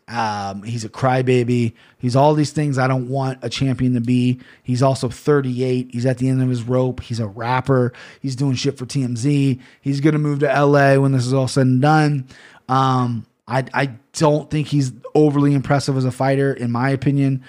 Um, 0.08 0.62
he's 0.62 0.84
a 0.84 0.88
crybaby. 0.88 1.72
He's 1.98 2.14
all 2.14 2.34
these 2.34 2.52
things 2.52 2.78
I 2.78 2.86
don't 2.86 3.08
want 3.08 3.40
a 3.42 3.50
champion 3.50 3.94
to 3.94 4.00
be. 4.00 4.40
He's 4.62 4.82
also 4.82 5.08
38. 5.08 5.88
He's 5.92 6.06
at 6.06 6.18
the 6.18 6.28
end 6.28 6.42
of 6.42 6.48
his 6.48 6.62
rope. 6.62 7.00
He's 7.00 7.18
a 7.18 7.26
rapper. 7.26 7.92
He's 8.20 8.36
doing 8.36 8.54
shit 8.54 8.78
for 8.78 8.86
TMZ. 8.86 9.60
He's 9.80 10.00
going 10.00 10.12
to 10.12 10.18
move 10.18 10.40
to 10.40 10.46
LA 10.46 10.96
when 10.96 11.12
this 11.12 11.26
is 11.26 11.34
all 11.34 11.48
said 11.48 11.66
and 11.66 11.82
done. 11.82 12.28
Um, 12.68 13.26
I, 13.48 13.64
I 13.74 13.86
don't 14.12 14.50
think 14.50 14.68
he's 14.68 14.92
overly 15.14 15.54
impressive 15.54 15.96
as 15.96 16.04
a 16.04 16.12
fighter, 16.12 16.52
in 16.52 16.70
my 16.70 16.90
opinion. 16.90 17.42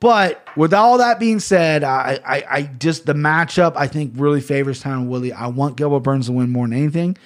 But 0.00 0.46
with 0.56 0.74
all 0.74 0.98
that 0.98 1.18
being 1.18 1.40
said, 1.40 1.82
I, 1.82 2.18
I, 2.24 2.44
I 2.48 2.62
just 2.62 3.06
the 3.06 3.14
matchup 3.14 3.72
I 3.76 3.86
think 3.86 4.12
really 4.16 4.40
favors 4.40 4.82
Tyron 4.82 5.08
Willie. 5.08 5.32
I 5.32 5.46
want 5.46 5.76
Gilbert 5.76 6.00
Burns 6.00 6.26
to 6.26 6.32
win 6.32 6.50
more 6.50 6.66
than 6.66 6.76
anything, 6.76 7.16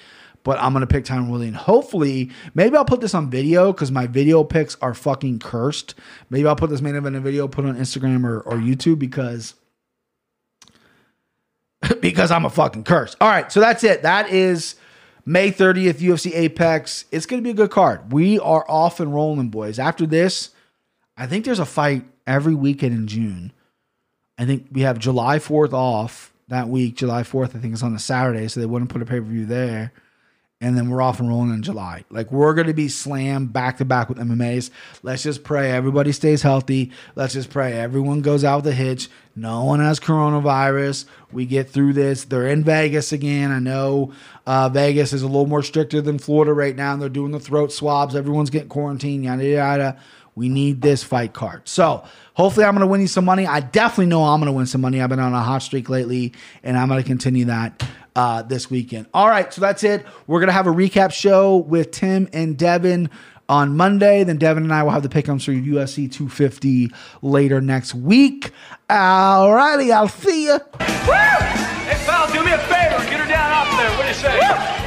but 0.43 0.59
I'm 0.59 0.73
gonna 0.73 0.87
pick 0.87 1.05
Tyron 1.05 1.45
and 1.45 1.55
hopefully, 1.55 2.31
maybe 2.53 2.75
I'll 2.75 2.85
put 2.85 3.01
this 3.01 3.13
on 3.13 3.29
video 3.29 3.71
because 3.71 3.91
my 3.91 4.07
video 4.07 4.43
picks 4.43 4.75
are 4.81 4.93
fucking 4.93 5.39
cursed. 5.39 5.95
Maybe 6.29 6.47
I'll 6.47 6.55
put 6.55 6.69
this 6.69 6.81
main 6.81 6.95
event 6.95 7.15
in 7.15 7.21
a 7.21 7.23
video, 7.23 7.47
put 7.47 7.65
on 7.65 7.75
Instagram 7.75 8.25
or, 8.25 8.41
or 8.41 8.57
YouTube 8.57 8.99
because 8.99 9.55
because 12.01 12.31
I'm 12.31 12.45
a 12.45 12.49
fucking 12.49 12.83
curse. 12.83 13.15
All 13.21 13.29
right, 13.29 13.51
so 13.51 13.59
that's 13.59 13.83
it. 13.83 14.03
That 14.03 14.29
is 14.29 14.75
May 15.25 15.51
30th, 15.51 15.99
UFC 15.99 16.33
Apex. 16.33 17.05
It's 17.11 17.25
gonna 17.25 17.41
be 17.41 17.51
a 17.51 17.55
good 17.55 17.71
card. 17.71 18.11
We 18.11 18.39
are 18.39 18.65
off 18.67 18.99
and 18.99 19.13
rolling, 19.13 19.49
boys. 19.49 19.79
After 19.79 20.05
this, 20.05 20.49
I 21.17 21.27
think 21.27 21.45
there's 21.45 21.59
a 21.59 21.65
fight 21.65 22.05
every 22.25 22.55
weekend 22.55 22.93
in 22.93 23.07
June. 23.07 23.51
I 24.37 24.45
think 24.45 24.67
we 24.71 24.81
have 24.81 24.97
July 24.97 25.37
4th 25.37 25.73
off 25.73 26.33
that 26.47 26.67
week. 26.67 26.95
July 26.95 27.21
4th, 27.21 27.55
I 27.55 27.59
think, 27.59 27.73
is 27.73 27.83
on 27.83 27.93
a 27.93 27.99
Saturday, 27.99 28.47
so 28.47 28.59
they 28.59 28.65
wouldn't 28.65 28.89
put 28.89 29.01
a 29.01 29.05
pay 29.05 29.19
per 29.19 29.25
view 29.25 29.45
there. 29.45 29.93
And 30.61 30.77
then 30.77 30.89
we're 30.89 31.01
off 31.01 31.19
and 31.19 31.27
rolling 31.27 31.49
in 31.49 31.63
July. 31.63 32.05
Like 32.11 32.31
we're 32.31 32.53
going 32.53 32.67
to 32.67 32.73
be 32.73 32.87
slammed 32.87 33.51
back 33.51 33.77
to 33.79 33.85
back 33.85 34.07
with 34.07 34.19
MMAs. 34.19 34.69
Let's 35.01 35.23
just 35.23 35.43
pray 35.43 35.71
everybody 35.71 36.11
stays 36.11 36.43
healthy. 36.43 36.91
Let's 37.15 37.33
just 37.33 37.49
pray 37.49 37.73
everyone 37.73 38.21
goes 38.21 38.43
out 38.43 38.57
with 38.57 38.67
a 38.67 38.75
hitch. 38.75 39.09
No 39.35 39.63
one 39.63 39.79
has 39.79 39.99
coronavirus. 39.99 41.05
We 41.31 41.45
get 41.45 41.69
through 41.69 41.93
this. 41.93 42.25
They're 42.25 42.47
in 42.47 42.63
Vegas 42.63 43.11
again. 43.11 43.51
I 43.51 43.59
know 43.59 44.13
uh, 44.45 44.69
Vegas 44.69 45.13
is 45.13 45.23
a 45.23 45.27
little 45.27 45.47
more 45.47 45.63
stricter 45.63 46.01
than 46.01 46.19
Florida 46.19 46.53
right 46.53 46.75
now. 46.75 46.93
And 46.93 47.01
they're 47.01 47.09
doing 47.09 47.31
the 47.31 47.39
throat 47.39 47.71
swabs. 47.71 48.15
Everyone's 48.15 48.49
getting 48.49 48.69
quarantined. 48.69 49.23
Yada 49.23 49.45
yada. 49.45 49.99
We 50.35 50.47
need 50.47 50.81
this 50.81 51.03
fight 51.03 51.33
card. 51.33 51.67
So 51.67 52.03
hopefully 52.33 52.65
I'm 52.65 52.73
going 52.73 52.81
to 52.81 52.87
win 52.87 53.01
you 53.01 53.07
some 53.07 53.25
money. 53.25 53.45
I 53.45 53.59
definitely 53.59 54.05
know 54.07 54.23
I'm 54.23 54.39
going 54.39 54.51
to 54.51 54.55
win 54.55 54.65
some 54.65 54.81
money. 54.81 55.01
I've 55.01 55.09
been 55.09 55.19
on 55.19 55.33
a 55.33 55.41
hot 55.41 55.61
streak 55.61 55.89
lately, 55.89 56.33
and 56.63 56.77
I'm 56.77 56.87
going 56.87 57.01
to 57.01 57.07
continue 57.07 57.45
that 57.45 57.83
uh, 58.15 58.41
this 58.43 58.69
weekend. 58.69 59.07
All 59.13 59.27
right, 59.27 59.53
so 59.53 59.61
that's 59.61 59.83
it. 59.83 60.05
We're 60.27 60.39
going 60.39 60.47
to 60.47 60.53
have 60.53 60.67
a 60.67 60.71
recap 60.71 61.11
show 61.11 61.57
with 61.57 61.91
Tim 61.91 62.27
and 62.33 62.57
Devin 62.57 63.09
on 63.49 63.75
Monday. 63.75 64.23
Then 64.23 64.37
Devin 64.37 64.63
and 64.63 64.73
I 64.73 64.83
will 64.83 64.91
have 64.91 65.03
the 65.03 65.09
pick'ems 65.09 65.45
for 65.45 65.51
UFC 65.51 66.11
250 66.11 66.91
later 67.21 67.61
next 67.61 67.93
week. 67.93 68.51
All 68.89 69.53
righty, 69.53 69.91
I'll 69.91 70.07
see 70.07 70.45
you. 70.45 70.59
Hey, 70.79 72.05
pal, 72.05 72.31
do 72.31 72.43
me 72.43 72.51
a 72.51 72.57
favor. 72.57 73.09
Get 73.09 73.19
her 73.19 73.27
down 73.27 73.51
off 73.51 73.77
there. 73.77 73.89
What 73.97 74.03
do 74.03 74.07
you 74.07 74.13
say? 74.13 74.39
I 74.39 74.80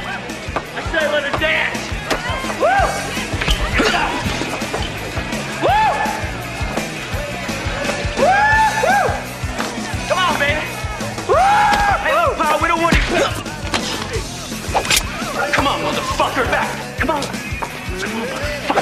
on, 16.37 16.45
motherfucker. 16.45 16.51
Back. 16.51 16.99
Come 16.99 17.09
on. 17.11 17.23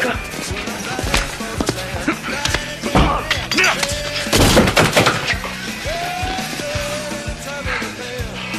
Come. 0.02 0.20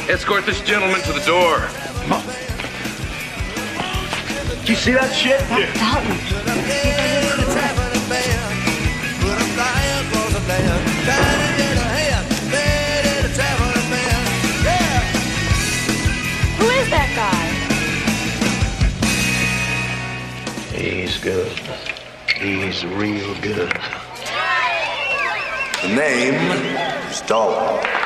Escort 0.07 0.45
this 0.45 0.61
gentleman 0.61 1.01
to 1.01 1.11
the 1.13 1.19
door. 1.25 1.67
Do 4.63 4.71
you 4.71 4.77
see 4.77 4.93
that 4.93 5.13
shit? 5.13 5.41
Yeah. 5.49 6.94
Good. 21.25 21.51
He's 22.35 22.85
real 22.85 23.33
good. 23.41 23.71
The 25.81 25.87
name, 25.87 27.11
Stalin. 27.11 28.04